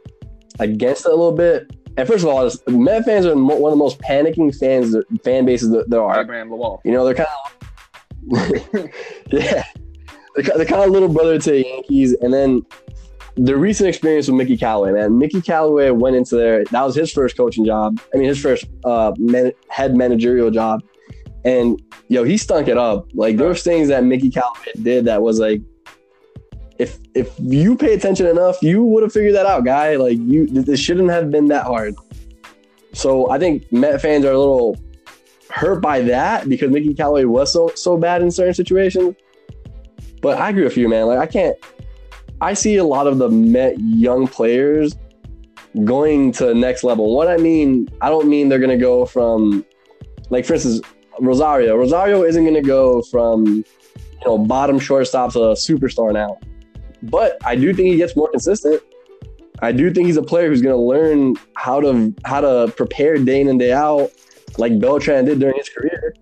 against 0.58 1.06
it 1.06 1.12
a 1.12 1.14
little 1.14 1.32
bit. 1.32 1.70
And 1.96 2.08
first 2.08 2.24
of 2.24 2.30
all, 2.30 2.50
Met 2.66 3.04
fans 3.04 3.26
are 3.26 3.36
one 3.36 3.52
of 3.52 3.70
the 3.70 3.76
most 3.76 4.00
panicking 4.00 4.56
fans 4.58 4.96
fan 5.22 5.44
bases 5.44 5.70
that 5.70 5.88
there 5.90 6.02
are. 6.02 6.20
Abraham 6.20 6.50
Lawal. 6.50 6.80
You 6.84 6.92
know, 6.92 7.04
they're 7.04 7.14
kind 7.14 7.28
of 7.28 7.54
yeah 9.30 9.64
they're 10.34 10.64
kind 10.64 10.82
of 10.82 10.90
little 10.90 11.08
brother 11.08 11.38
to 11.38 11.50
the 11.50 11.64
Yankees. 11.64 12.14
And 12.20 12.32
then 12.32 12.62
the 13.36 13.56
recent 13.56 13.88
experience 13.88 14.28
with 14.28 14.36
Mickey 14.36 14.56
Callaway, 14.56 14.92
man. 14.92 15.18
Mickey 15.18 15.40
Callaway 15.40 15.90
went 15.90 16.16
into 16.16 16.36
there. 16.36 16.64
That 16.64 16.82
was 16.82 16.94
his 16.94 17.12
first 17.12 17.36
coaching 17.36 17.64
job. 17.64 18.00
I 18.14 18.18
mean, 18.18 18.28
his 18.28 18.40
first 18.40 18.66
uh, 18.84 19.12
man, 19.18 19.52
head 19.68 19.96
managerial 19.96 20.50
job. 20.50 20.82
And 21.44 21.80
yo, 22.08 22.24
he 22.24 22.36
stunk 22.36 22.68
it 22.68 22.78
up. 22.78 23.08
Like 23.12 23.36
there 23.36 23.54
things 23.54 23.88
that 23.88 24.04
Mickey 24.04 24.30
Callaway 24.30 24.72
did 24.82 25.04
that 25.06 25.22
was 25.22 25.38
like, 25.40 25.60
if 26.78 26.98
if 27.14 27.32
you 27.38 27.76
pay 27.76 27.94
attention 27.94 28.26
enough, 28.26 28.60
you 28.62 28.82
would 28.82 29.02
have 29.02 29.12
figured 29.12 29.34
that 29.34 29.46
out, 29.46 29.64
guy. 29.64 29.96
Like 29.96 30.18
you, 30.18 30.46
this 30.48 30.80
shouldn't 30.80 31.10
have 31.10 31.30
been 31.30 31.46
that 31.48 31.66
hard. 31.66 31.94
So 32.92 33.30
I 33.30 33.38
think 33.38 33.70
Met 33.72 34.00
fans 34.00 34.24
are 34.24 34.32
a 34.32 34.38
little 34.38 34.76
hurt 35.50 35.80
by 35.80 36.00
that 36.02 36.48
because 36.48 36.70
Mickey 36.70 36.94
Callaway 36.94 37.24
was 37.24 37.52
so 37.52 37.70
so 37.74 37.96
bad 37.96 38.22
in 38.22 38.30
certain 38.30 38.54
situations. 38.54 39.14
But 40.24 40.38
I 40.38 40.48
agree 40.48 40.64
with 40.64 40.78
you, 40.78 40.88
man. 40.88 41.06
Like 41.06 41.18
I 41.18 41.26
can't. 41.26 41.54
I 42.40 42.54
see 42.54 42.76
a 42.76 42.84
lot 42.84 43.06
of 43.06 43.18
the 43.18 43.28
Met 43.28 43.78
young 43.78 44.26
players 44.26 44.96
going 45.84 46.32
to 46.32 46.46
the 46.46 46.54
next 46.54 46.82
level. 46.82 47.14
What 47.14 47.28
I 47.28 47.36
mean, 47.36 47.88
I 48.00 48.08
don't 48.08 48.26
mean 48.26 48.48
they're 48.48 48.58
gonna 48.58 48.78
go 48.78 49.04
from, 49.04 49.66
like 50.30 50.46
for 50.46 50.54
instance, 50.54 50.80
Rosario. 51.20 51.76
Rosario 51.76 52.22
isn't 52.22 52.42
gonna 52.42 52.62
go 52.62 53.02
from, 53.02 53.44
you 53.44 54.24
know, 54.24 54.38
bottom 54.38 54.78
shortstop 54.78 55.34
to 55.34 55.40
a 55.40 55.52
superstar 55.52 56.10
now. 56.14 56.38
But 57.02 57.36
I 57.44 57.54
do 57.54 57.74
think 57.74 57.88
he 57.88 57.98
gets 57.98 58.16
more 58.16 58.30
consistent. 58.30 58.80
I 59.60 59.72
do 59.72 59.92
think 59.92 60.06
he's 60.06 60.16
a 60.16 60.22
player 60.22 60.48
who's 60.48 60.62
to 60.62 60.74
learn 60.74 61.34
how 61.54 61.82
to 61.82 62.14
how 62.24 62.40
to 62.40 62.72
prepare 62.78 63.18
day 63.18 63.42
in 63.42 63.48
and 63.48 63.58
day 63.58 63.72
out, 63.72 64.10
like 64.56 64.80
Beltran 64.80 65.26
did 65.26 65.38
during 65.38 65.58
his 65.58 65.68
career. 65.68 66.14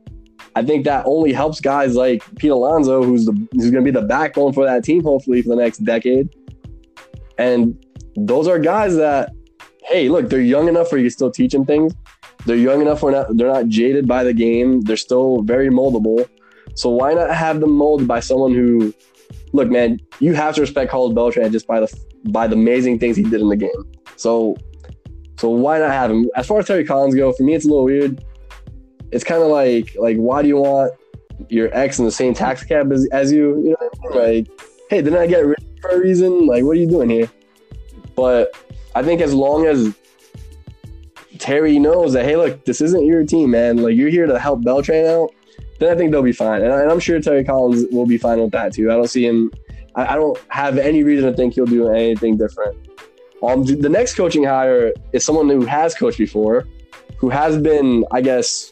I 0.55 0.63
think 0.63 0.85
that 0.85 1.05
only 1.07 1.33
helps 1.33 1.61
guys 1.61 1.97
like 1.97 2.23
Pete 2.37 2.51
Alonso, 2.51 3.03
who's 3.03 3.25
the 3.25 3.33
who's 3.53 3.71
going 3.71 3.85
to 3.85 3.93
be 3.93 3.99
the 3.99 4.07
backbone 4.07 4.53
for 4.53 4.65
that 4.65 4.85
team, 4.85 5.03
hopefully 5.03 5.43
for 5.43 5.51
the 5.51 5.57
next 5.57 5.79
decade. 5.79 6.29
And 7.39 7.83
those 8.17 8.47
are 8.47 8.59
guys 8.59 8.97
that, 8.97 9.31
hey, 9.85 10.09
look, 10.09 10.29
they're 10.29 10.41
young 10.41 10.69
enough 10.69 10.93
where 10.93 11.01
you 11.01 11.07
can 11.07 11.13
still 11.13 11.31
teach 11.31 11.53
them 11.53 11.65
things. 11.65 11.95
They're 12.45 12.57
young 12.57 12.83
enough 12.83 13.03
where 13.03 13.13
not, 13.13 13.37
they're 13.37 13.49
not 13.49 13.69
jaded 13.69 14.07
by 14.07 14.25
the 14.25 14.35
game. 14.35 14.83
They're 14.83 14.97
still 14.97 15.43
very 15.43 15.71
moldable. 15.71 16.29
So 16.75 16.91
why 16.91 17.15
not 17.15 17.35
have 17.35 17.61
them 17.61 17.73
molded 17.73 18.07
by 18.07 18.21
someone 18.21 18.53
who 18.53 18.93
look, 19.53 19.71
man, 19.71 19.99
you 20.21 20.35
have 20.35 20.55
to 20.57 20.61
respect 20.61 20.91
Carlos 20.91 21.15
Beltran 21.15 21.53
just 21.53 21.67
by 21.67 21.81
the 21.81 22.01
by 22.25 22.47
the 22.47 22.55
amazing 22.55 22.99
things 22.99 23.17
he 23.17 23.23
did 23.23 23.41
in 23.41 23.49
the 23.49 23.57
game. 23.57 23.71
So, 24.17 24.57
so 25.39 25.51
why 25.51 25.79
not 25.79 25.91
have 25.91 26.11
him? 26.11 26.29
As 26.37 26.47
far 26.47 26.61
as 26.61 26.67
Terry 26.67 26.85
Collins 26.85 27.15
go, 27.15 27.33
for 27.33 27.43
me, 27.43 27.55
it's 27.55 27.65
a 27.65 27.69
little 27.69 27.85
weird. 27.85 28.25
It's 29.13 29.25
kind 29.25 29.43
of 29.43 29.49
like 29.49 29.95
like 29.99 30.17
why 30.17 30.43
do 30.43 30.49
you 30.49 30.57
want 30.57 30.93
your 31.49 31.69
ex 31.73 31.99
in 31.99 32.05
the 32.05 32.13
same 32.13 32.35
tax 32.35 32.65
cab 32.65 32.93
as, 32.93 33.07
as 33.13 33.33
you? 33.33 33.63
You 33.63 33.77
know, 33.81 34.19
like, 34.19 34.49
hey, 34.91 35.03
didn't 35.03 35.19
I 35.19 35.27
get 35.27 35.47
rid 35.47 35.59
for 35.81 35.91
a 35.91 36.01
reason? 36.01 36.47
Like, 36.47 36.65
what 36.65 36.73
are 36.73 36.81
you 36.81 36.89
doing 36.89 37.11
here? 37.11 37.31
But 38.15 38.55
I 38.95 39.03
think 39.03 39.21
as 39.21 39.33
long 39.33 39.67
as 39.67 39.95
Terry 41.39 41.79
knows 41.79 42.13
that, 42.13 42.25
hey, 42.25 42.37
look, 42.37 42.65
this 42.65 42.81
isn't 42.81 43.05
your 43.05 43.25
team, 43.25 43.51
man. 43.51 43.79
Like, 43.79 43.97
you're 43.97 44.11
here 44.11 44.27
to 44.27 44.39
help 44.39 44.63
Beltran 44.63 45.07
out 45.07 45.31
then 45.83 45.93
I 45.93 45.99
think 45.99 46.13
they'll 46.13 46.23
be 46.23 46.33
fine. 46.33 46.63
And, 46.63 46.73
I, 46.73 46.91
am 46.91 47.01
sure 47.01 47.21
Terry 47.21 47.45
Collins 47.45 47.87
will 47.91 48.07
be 48.07 48.17
fine 48.17 48.41
with 48.41 48.53
that 48.53 48.73
too. 48.73 48.91
I 48.91 48.95
don't 48.95 49.11
see 49.11 49.27
him. 49.27 49.53
I, 49.97 50.15
I 50.15 50.15
don't 50.15 50.39
have 50.49 50.79
any 50.79 51.03
reason 51.03 51.29
to 51.29 51.37
think 51.37 51.55
he'll 51.55 51.67
do 51.67 51.89
anything 51.89 52.37
different. 52.37 52.77
Um, 53.43 53.65
the 53.65 53.89
next 53.89 54.15
coaching 54.15 54.45
hire 54.45 54.93
is 55.13 55.25
someone 55.25 55.49
who 55.49 55.65
has 55.67 55.97
coached 55.97 56.19
before, 56.19 56.69
who 57.17 57.29
has 57.31 57.59
been, 57.59 58.05
I 58.13 58.21
guess, 58.21 58.71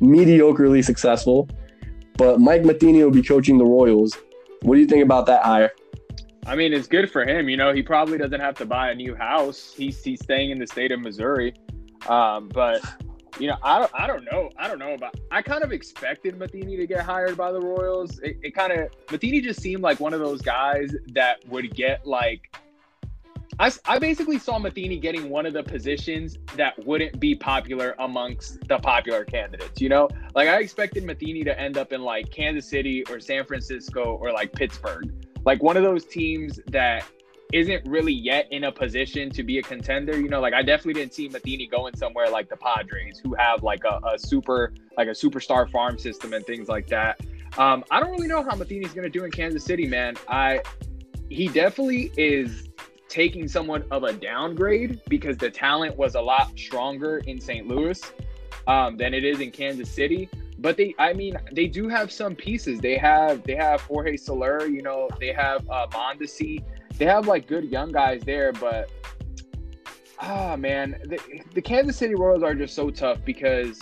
mediocrely 0.00 0.84
successful. 0.84 1.48
But 2.16 2.40
Mike 2.40 2.64
Matheny 2.64 3.02
will 3.02 3.10
be 3.10 3.22
coaching 3.22 3.58
the 3.58 3.64
Royals. 3.64 4.16
What 4.62 4.76
do 4.76 4.80
you 4.80 4.86
think 4.86 5.02
about 5.02 5.26
that 5.26 5.42
hire? 5.42 5.72
I 6.46 6.56
mean, 6.56 6.72
it's 6.72 6.86
good 6.86 7.10
for 7.10 7.24
him. 7.24 7.48
You 7.48 7.56
know, 7.56 7.72
he 7.72 7.82
probably 7.82 8.18
doesn't 8.18 8.40
have 8.40 8.56
to 8.58 8.66
buy 8.66 8.90
a 8.90 8.94
new 8.94 9.14
house. 9.14 9.74
He's 9.76 10.02
he's 10.02 10.22
staying 10.22 10.50
in 10.50 10.58
the 10.58 10.66
state 10.66 10.92
of 10.92 11.00
Missouri. 11.00 11.54
Um, 12.06 12.48
but 12.48 12.82
you 13.38 13.48
know, 13.48 13.56
I 13.62 13.78
don't, 13.78 13.90
I 13.94 14.06
don't 14.06 14.24
know. 14.30 14.50
I 14.56 14.68
don't 14.68 14.78
know 14.78 14.94
about. 14.94 15.16
I 15.30 15.42
kind 15.42 15.64
of 15.64 15.72
expected 15.72 16.38
Matheny 16.38 16.76
to 16.76 16.86
get 16.86 17.00
hired 17.00 17.36
by 17.36 17.50
the 17.50 17.60
Royals. 17.60 18.18
It, 18.20 18.38
it 18.42 18.54
kind 18.54 18.72
of 18.72 18.90
Matheny 19.10 19.40
just 19.40 19.60
seemed 19.60 19.82
like 19.82 20.00
one 20.00 20.14
of 20.14 20.20
those 20.20 20.42
guys 20.42 20.94
that 21.12 21.46
would 21.48 21.74
get 21.74 22.06
like. 22.06 22.42
I, 23.58 23.70
I 23.84 23.98
basically 23.98 24.38
saw 24.38 24.58
Matheny 24.58 24.98
getting 24.98 25.30
one 25.30 25.46
of 25.46 25.52
the 25.52 25.62
positions 25.62 26.38
that 26.56 26.74
wouldn't 26.84 27.20
be 27.20 27.34
popular 27.34 27.94
amongst 27.98 28.66
the 28.66 28.78
popular 28.78 29.24
candidates. 29.24 29.80
You 29.80 29.88
know, 29.88 30.08
like 30.34 30.48
I 30.48 30.58
expected 30.58 31.04
Matheny 31.04 31.44
to 31.44 31.58
end 31.58 31.78
up 31.78 31.92
in 31.92 32.02
like 32.02 32.30
Kansas 32.30 32.68
City 32.68 33.04
or 33.08 33.20
San 33.20 33.44
Francisco 33.44 34.18
or 34.20 34.32
like 34.32 34.52
Pittsburgh, 34.52 35.12
like 35.44 35.62
one 35.62 35.76
of 35.76 35.82
those 35.82 36.04
teams 36.04 36.58
that 36.68 37.04
isn't 37.52 37.86
really 37.86 38.12
yet 38.12 38.48
in 38.50 38.64
a 38.64 38.72
position 38.72 39.30
to 39.30 39.44
be 39.44 39.58
a 39.58 39.62
contender. 39.62 40.18
You 40.18 40.28
know, 40.28 40.40
like 40.40 40.54
I 40.54 40.62
definitely 40.62 40.94
didn't 40.94 41.14
see 41.14 41.28
Matheny 41.28 41.68
going 41.68 41.96
somewhere 41.96 42.28
like 42.28 42.48
the 42.48 42.56
Padres, 42.56 43.20
who 43.22 43.34
have 43.34 43.62
like 43.62 43.84
a, 43.84 44.00
a 44.04 44.18
super 44.18 44.72
like 44.96 45.06
a 45.06 45.12
superstar 45.12 45.70
farm 45.70 45.98
system 45.98 46.32
and 46.32 46.44
things 46.44 46.68
like 46.68 46.88
that. 46.88 47.20
Um, 47.56 47.84
I 47.92 48.00
don't 48.00 48.10
really 48.10 48.26
know 48.26 48.42
how 48.42 48.56
Matheny's 48.56 48.92
to 48.94 49.08
do 49.08 49.22
in 49.22 49.30
Kansas 49.30 49.64
City, 49.64 49.86
man. 49.86 50.16
I 50.26 50.60
he 51.30 51.46
definitely 51.46 52.10
is 52.16 52.68
taking 53.14 53.46
somewhat 53.46 53.86
of 53.92 54.02
a 54.02 54.12
downgrade 54.12 55.00
because 55.08 55.36
the 55.36 55.48
talent 55.48 55.96
was 55.96 56.16
a 56.16 56.20
lot 56.20 56.50
stronger 56.58 57.18
in 57.18 57.40
St. 57.40 57.68
Louis 57.68 58.02
um, 58.66 58.96
than 58.96 59.14
it 59.14 59.24
is 59.24 59.38
in 59.38 59.52
Kansas 59.52 59.88
City. 59.88 60.28
But 60.58 60.76
they, 60.76 60.96
I 60.98 61.12
mean, 61.12 61.36
they 61.52 61.68
do 61.68 61.88
have 61.88 62.10
some 62.10 62.34
pieces. 62.34 62.80
They 62.80 62.96
have 62.98 63.44
they 63.44 63.54
have 63.54 63.82
Jorge 63.82 64.16
Soler, 64.16 64.66
you 64.66 64.82
know, 64.82 65.08
they 65.20 65.32
have 65.32 65.68
uh, 65.70 65.86
Mondesi 65.88 66.62
they 66.98 67.06
have 67.06 67.26
like 67.26 67.46
good 67.46 67.64
young 67.64 67.92
guys 67.92 68.22
there, 68.24 68.52
but 68.52 68.90
ah 70.20 70.56
man, 70.56 70.96
the, 71.04 71.18
the 71.54 71.62
Kansas 71.62 71.96
City 71.96 72.14
Royals 72.14 72.42
are 72.42 72.54
just 72.54 72.74
so 72.74 72.90
tough 72.90 73.18
because 73.24 73.80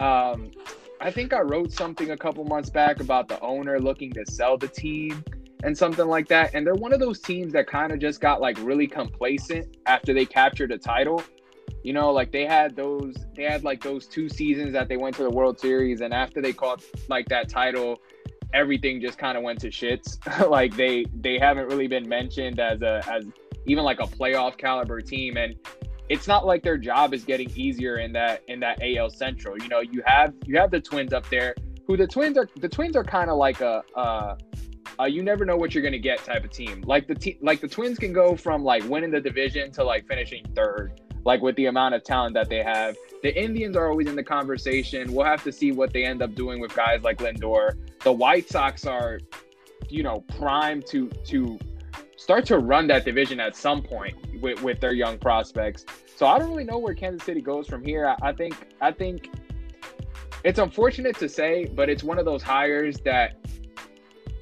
um, 0.00 0.50
I 1.00 1.10
think 1.10 1.32
I 1.32 1.40
wrote 1.40 1.72
something 1.72 2.10
a 2.10 2.16
couple 2.16 2.44
months 2.44 2.70
back 2.70 3.00
about 3.00 3.28
the 3.28 3.40
owner 3.40 3.78
looking 3.78 4.12
to 4.12 4.24
sell 4.26 4.56
the 4.56 4.68
team 4.68 5.22
and 5.64 5.76
something 5.76 6.06
like 6.06 6.28
that. 6.28 6.54
And 6.54 6.66
they're 6.66 6.74
one 6.74 6.92
of 6.92 7.00
those 7.00 7.20
teams 7.20 7.52
that 7.52 7.66
kind 7.66 7.92
of 7.92 7.98
just 7.98 8.20
got 8.20 8.40
like 8.40 8.58
really 8.60 8.86
complacent 8.86 9.76
after 9.86 10.14
they 10.14 10.24
captured 10.24 10.72
a 10.72 10.78
title. 10.78 11.22
You 11.82 11.92
know, 11.92 12.10
like 12.10 12.32
they 12.32 12.44
had 12.44 12.74
those, 12.76 13.14
they 13.34 13.44
had 13.44 13.64
like 13.64 13.82
those 13.82 14.06
two 14.06 14.28
seasons 14.28 14.72
that 14.72 14.88
they 14.88 14.96
went 14.96 15.16
to 15.16 15.22
the 15.22 15.30
World 15.30 15.60
Series, 15.60 16.00
and 16.00 16.12
after 16.12 16.42
they 16.42 16.52
caught 16.52 16.82
like 17.08 17.28
that 17.28 17.48
title, 17.48 18.00
everything 18.52 19.00
just 19.00 19.18
kind 19.18 19.36
of 19.36 19.44
went 19.44 19.60
to 19.60 19.68
shits. 19.68 20.18
like 20.50 20.76
they 20.76 21.04
they 21.20 21.38
haven't 21.38 21.68
really 21.68 21.86
been 21.86 22.08
mentioned 22.08 22.58
as 22.58 22.82
a 22.82 23.02
as 23.08 23.26
even 23.66 23.84
like 23.84 24.00
a 24.00 24.06
playoff 24.06 24.56
caliber 24.56 25.00
team 25.00 25.36
and 25.36 25.54
it's 26.08 26.26
not 26.26 26.46
like 26.46 26.62
their 26.62 26.78
job 26.78 27.12
is 27.12 27.24
getting 27.24 27.50
easier 27.50 27.98
in 27.98 28.12
that 28.12 28.42
in 28.48 28.60
that 28.60 28.78
AL 28.82 29.10
Central. 29.10 29.60
You 29.60 29.68
know, 29.68 29.80
you 29.80 30.02
have 30.06 30.34
you 30.46 30.56
have 30.58 30.70
the 30.70 30.80
Twins 30.80 31.12
up 31.12 31.28
there 31.28 31.54
who 31.86 31.96
the 31.96 32.06
Twins 32.06 32.38
are 32.38 32.48
the 32.56 32.68
Twins 32.68 32.96
are 32.96 33.04
kind 33.04 33.30
of 33.30 33.36
like 33.36 33.60
a 33.60 33.82
uh 33.94 34.36
uh, 35.00 35.04
you 35.04 35.22
never 35.22 35.44
know 35.44 35.56
what 35.56 35.74
you're 35.74 35.82
gonna 35.82 35.98
get 35.98 36.18
type 36.24 36.44
of 36.44 36.50
team. 36.50 36.82
Like 36.86 37.06
the 37.06 37.14
te- 37.14 37.38
like 37.40 37.60
the 37.60 37.68
Twins 37.68 37.98
can 37.98 38.12
go 38.12 38.36
from 38.36 38.64
like 38.64 38.84
winning 38.84 39.10
the 39.10 39.20
division 39.20 39.70
to 39.72 39.84
like 39.84 40.06
finishing 40.06 40.44
third, 40.54 41.00
like 41.24 41.40
with 41.42 41.56
the 41.56 41.66
amount 41.66 41.94
of 41.94 42.04
talent 42.04 42.34
that 42.34 42.48
they 42.48 42.62
have. 42.62 42.96
The 43.22 43.36
Indians 43.36 43.76
are 43.76 43.88
always 43.88 44.08
in 44.08 44.16
the 44.16 44.24
conversation. 44.24 45.12
We'll 45.12 45.26
have 45.26 45.42
to 45.44 45.52
see 45.52 45.72
what 45.72 45.92
they 45.92 46.04
end 46.04 46.22
up 46.22 46.34
doing 46.34 46.60
with 46.60 46.74
guys 46.74 47.02
like 47.02 47.18
Lindor. 47.18 47.76
The 48.02 48.12
White 48.12 48.48
Sox 48.48 48.86
are, 48.86 49.20
you 49.88 50.02
know, 50.02 50.20
primed 50.36 50.86
to 50.86 51.08
to 51.08 51.58
start 52.16 52.44
to 52.46 52.58
run 52.58 52.86
that 52.88 53.04
division 53.04 53.40
at 53.40 53.56
some 53.56 53.82
point 53.82 54.16
with, 54.40 54.60
with 54.62 54.80
their 54.80 54.92
young 54.92 55.18
prospects. 55.18 55.86
So 56.16 56.26
I 56.26 56.38
don't 56.38 56.50
really 56.50 56.64
know 56.64 56.78
where 56.78 56.94
Kansas 56.94 57.24
City 57.24 57.40
goes 57.40 57.68
from 57.68 57.84
here. 57.84 58.06
I, 58.06 58.28
I 58.28 58.32
think 58.32 58.56
I 58.80 58.90
think 58.90 59.30
it's 60.44 60.58
unfortunate 60.58 61.16
to 61.18 61.28
say, 61.28 61.66
but 61.66 61.88
it's 61.88 62.02
one 62.02 62.18
of 62.18 62.24
those 62.24 62.42
hires 62.42 62.98
that 63.00 63.36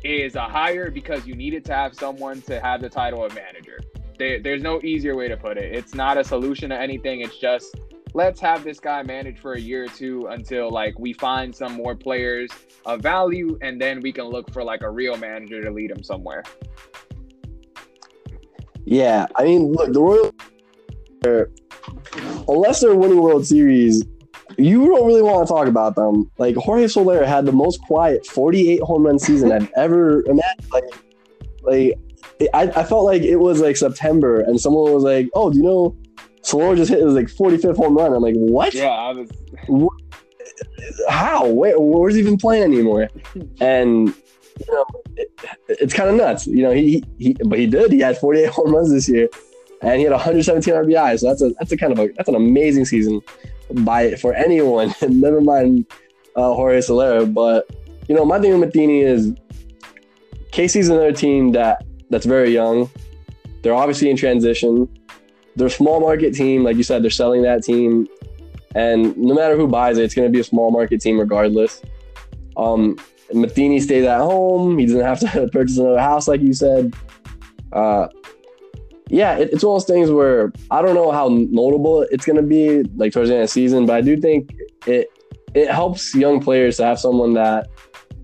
is 0.07 0.34
a 0.34 0.42
hire 0.42 0.90
because 0.90 1.26
you 1.26 1.34
needed 1.34 1.64
to 1.66 1.74
have 1.74 1.94
someone 1.94 2.40
to 2.42 2.61
have 2.61 2.80
the 2.80 2.88
title 2.88 3.24
of 3.24 3.34
manager. 3.34 3.78
There, 4.18 4.40
there's 4.40 4.62
no 4.62 4.80
easier 4.82 5.14
way 5.14 5.28
to 5.28 5.36
put 5.36 5.59
it. 5.59 5.74
It's 5.74 5.94
not 5.94 6.16
a 6.16 6.24
solution 6.24 6.70
to 6.70 6.80
anything. 6.80 7.20
It's 7.20 7.38
just 7.38 7.76
let's 8.14 8.40
have 8.40 8.64
this 8.64 8.80
guy 8.80 9.02
manage 9.02 9.38
for 9.38 9.52
a 9.54 9.61
year 9.61 9.84
or 9.84 9.88
two 9.88 10.26
until 10.28 10.70
like 10.70 10.98
we 10.98 11.12
find 11.12 11.54
some 11.54 11.72
more 11.72 11.94
players 11.94 12.50
of 12.86 13.02
value 13.02 13.59
and 13.61 13.78
then 13.80 14.00
we 14.00 14.11
can 14.11 14.24
look 14.24 14.50
for 14.52 14.64
like 14.64 14.80
a 14.82 14.90
real 14.90 15.16
manager 15.18 15.62
to 15.62 15.70
lead 15.70 15.90
him 15.90 16.02
somewhere. 16.02 16.42
Yeah, 18.86 19.26
I 19.34 19.44
mean, 19.44 19.72
look, 19.72 19.92
the 19.92 20.00
Royals, 20.00 20.32
unless 22.48 22.80
they're 22.80 22.94
winning 22.94 23.20
World 23.20 23.44
Series, 23.44 24.04
you 24.59 24.86
don't 24.86 25.07
really 25.07 25.22
want 25.22 25.46
to 25.46 25.52
talk 25.52 25.66
about 25.66 25.94
them. 25.96 26.30
Like 26.38 26.57
Jorge 26.57 26.88
Soler 26.88 27.24
had 27.24 27.46
the 27.46 27.52
most 27.52 27.80
quiet 27.82 28.26
48 28.26 28.80
home 28.82 29.04
run 29.04 29.18
season 29.18 29.52
I've 29.52 29.70
ever 29.76 30.22
imagined. 30.26 30.72
Like, 30.72 30.84
like 31.62 31.98
I, 32.54 32.62
I 32.80 32.84
felt 32.84 33.04
like 33.04 33.22
it 33.22 33.36
was 33.36 33.61
like 33.61 33.76
September 33.76 34.40
and 34.40 34.61
someone 34.61 34.92
was 34.92 35.02
like, 35.02 35.28
"Oh, 35.34 35.50
do 35.50 35.59
you 35.59 35.64
know 35.64 35.96
Soler 36.46 36.76
just 36.76 36.90
hit 36.90 37.02
his 37.02 37.14
like 37.14 37.26
45th 37.26 37.76
home 37.76 37.96
run. 37.96 38.12
I'm 38.12 38.22
like, 38.22 38.36
what? 38.36 38.72
Yeah, 38.72 38.86
I 38.86 39.12
was. 39.12 39.28
How? 41.09 41.48
Where, 41.48 41.78
where's 41.78 42.14
he 42.14 42.20
even 42.20 42.36
playing 42.36 42.62
anymore? 42.72 43.09
And 43.61 44.09
you 44.09 44.72
know, 44.72 44.86
it, 45.16 45.28
it's 45.68 45.92
kind 45.92 46.09
of 46.09 46.14
nuts. 46.14 46.46
You 46.46 46.62
know, 46.62 46.70
he, 46.70 47.02
he 47.18 47.36
but 47.44 47.59
he 47.59 47.66
did. 47.66 47.90
He 47.90 47.98
had 47.98 48.16
48 48.16 48.48
home 48.48 48.72
runs 48.72 48.92
this 48.92 49.09
year, 49.09 49.28
and 49.82 49.98
he 49.98 50.04
had 50.04 50.12
117 50.12 50.72
RBI. 50.72 51.18
So 51.18 51.26
that's 51.26 51.42
a 51.42 51.50
that's 51.59 51.72
a 51.72 51.76
kind 51.76 51.92
of 51.92 51.98
a 51.98 52.12
that's 52.16 52.28
an 52.28 52.36
amazing 52.36 52.84
season 52.84 53.20
by 53.74 54.14
for 54.16 54.34
anyone. 54.34 54.94
Never 55.08 55.40
mind 55.40 55.86
uh, 56.36 56.52
Jorge 56.52 56.80
Soler. 56.80 57.26
But 57.26 57.68
you 58.08 58.14
know, 58.14 58.24
my 58.24 58.40
thing 58.40 58.52
with 58.52 58.68
Matheny 58.68 59.00
is 59.00 59.32
Casey's 60.52 60.88
another 60.88 61.12
team 61.12 61.52
that 61.52 61.84
that's 62.10 62.26
very 62.26 62.52
young. 62.52 62.90
They're 63.62 63.74
obviously 63.74 64.10
in 64.10 64.16
transition. 64.16 64.88
They're 65.56 65.66
a 65.68 65.70
small 65.70 66.00
market 66.00 66.34
team, 66.34 66.62
like 66.62 66.76
you 66.76 66.82
said. 66.82 67.02
They're 67.02 67.10
selling 67.10 67.42
that 67.42 67.64
team, 67.64 68.06
and 68.74 69.16
no 69.16 69.34
matter 69.34 69.56
who 69.56 69.66
buys 69.66 69.98
it, 69.98 70.04
it's 70.04 70.14
going 70.14 70.28
to 70.28 70.32
be 70.32 70.40
a 70.40 70.44
small 70.44 70.70
market 70.70 71.00
team 71.00 71.18
regardless. 71.18 71.82
Um, 72.56 72.98
Matheny 73.32 73.80
stays 73.80 74.04
at 74.04 74.20
home. 74.20 74.78
He 74.78 74.86
doesn't 74.86 75.00
have 75.00 75.20
to 75.20 75.48
purchase 75.52 75.78
another 75.78 75.98
house, 75.98 76.28
like 76.28 76.40
you 76.40 76.52
said. 76.52 76.94
Uh, 77.72 78.08
yeah, 79.09 79.36
it, 79.36 79.50
it's 79.52 79.62
one 79.62 79.76
of 79.76 79.82
those 79.82 79.94
things 79.94 80.11
where 80.11 80.52
I 80.70 80.82
don't 80.82 80.94
know 80.94 81.12
how 81.12 81.28
notable 81.28 82.02
it's 82.11 82.24
going 82.24 82.36
to 82.36 82.42
be, 82.42 82.82
like 82.96 83.12
towards 83.12 83.28
the 83.28 83.36
end 83.36 83.42
of 83.42 83.48
the 83.48 83.52
season, 83.52 83.86
but 83.86 83.96
I 83.96 84.00
do 84.00 84.16
think 84.16 84.52
it 84.86 85.09
it 85.54 85.70
helps 85.70 86.14
young 86.14 86.40
players 86.40 86.76
to 86.78 86.84
have 86.84 86.98
someone 86.98 87.34
that 87.34 87.68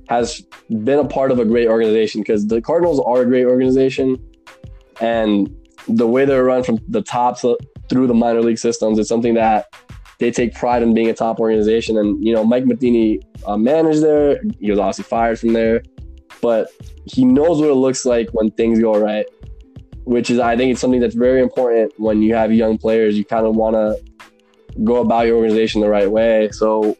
has 0.08 0.42
been 0.68 0.98
a 0.98 1.04
part 1.06 1.30
of 1.30 1.38
a 1.38 1.44
great 1.44 1.68
organization 1.68 2.20
because 2.20 2.46
the 2.46 2.60
Cardinals 2.60 3.00
are 3.00 3.22
a 3.22 3.24
great 3.24 3.46
organization, 3.46 4.18
and 5.00 5.54
the 5.88 6.06
way 6.06 6.24
they're 6.24 6.44
run 6.44 6.62
from 6.62 6.78
the 6.88 7.02
top 7.02 7.38
through 7.38 8.06
the 8.06 8.14
minor 8.14 8.40
league 8.40 8.58
systems 8.58 8.98
is 8.98 9.08
something 9.08 9.34
that 9.34 9.66
they 10.18 10.30
take 10.30 10.54
pride 10.54 10.82
in 10.82 10.94
being 10.94 11.10
a 11.10 11.14
top 11.14 11.38
organization. 11.40 11.96
And 11.96 12.24
you 12.24 12.34
know, 12.34 12.44
Mike 12.44 12.64
Matheny 12.64 13.20
uh, 13.46 13.56
managed 13.56 14.02
there. 14.02 14.40
He 14.60 14.70
was 14.70 14.78
obviously 14.78 15.04
fired 15.04 15.38
from 15.38 15.52
there, 15.52 15.82
but 16.40 16.68
he 17.06 17.24
knows 17.24 17.60
what 17.60 17.70
it 17.70 17.74
looks 17.74 18.04
like 18.04 18.30
when 18.30 18.50
things 18.50 18.80
go 18.80 18.98
right. 18.98 19.26
Which 20.04 20.30
is, 20.30 20.38
I 20.38 20.56
think, 20.56 20.72
it's 20.72 20.80
something 20.80 21.00
that's 21.00 21.14
very 21.14 21.40
important 21.40 21.92
when 21.98 22.22
you 22.22 22.34
have 22.34 22.52
young 22.52 22.76
players. 22.78 23.16
You 23.16 23.24
kind 23.24 23.46
of 23.46 23.54
want 23.54 23.74
to 23.74 24.02
go 24.82 24.96
about 24.96 25.26
your 25.26 25.36
organization 25.36 25.80
the 25.80 25.88
right 25.88 26.10
way. 26.10 26.50
So, 26.50 26.96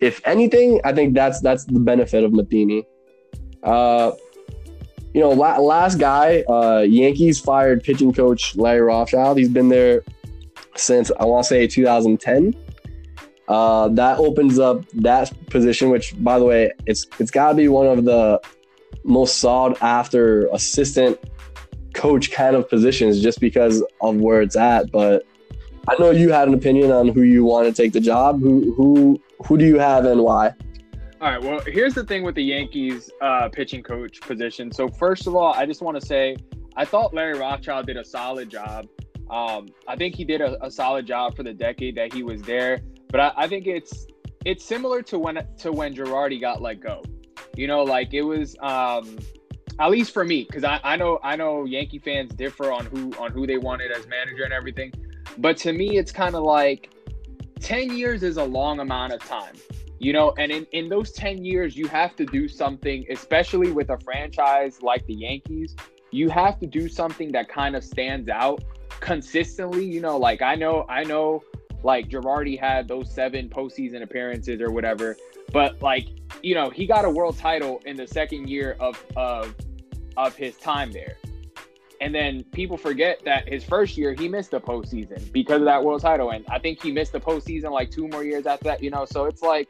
if 0.00 0.20
anything, 0.24 0.80
I 0.84 0.92
think 0.92 1.14
that's 1.14 1.40
that's 1.40 1.64
the 1.64 1.80
benefit 1.80 2.24
of 2.24 2.32
Matheny. 2.32 2.84
Uh, 3.62 4.12
you 5.14 5.20
know, 5.20 5.30
la- 5.30 5.58
last 5.58 5.98
guy, 5.98 6.42
uh, 6.48 6.80
Yankees 6.80 7.38
fired 7.38 7.84
pitching 7.84 8.12
coach 8.12 8.56
Larry 8.56 8.80
Rothschild. 8.80 9.38
He's 9.38 9.48
been 9.48 9.68
there 9.68 10.02
since 10.76 11.10
I 11.20 11.24
want 11.24 11.44
to 11.44 11.48
say 11.48 11.66
2010. 11.66 12.54
Uh, 13.48 13.88
that 13.88 14.18
opens 14.18 14.58
up 14.58 14.88
that 14.94 15.30
position, 15.50 15.90
which, 15.90 16.14
by 16.22 16.38
the 16.38 16.44
way, 16.44 16.70
it's 16.86 17.06
it's 17.18 17.30
got 17.30 17.50
to 17.50 17.54
be 17.54 17.68
one 17.68 17.86
of 17.86 18.04
the 18.04 18.40
most 19.04 19.38
sought 19.38 19.80
after 19.82 20.46
assistant 20.52 21.18
coach 21.94 22.30
kind 22.30 22.56
of 22.56 22.68
positions, 22.68 23.20
just 23.20 23.40
because 23.40 23.82
of 24.00 24.16
where 24.16 24.42
it's 24.42 24.56
at. 24.56 24.90
But 24.90 25.26
I 25.88 25.96
know 25.98 26.10
you 26.10 26.30
had 26.30 26.48
an 26.48 26.54
opinion 26.54 26.90
on 26.92 27.08
who 27.08 27.22
you 27.22 27.44
want 27.44 27.66
to 27.66 27.72
take 27.72 27.92
the 27.92 28.00
job. 28.00 28.40
Who 28.40 28.72
who 28.74 29.20
who 29.46 29.58
do 29.58 29.66
you 29.66 29.78
have 29.78 30.04
and 30.04 30.22
why? 30.22 30.54
All 31.20 31.30
right. 31.30 31.40
Well, 31.40 31.60
here's 31.66 31.94
the 31.94 32.04
thing 32.04 32.24
with 32.24 32.34
the 32.34 32.42
Yankees 32.42 33.10
uh, 33.20 33.48
pitching 33.48 33.82
coach 33.82 34.20
position. 34.20 34.72
So 34.72 34.88
first 34.88 35.26
of 35.26 35.36
all, 35.36 35.54
I 35.54 35.66
just 35.66 35.80
want 35.80 36.00
to 36.00 36.04
say 36.04 36.36
I 36.76 36.84
thought 36.84 37.14
Larry 37.14 37.38
Rothschild 37.38 37.86
did 37.86 37.96
a 37.96 38.04
solid 38.04 38.50
job. 38.50 38.88
Um, 39.30 39.68
I 39.86 39.96
think 39.96 40.14
he 40.14 40.24
did 40.24 40.40
a, 40.40 40.62
a, 40.64 40.70
solid 40.70 41.06
job 41.06 41.36
for 41.36 41.42
the 41.42 41.54
decade 41.54 41.94
that 41.96 42.12
he 42.12 42.22
was 42.22 42.42
there. 42.42 42.80
But 43.08 43.20
I, 43.20 43.32
I, 43.36 43.48
think 43.48 43.66
it's 43.66 44.06
it's 44.44 44.64
similar 44.64 45.00
to 45.02 45.18
when 45.18 45.46
to 45.58 45.72
when 45.72 45.94
Girardi 45.94 46.40
got 46.40 46.60
let 46.60 46.80
go. 46.80 47.02
You 47.56 47.66
know, 47.66 47.82
like 47.82 48.12
it 48.12 48.22
was 48.22 48.56
um, 48.60 49.18
at 49.78 49.90
least 49.90 50.12
for 50.12 50.24
me, 50.24 50.44
because 50.44 50.64
I, 50.64 50.80
I 50.84 50.96
know 50.96 51.18
I 51.22 51.36
know 51.36 51.64
Yankee 51.64 51.98
fans 51.98 52.34
differ 52.34 52.70
on 52.70 52.86
who 52.86 53.12
on 53.18 53.32
who 53.32 53.46
they 53.46 53.58
wanted 53.58 53.90
as 53.92 54.06
manager 54.06 54.44
and 54.44 54.52
everything. 54.52 54.92
But 55.38 55.56
to 55.58 55.72
me, 55.72 55.96
it's 55.96 56.12
kind 56.12 56.34
of 56.34 56.42
like 56.42 56.90
10 57.60 57.96
years 57.96 58.22
is 58.22 58.36
a 58.36 58.44
long 58.44 58.80
amount 58.80 59.12
of 59.12 59.20
time 59.20 59.54
you 60.02 60.12
know? 60.12 60.34
And 60.36 60.50
in, 60.50 60.66
in 60.72 60.88
those 60.88 61.12
10 61.12 61.44
years 61.44 61.76
you 61.76 61.86
have 61.88 62.16
to 62.16 62.26
do 62.26 62.48
something 62.48 63.06
especially 63.08 63.70
with 63.70 63.90
a 63.90 63.98
franchise 63.98 64.82
like 64.82 65.06
the 65.06 65.14
yankees 65.14 65.76
you 66.10 66.28
have 66.28 66.58
to 66.60 66.66
do 66.66 66.88
something 66.88 67.32
that 67.32 67.48
kind 67.48 67.74
of 67.74 67.84
stands 67.84 68.28
out 68.28 68.62
consistently 69.00 69.84
you 69.84 70.00
know? 70.00 70.18
Like 70.18 70.42
i 70.42 70.54
know 70.54 70.84
i 70.88 71.04
know 71.04 71.42
like 71.84 72.08
Girardi 72.08 72.58
had 72.58 72.86
those 72.86 73.12
seven 73.12 73.48
postseason 73.48 74.02
appearances 74.02 74.60
or 74.60 74.70
whatever 74.70 75.16
but 75.52 75.80
like 75.82 76.08
you 76.42 76.54
know 76.54 76.70
he 76.70 76.86
got 76.86 77.04
a 77.04 77.10
world 77.10 77.36
title 77.36 77.80
in 77.86 77.96
the 77.96 78.06
second 78.06 78.48
year 78.48 78.76
of 78.80 79.04
of 79.16 79.54
of 80.16 80.34
his 80.34 80.56
time 80.56 80.92
there 80.92 81.16
and 82.02 82.12
then 82.12 82.42
people 82.50 82.76
forget 82.76 83.22
that 83.24 83.48
his 83.48 83.62
first 83.62 83.96
year 83.96 84.12
he 84.12 84.26
missed 84.26 84.50
the 84.50 84.60
postseason 84.60 85.30
because 85.32 85.60
of 85.60 85.66
that 85.66 85.84
world 85.84 86.00
title, 86.00 86.30
and 86.30 86.44
I 86.50 86.58
think 86.58 86.82
he 86.82 86.90
missed 86.90 87.12
the 87.12 87.20
postseason 87.20 87.70
like 87.70 87.92
two 87.92 88.08
more 88.08 88.24
years 88.24 88.44
after 88.44 88.64
that. 88.64 88.82
You 88.82 88.90
know, 88.90 89.04
so 89.04 89.26
it's 89.26 89.40
like, 89.40 89.68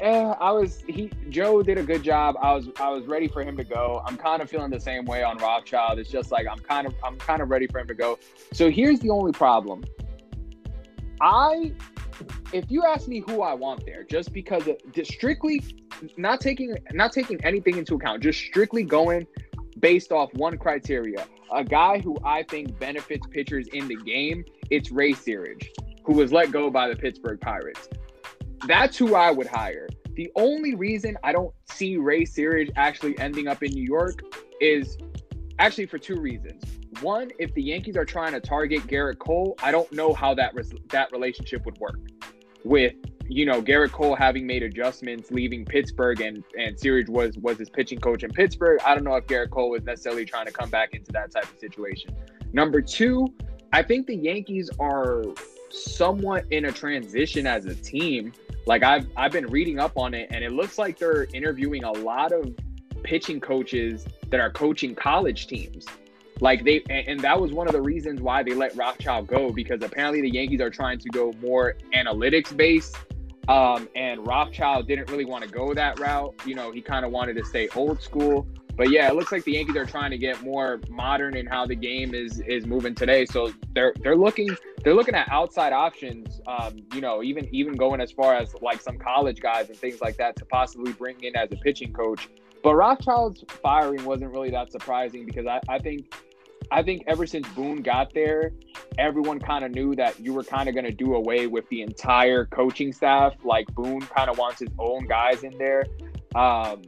eh, 0.00 0.34
I 0.38 0.52
was 0.52 0.84
he 0.86 1.10
Joe 1.30 1.62
did 1.62 1.78
a 1.78 1.82
good 1.82 2.02
job. 2.02 2.36
I 2.42 2.52
was 2.52 2.68
I 2.78 2.90
was 2.90 3.06
ready 3.06 3.26
for 3.26 3.42
him 3.42 3.56
to 3.56 3.64
go. 3.64 4.02
I'm 4.06 4.18
kind 4.18 4.42
of 4.42 4.50
feeling 4.50 4.70
the 4.70 4.80
same 4.80 5.06
way 5.06 5.22
on 5.22 5.38
Rothschild. 5.38 5.98
It's 5.98 6.10
just 6.10 6.30
like 6.30 6.46
I'm 6.46 6.58
kind 6.58 6.86
of 6.86 6.94
I'm 7.02 7.16
kind 7.16 7.40
of 7.40 7.48
ready 7.48 7.66
for 7.66 7.78
him 7.78 7.88
to 7.88 7.94
go. 7.94 8.18
So 8.52 8.70
here's 8.70 9.00
the 9.00 9.08
only 9.08 9.32
problem. 9.32 9.82
I, 11.22 11.72
if 12.52 12.70
you 12.70 12.84
ask 12.84 13.08
me 13.08 13.22
who 13.26 13.42
I 13.42 13.54
want 13.54 13.84
there, 13.86 14.04
just 14.04 14.32
because 14.32 14.66
of, 14.66 14.76
just 14.92 15.12
strictly 15.12 15.62
not 16.16 16.40
taking 16.40 16.74
not 16.92 17.12
taking 17.12 17.42
anything 17.44 17.76
into 17.76 17.94
account, 17.94 18.22
just 18.22 18.38
strictly 18.38 18.82
going 18.82 19.26
based 19.78 20.12
off 20.12 20.32
one 20.34 20.58
criteria. 20.58 21.26
A 21.52 21.64
guy 21.64 21.98
who 21.98 22.16
I 22.24 22.42
think 22.44 22.78
benefits 22.78 23.26
pitchers 23.28 23.66
in 23.72 23.88
the 23.88 23.96
game, 23.96 24.44
it's 24.70 24.90
Ray 24.90 25.12
Searage, 25.12 25.66
who 26.04 26.14
was 26.14 26.32
let 26.32 26.50
go 26.52 26.70
by 26.70 26.88
the 26.88 26.96
Pittsburgh 26.96 27.40
Pirates. 27.40 27.88
That's 28.66 28.96
who 28.96 29.14
I 29.14 29.30
would 29.30 29.46
hire. 29.46 29.88
The 30.14 30.30
only 30.36 30.74
reason 30.74 31.16
I 31.22 31.32
don't 31.32 31.54
see 31.70 31.96
Ray 31.96 32.24
Searage 32.24 32.70
actually 32.76 33.18
ending 33.18 33.48
up 33.48 33.62
in 33.62 33.72
New 33.72 33.84
York 33.84 34.22
is 34.60 34.98
actually 35.58 35.86
for 35.86 35.98
two 35.98 36.20
reasons. 36.20 36.62
One, 37.00 37.30
if 37.38 37.54
the 37.54 37.62
Yankees 37.62 37.96
are 37.96 38.04
trying 38.04 38.32
to 38.32 38.40
target 38.40 38.86
Gerrit 38.86 39.18
Cole, 39.18 39.56
I 39.62 39.70
don't 39.70 39.90
know 39.92 40.12
how 40.12 40.34
that 40.34 40.54
res- 40.54 40.72
that 40.88 41.12
relationship 41.12 41.64
would 41.64 41.78
work 41.78 41.98
with 42.64 42.94
you 43.30 43.46
know, 43.46 43.62
Gerrit 43.62 43.92
Cole 43.92 44.16
having 44.16 44.44
made 44.44 44.64
adjustments, 44.64 45.30
leaving 45.30 45.64
Pittsburgh, 45.64 46.20
and 46.20 46.42
and 46.58 46.76
Searage 46.76 47.08
was 47.08 47.38
was 47.38 47.58
his 47.58 47.70
pitching 47.70 48.00
coach 48.00 48.24
in 48.24 48.30
Pittsburgh. 48.30 48.80
I 48.84 48.94
don't 48.94 49.04
know 49.04 49.14
if 49.14 49.26
Gerrit 49.26 49.50
Cole 49.50 49.70
was 49.70 49.84
necessarily 49.84 50.24
trying 50.24 50.46
to 50.46 50.52
come 50.52 50.68
back 50.68 50.94
into 50.94 51.12
that 51.12 51.30
type 51.30 51.44
of 51.44 51.58
situation. 51.60 52.14
Number 52.52 52.82
two, 52.82 53.32
I 53.72 53.84
think 53.84 54.08
the 54.08 54.16
Yankees 54.16 54.68
are 54.80 55.22
somewhat 55.70 56.44
in 56.50 56.64
a 56.64 56.72
transition 56.72 57.46
as 57.46 57.66
a 57.66 57.74
team. 57.76 58.32
Like 58.66 58.82
I've 58.82 59.06
I've 59.16 59.30
been 59.30 59.46
reading 59.46 59.78
up 59.78 59.96
on 59.96 60.12
it, 60.12 60.28
and 60.32 60.42
it 60.42 60.50
looks 60.50 60.76
like 60.76 60.98
they're 60.98 61.28
interviewing 61.32 61.84
a 61.84 61.92
lot 61.92 62.32
of 62.32 62.52
pitching 63.04 63.38
coaches 63.38 64.06
that 64.30 64.40
are 64.40 64.50
coaching 64.50 64.96
college 64.96 65.46
teams. 65.46 65.86
Like 66.40 66.64
they, 66.64 66.82
and 66.88 67.20
that 67.20 67.38
was 67.38 67.52
one 67.52 67.66
of 67.66 67.72
the 67.72 67.82
reasons 67.82 68.20
why 68.20 68.42
they 68.42 68.54
let 68.54 68.74
Rothschild 68.76 69.26
go 69.26 69.50
because 69.50 69.82
apparently 69.82 70.20
the 70.22 70.30
Yankees 70.30 70.60
are 70.60 70.70
trying 70.70 70.98
to 70.98 71.08
go 71.10 71.32
more 71.40 71.74
analytics 71.94 72.56
based 72.56 72.96
um, 73.50 73.88
and 73.96 74.24
Rothschild 74.24 74.86
didn't 74.86 75.10
really 75.10 75.24
want 75.24 75.42
to 75.42 75.50
go 75.50 75.74
that 75.74 75.98
route. 75.98 76.34
You 76.46 76.54
know, 76.54 76.70
he 76.70 76.80
kind 76.80 77.04
of 77.04 77.10
wanted 77.10 77.34
to 77.36 77.44
stay 77.44 77.68
old 77.74 78.00
school. 78.00 78.46
But 78.76 78.90
yeah, 78.90 79.08
it 79.08 79.16
looks 79.16 79.32
like 79.32 79.42
the 79.44 79.52
Yankees 79.52 79.76
are 79.76 79.84
trying 79.84 80.12
to 80.12 80.18
get 80.18 80.40
more 80.42 80.80
modern 80.88 81.36
in 81.36 81.46
how 81.46 81.66
the 81.66 81.74
game 81.74 82.14
is 82.14 82.40
is 82.40 82.64
moving 82.64 82.94
today. 82.94 83.26
So 83.26 83.52
they're 83.74 83.92
they're 84.02 84.16
looking 84.16 84.56
they're 84.84 84.94
looking 84.94 85.16
at 85.16 85.28
outside 85.30 85.72
options. 85.72 86.40
Um, 86.46 86.76
you 86.94 87.00
know, 87.00 87.22
even 87.22 87.52
even 87.52 87.74
going 87.74 88.00
as 88.00 88.12
far 88.12 88.36
as 88.36 88.54
like 88.62 88.80
some 88.80 88.96
college 88.96 89.40
guys 89.40 89.68
and 89.68 89.76
things 89.76 90.00
like 90.00 90.16
that 90.18 90.36
to 90.36 90.44
possibly 90.44 90.92
bring 90.92 91.22
in 91.22 91.36
as 91.36 91.50
a 91.50 91.56
pitching 91.56 91.92
coach. 91.92 92.28
But 92.62 92.74
Rothschild's 92.76 93.44
firing 93.48 94.04
wasn't 94.04 94.30
really 94.30 94.50
that 94.50 94.70
surprising 94.70 95.26
because 95.26 95.46
I, 95.46 95.60
I 95.68 95.78
think 95.78 96.14
I 96.70 96.82
think 96.82 97.02
ever 97.06 97.26
since 97.26 97.48
Boone 97.48 97.82
got 97.82 98.14
there, 98.14 98.52
everyone 98.96 99.40
kind 99.40 99.64
of 99.64 99.72
knew 99.72 99.96
that 99.96 100.20
you 100.20 100.32
were 100.32 100.44
kind 100.44 100.68
of 100.68 100.74
going 100.74 100.84
to 100.84 100.92
do 100.92 101.14
away 101.14 101.46
with 101.46 101.68
the 101.68 101.82
entire 101.82 102.46
coaching 102.46 102.92
staff. 102.92 103.34
Like 103.44 103.66
Boone 103.74 104.02
kind 104.02 104.30
of 104.30 104.38
wants 104.38 104.60
his 104.60 104.68
own 104.78 105.06
guys 105.06 105.42
in 105.42 105.56
there. 105.58 105.84
Um, 106.34 106.82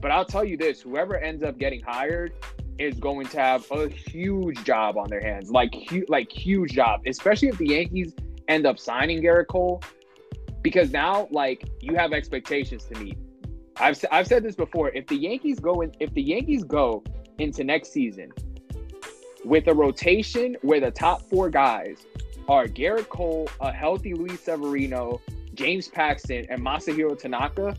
but 0.00 0.10
I'll 0.10 0.24
tell 0.24 0.44
you 0.44 0.56
this: 0.56 0.80
whoever 0.80 1.18
ends 1.18 1.42
up 1.42 1.58
getting 1.58 1.82
hired 1.82 2.32
is 2.78 2.98
going 2.98 3.26
to 3.26 3.38
have 3.38 3.70
a 3.70 3.88
huge 3.88 4.62
job 4.64 4.96
on 4.96 5.08
their 5.08 5.20
hands, 5.20 5.50
like 5.50 5.74
hu- 5.88 6.06
like 6.08 6.30
huge 6.30 6.72
job, 6.72 7.02
especially 7.06 7.48
if 7.48 7.58
the 7.58 7.68
Yankees 7.68 8.14
end 8.48 8.66
up 8.66 8.78
signing 8.78 9.22
Gerrit 9.22 9.48
Cole, 9.48 9.82
because 10.62 10.92
now 10.92 11.28
like 11.30 11.68
you 11.80 11.94
have 11.94 12.12
expectations 12.14 12.84
to 12.84 12.98
meet. 12.98 13.18
I've 13.78 14.02
I've 14.10 14.26
said 14.26 14.42
this 14.42 14.54
before. 14.56 14.90
If 14.90 15.06
the 15.08 15.16
Yankees 15.16 15.60
go 15.60 15.82
in, 15.82 15.92
if 16.00 16.12
the 16.14 16.22
Yankees 16.22 16.64
go 16.64 17.04
into 17.38 17.64
next 17.64 17.92
season 17.92 18.32
with 19.46 19.68
a 19.68 19.74
rotation 19.74 20.56
where 20.62 20.80
the 20.80 20.90
top 20.90 21.22
four 21.22 21.48
guys 21.48 22.04
are 22.48 22.66
Gerrit 22.66 23.08
Cole, 23.08 23.48
a 23.60 23.72
healthy 23.72 24.12
Luis 24.12 24.40
Severino, 24.40 25.20
James 25.54 25.88
Paxton, 25.88 26.46
and 26.50 26.60
Masahiro 26.60 27.16
Tanaka, 27.16 27.76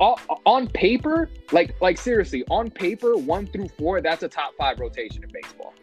on 0.00 0.66
paper, 0.68 1.30
like 1.52 1.80
like 1.80 1.96
seriously, 1.96 2.44
on 2.50 2.70
paper, 2.70 3.16
one 3.16 3.46
through 3.46 3.68
four, 3.68 4.00
that's 4.00 4.22
a 4.22 4.28
top 4.28 4.54
five 4.58 4.80
rotation 4.80 5.22
in 5.22 5.30
baseball. 5.32 5.74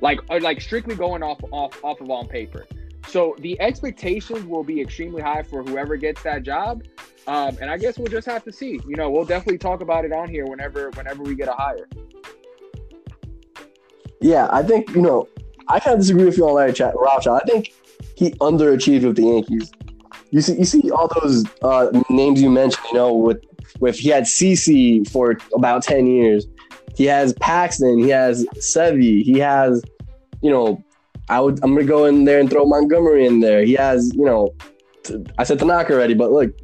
Like 0.00 0.20
uh, 0.30 0.38
like 0.40 0.60
strictly 0.60 0.94
going 0.94 1.22
off 1.22 1.40
off 1.50 1.78
off 1.84 2.00
of 2.00 2.10
on 2.10 2.28
paper. 2.28 2.66
So 3.08 3.36
the 3.40 3.60
expectations 3.60 4.44
will 4.46 4.64
be 4.64 4.80
extremely 4.80 5.22
high 5.22 5.42
for 5.42 5.62
whoever 5.62 5.96
gets 5.96 6.22
that 6.22 6.42
job. 6.42 6.82
Um, 7.26 7.56
and 7.60 7.70
I 7.70 7.76
guess 7.76 7.98
we'll 7.98 8.08
just 8.08 8.26
have 8.26 8.44
to 8.44 8.52
see. 8.52 8.80
You 8.86 8.96
know, 8.96 9.10
we'll 9.10 9.24
definitely 9.24 9.58
talk 9.58 9.80
about 9.80 10.04
it 10.04 10.12
on 10.12 10.28
here 10.28 10.46
whenever 10.46 10.90
whenever 10.90 11.22
we 11.22 11.34
get 11.34 11.48
a 11.48 11.52
hire. 11.52 11.88
Yeah, 14.20 14.48
I 14.50 14.62
think 14.62 14.94
you 14.94 15.02
know 15.02 15.28
I 15.68 15.80
kind 15.80 15.94
of 15.94 16.00
disagree 16.00 16.24
with 16.24 16.36
you 16.36 16.48
on 16.48 16.54
Larry 16.54 16.72
Ch- 16.72 16.80
Rothschild. 16.94 17.40
I 17.42 17.46
think 17.46 17.72
he 18.14 18.30
underachieved 18.32 19.04
with 19.04 19.16
the 19.16 19.22
Yankees. 19.22 19.72
You 20.30 20.40
see, 20.40 20.58
you 20.58 20.64
see 20.64 20.90
all 20.90 21.10
those 21.20 21.44
uh, 21.62 21.88
names 22.10 22.40
you 22.40 22.50
mentioned. 22.50 22.84
You 22.90 22.98
know, 22.98 23.14
with 23.14 23.44
with 23.80 23.98
he 23.98 24.08
had 24.08 24.24
CC 24.24 25.08
for 25.10 25.36
about 25.54 25.82
ten 25.82 26.06
years. 26.06 26.46
He 26.96 27.04
has 27.04 27.34
Paxton. 27.34 27.98
He 27.98 28.08
has 28.08 28.46
Sevy. 28.56 29.22
He 29.22 29.38
has, 29.38 29.82
you 30.40 30.50
know, 30.50 30.82
I 31.28 31.40
would 31.40 31.62
I'm 31.62 31.74
gonna 31.74 31.86
go 31.86 32.06
in 32.06 32.24
there 32.24 32.40
and 32.40 32.48
throw 32.48 32.64
Montgomery 32.64 33.26
in 33.26 33.40
there. 33.40 33.64
He 33.64 33.74
has, 33.74 34.10
you 34.14 34.24
know, 34.24 34.54
I 35.38 35.44
said 35.44 35.58
Tanaka 35.58 35.92
already, 35.92 36.14
but 36.14 36.32
look, 36.32 36.56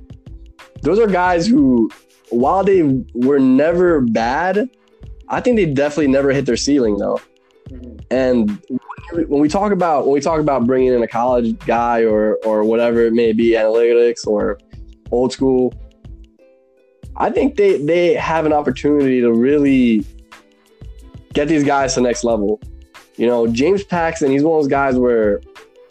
those 0.82 0.98
are 0.98 1.06
guys 1.06 1.46
who, 1.46 1.90
while 2.30 2.64
they 2.64 2.82
were 3.14 3.38
never 3.38 4.00
bad, 4.00 4.68
I 5.28 5.40
think 5.40 5.56
they 5.56 5.66
definitely 5.66 6.08
never 6.08 6.32
hit 6.32 6.46
their 6.46 6.56
ceiling 6.56 6.96
though. 6.96 7.20
Mm-hmm. 7.70 7.98
And 8.10 8.62
when 9.12 9.40
we 9.40 9.48
talk 9.48 9.72
about 9.72 10.04
when 10.04 10.14
we 10.14 10.20
talk 10.20 10.40
about 10.40 10.66
bringing 10.66 10.92
in 10.92 11.02
a 11.02 11.08
college 11.08 11.58
guy 11.60 12.04
or 12.04 12.36
or 12.44 12.64
whatever 12.64 13.02
it 13.06 13.12
may 13.12 13.32
be, 13.32 13.50
analytics 13.50 14.26
or 14.26 14.58
old 15.10 15.32
school, 15.32 15.74
I 17.16 17.30
think 17.30 17.56
they 17.56 17.82
they 17.82 18.14
have 18.14 18.46
an 18.46 18.52
opportunity 18.52 19.20
to 19.20 19.32
really 19.32 20.04
get 21.32 21.48
these 21.48 21.64
guys 21.64 21.94
to 21.94 22.00
the 22.00 22.06
next 22.06 22.24
level. 22.24 22.60
You 23.16 23.26
know, 23.26 23.46
James 23.46 23.84
Paxton, 23.84 24.30
he's 24.30 24.42
one 24.42 24.58
of 24.58 24.64
those 24.64 24.70
guys 24.70 24.96
where 24.96 25.40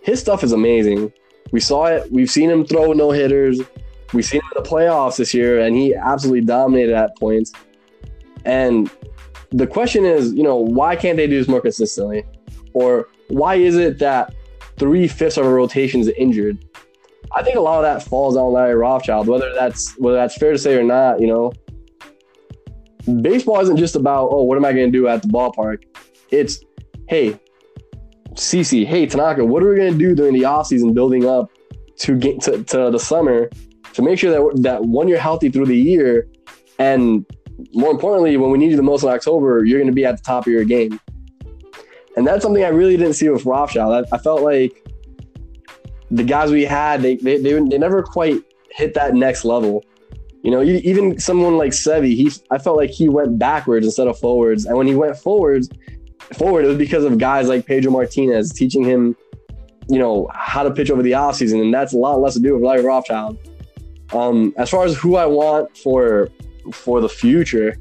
his 0.01 0.19
stuff 0.19 0.43
is 0.43 0.51
amazing. 0.51 1.13
We 1.51 1.59
saw 1.59 1.85
it. 1.85 2.11
We've 2.11 2.29
seen 2.29 2.49
him 2.49 2.65
throw 2.65 2.93
no 2.93 3.11
hitters. 3.11 3.61
We've 4.13 4.25
seen 4.25 4.41
him 4.41 4.49
in 4.55 4.63
the 4.63 4.69
playoffs 4.69 5.17
this 5.17 5.33
year, 5.33 5.61
and 5.61 5.75
he 5.75 5.95
absolutely 5.95 6.41
dominated 6.41 6.95
at 6.95 7.15
points. 7.17 7.53
And 8.45 8.89
the 9.51 9.67
question 9.67 10.05
is, 10.05 10.33
you 10.33 10.43
know, 10.43 10.55
why 10.55 10.95
can't 10.95 11.17
they 11.17 11.27
do 11.27 11.37
this 11.37 11.47
more 11.47 11.61
consistently? 11.61 12.23
Or 12.73 13.07
why 13.27 13.55
is 13.55 13.75
it 13.75 13.99
that 13.99 14.33
three 14.77 15.07
fifths 15.07 15.37
of 15.37 15.45
a 15.45 15.53
rotation 15.53 15.99
is 15.99 16.09
injured? 16.09 16.65
I 17.33 17.43
think 17.43 17.55
a 17.55 17.61
lot 17.61 17.83
of 17.83 17.83
that 17.83 18.05
falls 18.07 18.35
on 18.35 18.51
Larry 18.53 18.75
Rothschild, 18.75 19.27
whether 19.27 19.53
that's 19.53 19.93
whether 19.97 20.17
that's 20.17 20.37
fair 20.37 20.51
to 20.51 20.57
say 20.57 20.75
or 20.75 20.83
not, 20.83 21.21
you 21.21 21.27
know. 21.27 21.53
Baseball 23.21 23.59
isn't 23.61 23.77
just 23.77 23.95
about, 23.95 24.29
oh, 24.31 24.43
what 24.43 24.57
am 24.57 24.65
I 24.65 24.71
gonna 24.71 24.91
do 24.91 25.07
at 25.07 25.21
the 25.21 25.27
ballpark? 25.27 25.83
It's, 26.29 26.63
hey, 27.07 27.39
CC, 28.33 28.85
hey 28.85 29.05
Tanaka, 29.05 29.43
what 29.43 29.63
are 29.63 29.69
we 29.69 29.77
gonna 29.77 29.91
do 29.91 30.15
during 30.15 30.33
the 30.33 30.43
offseason 30.43 30.93
building 30.93 31.25
up 31.25 31.51
to 31.99 32.15
get 32.15 32.41
to, 32.41 32.63
to 32.63 32.89
the 32.89 32.99
summer 32.99 33.49
to 33.93 34.01
make 34.01 34.19
sure 34.19 34.31
that 34.31 34.61
that 34.61 34.83
one 34.83 35.07
you're 35.07 35.19
healthy 35.19 35.49
through 35.49 35.65
the 35.65 35.77
year 35.77 36.27
and 36.79 37.25
more 37.73 37.91
importantly, 37.91 38.37
when 38.37 38.51
we 38.51 38.57
need 38.57 38.71
you 38.71 38.77
the 38.77 38.83
most 38.83 39.03
in 39.03 39.09
October, 39.09 39.63
you're 39.63 39.79
going 39.79 39.89
to 39.89 39.95
be 39.95 40.05
at 40.05 40.17
the 40.17 40.23
top 40.23 40.45
of 40.45 40.53
your 40.53 40.63
game. 40.63 40.99
And 42.17 42.27
that's 42.27 42.43
something 42.43 42.63
I 42.63 42.69
really 42.69 42.97
didn't 42.97 43.13
see 43.13 43.29
with 43.29 43.45
Rothschild. 43.45 44.05
I, 44.05 44.15
I 44.15 44.19
felt 44.19 44.41
like 44.41 44.85
the 46.09 46.23
guys 46.23 46.51
we 46.51 46.65
had, 46.65 47.01
they, 47.01 47.15
they, 47.15 47.37
they, 47.37 47.53
they, 47.53 47.77
never 47.77 48.03
quite 48.03 48.41
hit 48.71 48.93
that 48.95 49.15
next 49.15 49.45
level. 49.45 49.83
You 50.43 50.51
know, 50.51 50.61
even 50.61 51.19
someone 51.19 51.57
like 51.57 51.71
Sevi, 51.71 52.15
he 52.15 52.31
I 52.49 52.57
felt 52.57 52.75
like 52.75 52.89
he 52.89 53.07
went 53.07 53.37
backwards 53.37 53.85
instead 53.85 54.07
of 54.07 54.19
forwards. 54.19 54.65
And 54.65 54.75
when 54.75 54.87
he 54.87 54.95
went 54.95 55.15
forwards, 55.17 55.69
forward, 56.33 56.65
it 56.65 56.67
was 56.67 56.77
because 56.77 57.03
of 57.03 57.17
guys 57.17 57.47
like 57.47 57.65
Pedro 57.65 57.91
Martinez 57.91 58.51
teaching 58.51 58.83
him, 58.83 59.15
you 59.87 59.99
know, 59.99 60.29
how 60.33 60.63
to 60.63 60.71
pitch 60.71 60.89
over 60.89 61.03
the 61.03 61.11
offseason. 61.11 61.61
And 61.61 61.73
that's 61.73 61.93
a 61.93 61.97
lot 61.97 62.19
less 62.19 62.33
to 62.33 62.39
do 62.39 62.55
with 62.55 62.63
Larry 62.63 62.83
Rothschild. 62.83 63.37
Um, 64.13 64.53
as 64.57 64.69
far 64.69 64.83
as 64.83 64.97
who 64.97 65.15
I 65.15 65.25
want 65.25 65.77
for 65.77 66.29
for 66.71 67.01
the 67.01 67.09
future, 67.09 67.77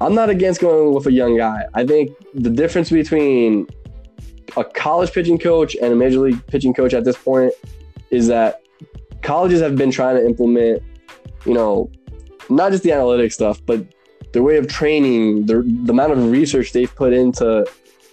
I'm 0.00 0.14
not 0.14 0.30
against 0.30 0.60
going 0.60 0.94
with 0.94 1.06
a 1.06 1.12
young 1.12 1.36
guy. 1.36 1.66
I 1.74 1.86
think 1.86 2.12
the 2.34 2.50
difference 2.50 2.90
between 2.90 3.66
a 4.56 4.64
college 4.64 5.12
pitching 5.12 5.38
coach 5.38 5.76
and 5.76 5.92
a 5.92 5.96
major 5.96 6.20
league 6.20 6.46
pitching 6.46 6.74
coach 6.74 6.94
at 6.94 7.04
this 7.04 7.16
point 7.16 7.52
is 8.10 8.26
that 8.28 8.62
colleges 9.22 9.60
have 9.60 9.76
been 9.76 9.90
trying 9.90 10.16
to 10.16 10.24
implement, 10.24 10.82
you 11.44 11.54
know, 11.54 11.90
not 12.50 12.72
just 12.72 12.84
the 12.84 12.92
analytic 12.92 13.32
stuff, 13.32 13.60
but 13.64 13.84
the 14.32 14.42
way 14.42 14.56
of 14.56 14.68
training, 14.68 15.46
the, 15.46 15.62
the 15.84 15.92
amount 15.92 16.12
of 16.12 16.30
research 16.30 16.72
they've 16.72 16.94
put 16.94 17.12
into 17.12 17.66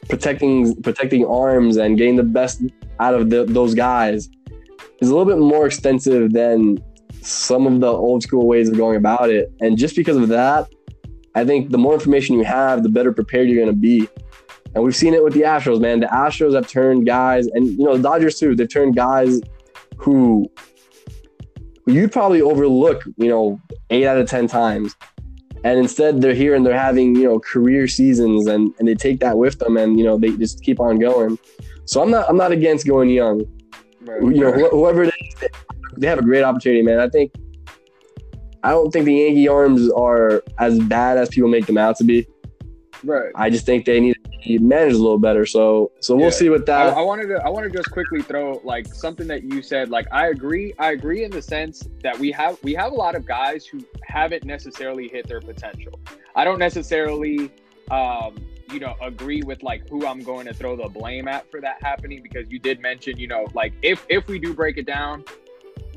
protecting 0.07 0.76
protecting 0.82 1.26
arms 1.26 1.78
and 1.78 1.97
getting 1.97 2.15
the 2.15 2.24
best 2.24 2.61
out 2.99 3.13
of 3.13 3.30
the, 3.30 3.43
those 3.45 3.74
guys 3.74 4.30
is 4.99 5.09
a 5.09 5.15
little 5.15 5.26
bit 5.26 5.39
more 5.39 5.65
extensive 5.65 6.32
than 6.32 6.78
some 7.22 7.67
of 7.67 7.80
the 7.80 7.88
old 7.88 8.24
school 8.24 8.47
ways 8.47 8.69
of 8.69 8.78
going 8.78 8.95
about 8.95 9.30
it. 9.30 9.51
And 9.61 9.78
just 9.78 9.95
because 9.95 10.17
of 10.17 10.28
that, 10.30 10.67
I 11.36 11.45
think 11.45 11.72
the 11.72 11.78
more 11.78 11.93
information 11.93 12.36
you 12.36 12.43
have, 12.43 12.84
the 12.84 12.89
better 12.89 13.13
prepared 13.13 13.47
you're 13.47 13.63
going 13.63 13.74
to 13.74 13.80
be. 13.80 14.07
And 14.74 14.84
we've 14.84 14.95
seen 14.95 15.13
it 15.13 15.24
with 15.24 15.34
the 15.34 15.41
Astros, 15.41 15.80
man. 15.80 15.99
The 15.99 16.07
Astros 16.07 16.55
have 16.55 16.67
turned 16.67 17.05
guys, 17.05 17.47
and 17.47 17.67
you 17.67 17.84
know 17.84 17.97
the 17.97 18.03
Dodgers 18.03 18.39
too. 18.39 18.55
They've 18.55 18.72
turned 18.72 18.95
guys 18.95 19.41
who, 19.97 20.49
who 21.86 21.91
you'd 21.91 22.11
probably 22.11 22.41
overlook, 22.41 23.03
you 23.17 23.28
know, 23.28 23.59
eight 23.89 24.07
out 24.07 24.17
of 24.17 24.30
ten 24.30 24.47
times, 24.47 24.95
and 25.65 25.78
instead 25.78 26.22
they're 26.22 26.34
here 26.34 26.55
and 26.55 26.65
they're 26.65 26.78
having 26.78 27.15
you 27.15 27.26
know 27.26 27.39
career 27.39 27.86
seasons, 27.88 28.47
and 28.47 28.74
and 28.80 28.88
they 28.88 28.95
take 28.95 29.19
that 29.19 29.38
with 29.38 29.59
them, 29.59 29.76
and 29.76 29.99
you 29.99 30.05
know 30.05 30.17
they 30.17 30.32
just 30.38 30.63
keep 30.63 30.80
on 30.80 30.99
going. 30.99 31.38
So 31.84 32.01
I'm 32.01 32.09
not 32.09 32.30
I'm 32.30 32.38
not 32.38 32.53
against 32.53 32.88
going 32.88 33.09
young. 33.09 33.43
Right. 34.01 34.22
You 34.22 34.41
know, 34.41 34.51
wh- 34.53 34.72
whoever 34.72 35.03
it 35.03 35.13
is, 35.22 35.49
they 35.98 36.08
have 36.08 36.20
a 36.20 36.24
great 36.24 36.44
opportunity, 36.44 36.82
man. 36.82 37.00
I 37.00 37.10
think 37.10 37.34
I 38.64 38.72
don't 38.72 38.92
think 38.92 39.06
the 39.06 39.14
Yankee 39.14 39.48
arms 39.48 39.92
are 39.92 40.44
as 40.60 40.80
bad 40.80 41.18
as 41.18 41.30
people 41.30 41.50
make 41.50 41.66
them 41.66 41.78
out 41.78 41.98
to 41.98 42.04
be. 42.04 42.28
Right. 43.04 43.32
I 43.36 43.50
just 43.50 43.66
think 43.66 43.86
they 43.86 44.00
need 44.00 44.14
to 44.14 44.30
be 44.44 44.58
managed 44.60 44.96
a 44.96 45.00
little 45.00 45.18
better. 45.18 45.46
So 45.46 45.92
so 46.02 46.16
we'll 46.16 46.26
yeah. 46.26 46.32
see 46.32 46.50
with 46.50 46.66
that. 46.68 46.94
I, 46.94 47.00
I, 47.00 47.02
wanted 47.02 47.28
to 47.28 47.44
I 47.44 47.50
want 47.50 47.72
to 47.72 47.76
just 47.76 47.89
quickly 47.92 48.22
throw 48.22 48.62
like 48.64 48.94
something 48.94 49.28
that 49.28 49.44
you 49.44 49.62
said. 49.64 49.89
Like 49.89 50.08
I 50.12 50.28
agree. 50.28 50.74
I 50.78 50.92
agree 50.92 51.24
in 51.24 51.32
the 51.32 51.42
sense 51.42 51.88
that 52.04 52.18
we 52.18 52.32
have 52.32 52.58
we 52.64 52.74
have 52.76 52.92
a 52.92 52.96
lot 52.96 53.16
of 53.16 53.26
guys 53.26 53.66
who 53.66 53.84
haven't 54.04 54.44
necessarily 54.44 55.08
hit 55.08 55.28
their 55.28 55.42
potential. 55.42 56.00
I 56.36 56.44
don't 56.44 56.60
necessarily 56.60 57.52
um, 57.89 58.36
you 58.72 58.80
know 58.80 58.96
agree 59.02 59.42
with 59.42 59.64
like 59.64 59.88
who 59.89 60.06
I'm 60.06 60.22
going 60.22 60.46
to 60.46 60.54
throw 60.54 60.76
the 60.76 60.88
blame 60.88 61.28
at 61.28 61.50
for 61.50 61.60
that 61.62 61.82
happening 61.82 62.22
because 62.22 62.46
you 62.50 62.60
did 62.60 62.80
mention 62.80 63.18
you 63.18 63.28
know 63.28 63.48
like 63.54 63.74
if 63.82 64.06
if 64.10 64.28
we 64.28 64.39
do 64.39 64.54
break 64.54 64.78
it 64.78 64.86
down 64.86 65.24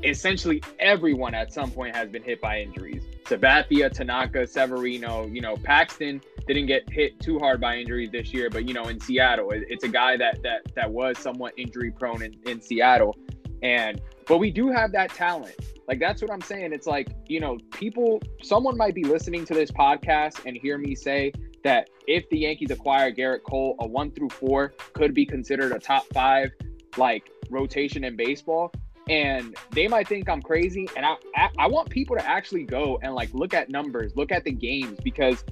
essentially 0.03 0.61
everyone 0.79 1.33
at 1.33 1.53
some 1.53 1.71
point 1.71 1.95
has 1.95 2.09
been 2.09 2.23
hit 2.23 2.41
by 2.41 2.59
injuries. 2.59 3.03
Sabathia, 3.25 3.91
Tanaka, 3.91 4.45
Severino, 4.45 5.25
you 5.25 5.41
know, 5.41 5.55
Paxton 5.57 6.21
didn't 6.47 6.67
get 6.67 6.87
hit 6.91 7.19
too 7.19 7.39
hard 7.39 7.59
by 7.59 7.77
injuries 7.77 8.11
this 8.11 8.33
year, 8.33 8.49
but 8.49 8.67
you 8.67 8.73
know, 8.73 8.85
in 8.85 8.99
Seattle, 8.99 9.49
it's 9.51 9.83
a 9.83 9.87
guy 9.87 10.17
that 10.17 10.41
that 10.43 10.61
that 10.75 10.91
was 10.91 11.17
somewhat 11.17 11.53
injury 11.57 11.91
prone 11.91 12.21
in, 12.21 12.35
in 12.45 12.61
Seattle. 12.61 13.15
And 13.63 14.01
but 14.27 14.37
we 14.37 14.51
do 14.51 14.69
have 14.69 14.91
that 14.91 15.11
talent. 15.11 15.55
Like 15.87 15.99
that's 15.99 16.21
what 16.21 16.31
I'm 16.31 16.41
saying. 16.41 16.73
It's 16.73 16.87
like, 16.87 17.09
you 17.27 17.39
know, 17.39 17.57
people 17.71 18.21
someone 18.43 18.77
might 18.77 18.95
be 18.95 19.03
listening 19.03 19.45
to 19.45 19.53
this 19.53 19.71
podcast 19.71 20.45
and 20.45 20.55
hear 20.55 20.77
me 20.77 20.93
say 20.95 21.31
that 21.63 21.89
if 22.07 22.29
the 22.29 22.39
Yankees 22.39 22.69
acquire 22.69 23.11
Gerrit 23.11 23.43
Cole, 23.43 23.75
a 23.79 23.87
one 23.87 24.11
through 24.11 24.29
four 24.29 24.73
could 24.93 25.15
be 25.15 25.25
considered 25.25 25.71
a 25.71 25.79
top 25.79 26.05
five 26.13 26.51
like 26.97 27.29
rotation 27.49 28.03
in 28.03 28.15
baseball 28.15 28.71
and 29.09 29.55
they 29.71 29.87
might 29.87 30.07
think 30.07 30.27
I'm 30.29 30.41
crazy. 30.41 30.87
And 30.95 31.05
I, 31.05 31.15
I, 31.35 31.49
I 31.59 31.67
want 31.67 31.89
people 31.89 32.15
to 32.15 32.27
actually 32.27 32.63
go 32.63 32.99
and 33.01 33.13
like 33.13 33.33
look 33.33 33.53
at 33.53 33.69
numbers, 33.69 34.15
look 34.15 34.31
at 34.31 34.43
the 34.43 34.51
games 34.51 34.99
because 35.03 35.43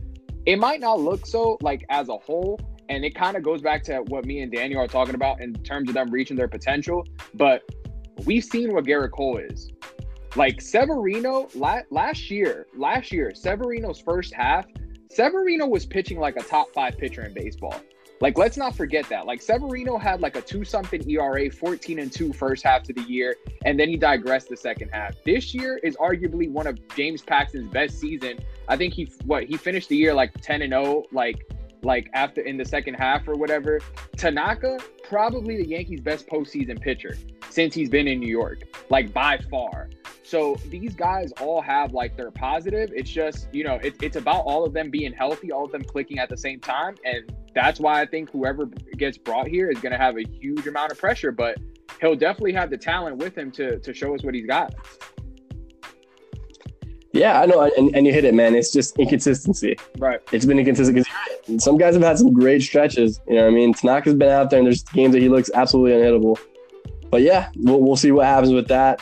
it 0.45 0.57
might 0.57 0.79
not 0.79 0.99
look 0.99 1.25
so 1.25 1.57
like 1.61 1.85
as 1.89 2.09
a 2.09 2.17
whole. 2.17 2.59
And 2.89 3.05
it 3.05 3.15
kind 3.15 3.37
of 3.37 3.43
goes 3.43 3.61
back 3.61 3.83
to 3.83 3.99
what 4.07 4.25
me 4.25 4.41
and 4.41 4.51
Daniel 4.51 4.81
are 4.81 4.87
talking 4.87 5.15
about 5.15 5.39
in 5.39 5.53
terms 5.53 5.87
of 5.89 5.95
them 5.95 6.09
reaching 6.11 6.35
their 6.35 6.47
potential. 6.49 7.05
But 7.33 7.63
we've 8.25 8.43
seen 8.43 8.73
what 8.73 8.85
Gerrit 8.85 9.11
Cole 9.11 9.37
is. 9.37 9.71
Like 10.35 10.61
Severino 10.61 11.47
la- 11.55 11.81
last 11.91 12.29
year, 12.29 12.67
last 12.75 13.11
year, 13.11 13.33
Severino's 13.35 13.99
first 13.99 14.33
half, 14.33 14.65
Severino 15.11 15.67
was 15.67 15.85
pitching 15.85 16.19
like 16.19 16.35
a 16.35 16.41
top 16.43 16.73
five 16.73 16.97
pitcher 16.97 17.23
in 17.23 17.33
baseball. 17.33 17.79
Like, 18.23 18.37
let's 18.37 18.55
not 18.55 18.73
forget 18.73 19.03
that. 19.09 19.25
Like, 19.25 19.41
Severino 19.41 19.97
had 19.97 20.21
like 20.21 20.37
a 20.37 20.41
two 20.41 20.63
something 20.63 21.03
ERA, 21.09 21.51
14 21.51 21.99
and 21.99 22.09
2 22.09 22.31
first 22.31 22.63
half 22.63 22.81
to 22.83 22.93
the 22.93 23.01
year, 23.01 23.35
and 23.65 23.77
then 23.77 23.89
he 23.89 23.97
digressed 23.97 24.47
the 24.47 24.55
second 24.55 24.91
half. 24.93 25.13
This 25.25 25.53
year 25.53 25.75
is 25.83 25.97
arguably 25.97 26.49
one 26.49 26.65
of 26.65 26.79
James 26.95 27.21
Paxton's 27.21 27.67
best 27.67 27.99
season. 27.99 28.39
I 28.69 28.77
think 28.77 28.93
he 28.93 29.11
what 29.25 29.43
he 29.43 29.57
finished 29.57 29.89
the 29.89 29.97
year 29.97 30.13
like 30.13 30.39
10 30.39 30.61
and 30.61 30.71
0, 30.71 31.03
like 31.11 31.45
like 31.81 32.09
after 32.13 32.39
in 32.39 32.55
the 32.55 32.63
second 32.63 32.93
half 32.93 33.27
or 33.27 33.35
whatever. 33.35 33.81
Tanaka, 34.15 34.79
probably 35.03 35.57
the 35.57 35.67
Yankees' 35.67 35.99
best 35.99 36.25
postseason 36.29 36.79
pitcher 36.79 37.17
since 37.49 37.75
he's 37.75 37.89
been 37.89 38.07
in 38.07 38.21
New 38.21 38.29
York, 38.29 38.61
like 38.89 39.11
by 39.11 39.37
far. 39.51 39.89
So 40.23 40.55
these 40.69 40.95
guys 40.95 41.33
all 41.41 41.61
have 41.61 41.91
like 41.91 42.15
their 42.15 42.31
positive. 42.31 42.89
It's 42.95 43.11
just, 43.11 43.53
you 43.53 43.65
know, 43.65 43.75
it, 43.83 44.01
it's 44.01 44.15
about 44.15 44.45
all 44.45 44.63
of 44.63 44.71
them 44.71 44.89
being 44.89 45.11
healthy, 45.11 45.51
all 45.51 45.65
of 45.65 45.73
them 45.73 45.83
clicking 45.83 46.19
at 46.19 46.29
the 46.29 46.37
same 46.37 46.61
time. 46.61 46.95
And 47.03 47.29
that's 47.53 47.79
why 47.79 48.01
I 48.01 48.05
think 48.05 48.29
whoever 48.31 48.65
gets 48.97 49.17
brought 49.17 49.47
here 49.47 49.69
is 49.69 49.79
going 49.79 49.91
to 49.91 49.97
have 49.97 50.17
a 50.17 50.23
huge 50.23 50.67
amount 50.67 50.91
of 50.91 50.97
pressure, 50.97 51.31
but 51.31 51.57
he'll 52.01 52.15
definitely 52.15 52.53
have 52.53 52.69
the 52.69 52.77
talent 52.77 53.17
with 53.17 53.37
him 53.37 53.51
to, 53.51 53.79
to 53.79 53.93
show 53.93 54.13
us 54.15 54.23
what 54.23 54.33
he's 54.33 54.45
got. 54.45 54.73
Yeah, 57.13 57.39
I 57.39 57.45
know, 57.45 57.71
and, 57.77 57.95
and 57.95 58.07
you 58.07 58.13
hit 58.13 58.25
it, 58.25 58.33
man. 58.33 58.55
It's 58.55 58.73
just 58.73 58.97
inconsistency. 58.97 59.77
Right. 59.99 60.19
It's 60.31 60.45
been 60.45 60.57
inconsistent 60.57 61.05
because 61.47 61.63
some 61.63 61.77
guys 61.77 61.93
have 61.93 62.01
had 62.01 62.17
some 62.17 62.33
great 62.33 62.63
stretches. 62.63 63.21
You 63.27 63.35
know 63.35 63.43
what 63.43 63.51
I 63.51 63.53
mean? 63.53 63.73
Tanaka's 63.73 64.15
been 64.15 64.29
out 64.29 64.49
there, 64.49 64.57
and 64.57 64.65
there's 64.65 64.81
games 64.81 65.13
that 65.13 65.21
he 65.21 65.29
looks 65.29 65.51
absolutely 65.53 65.91
unhittable. 65.91 66.39
But 67.11 67.21
yeah, 67.21 67.51
we'll, 67.57 67.79
we'll 67.81 67.95
see 67.95 68.11
what 68.11 68.25
happens 68.25 68.51
with 68.51 68.67
that. 68.69 68.99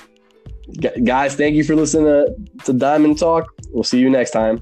Gu- 0.81 1.01
guys, 1.05 1.35
thank 1.35 1.55
you 1.55 1.63
for 1.63 1.73
listening 1.73 2.05
to, 2.05 2.35
to 2.65 2.73
Diamond 2.73 3.17
Talk. 3.17 3.53
We'll 3.69 3.85
see 3.85 3.99
you 3.99 4.09
next 4.09 4.31
time. 4.31 4.61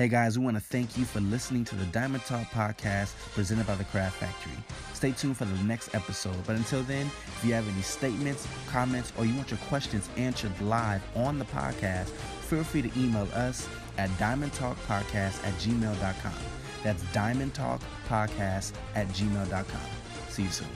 Hey 0.00 0.08
guys, 0.08 0.38
we 0.38 0.46
want 0.46 0.56
to 0.56 0.62
thank 0.62 0.96
you 0.96 1.04
for 1.04 1.20
listening 1.20 1.62
to 1.66 1.76
the 1.76 1.84
Diamond 1.84 2.24
Talk 2.24 2.46
podcast 2.52 3.14
presented 3.34 3.66
by 3.66 3.74
the 3.74 3.84
Craft 3.84 4.16
Factory. 4.16 4.56
Stay 4.94 5.12
tuned 5.12 5.36
for 5.36 5.44
the 5.44 5.62
next 5.64 5.94
episode. 5.94 6.38
But 6.46 6.56
until 6.56 6.82
then, 6.84 7.04
if 7.26 7.44
you 7.44 7.52
have 7.52 7.68
any 7.68 7.82
statements, 7.82 8.48
comments, 8.66 9.12
or 9.18 9.26
you 9.26 9.34
want 9.34 9.50
your 9.50 9.60
questions 9.68 10.08
answered 10.16 10.58
live 10.62 11.02
on 11.14 11.38
the 11.38 11.44
podcast, 11.44 12.08
feel 12.48 12.64
free 12.64 12.80
to 12.80 12.98
email 12.98 13.28
us 13.34 13.68
at 13.98 14.08
diamondtalkpodcast 14.12 15.44
at 15.46 15.52
gmail.com. 15.58 16.32
That's 16.82 17.02
diamondtalkpodcast 17.02 18.72
at 18.94 19.06
gmail.com. 19.08 19.90
See 20.30 20.44
you 20.44 20.48
soon. 20.48 20.68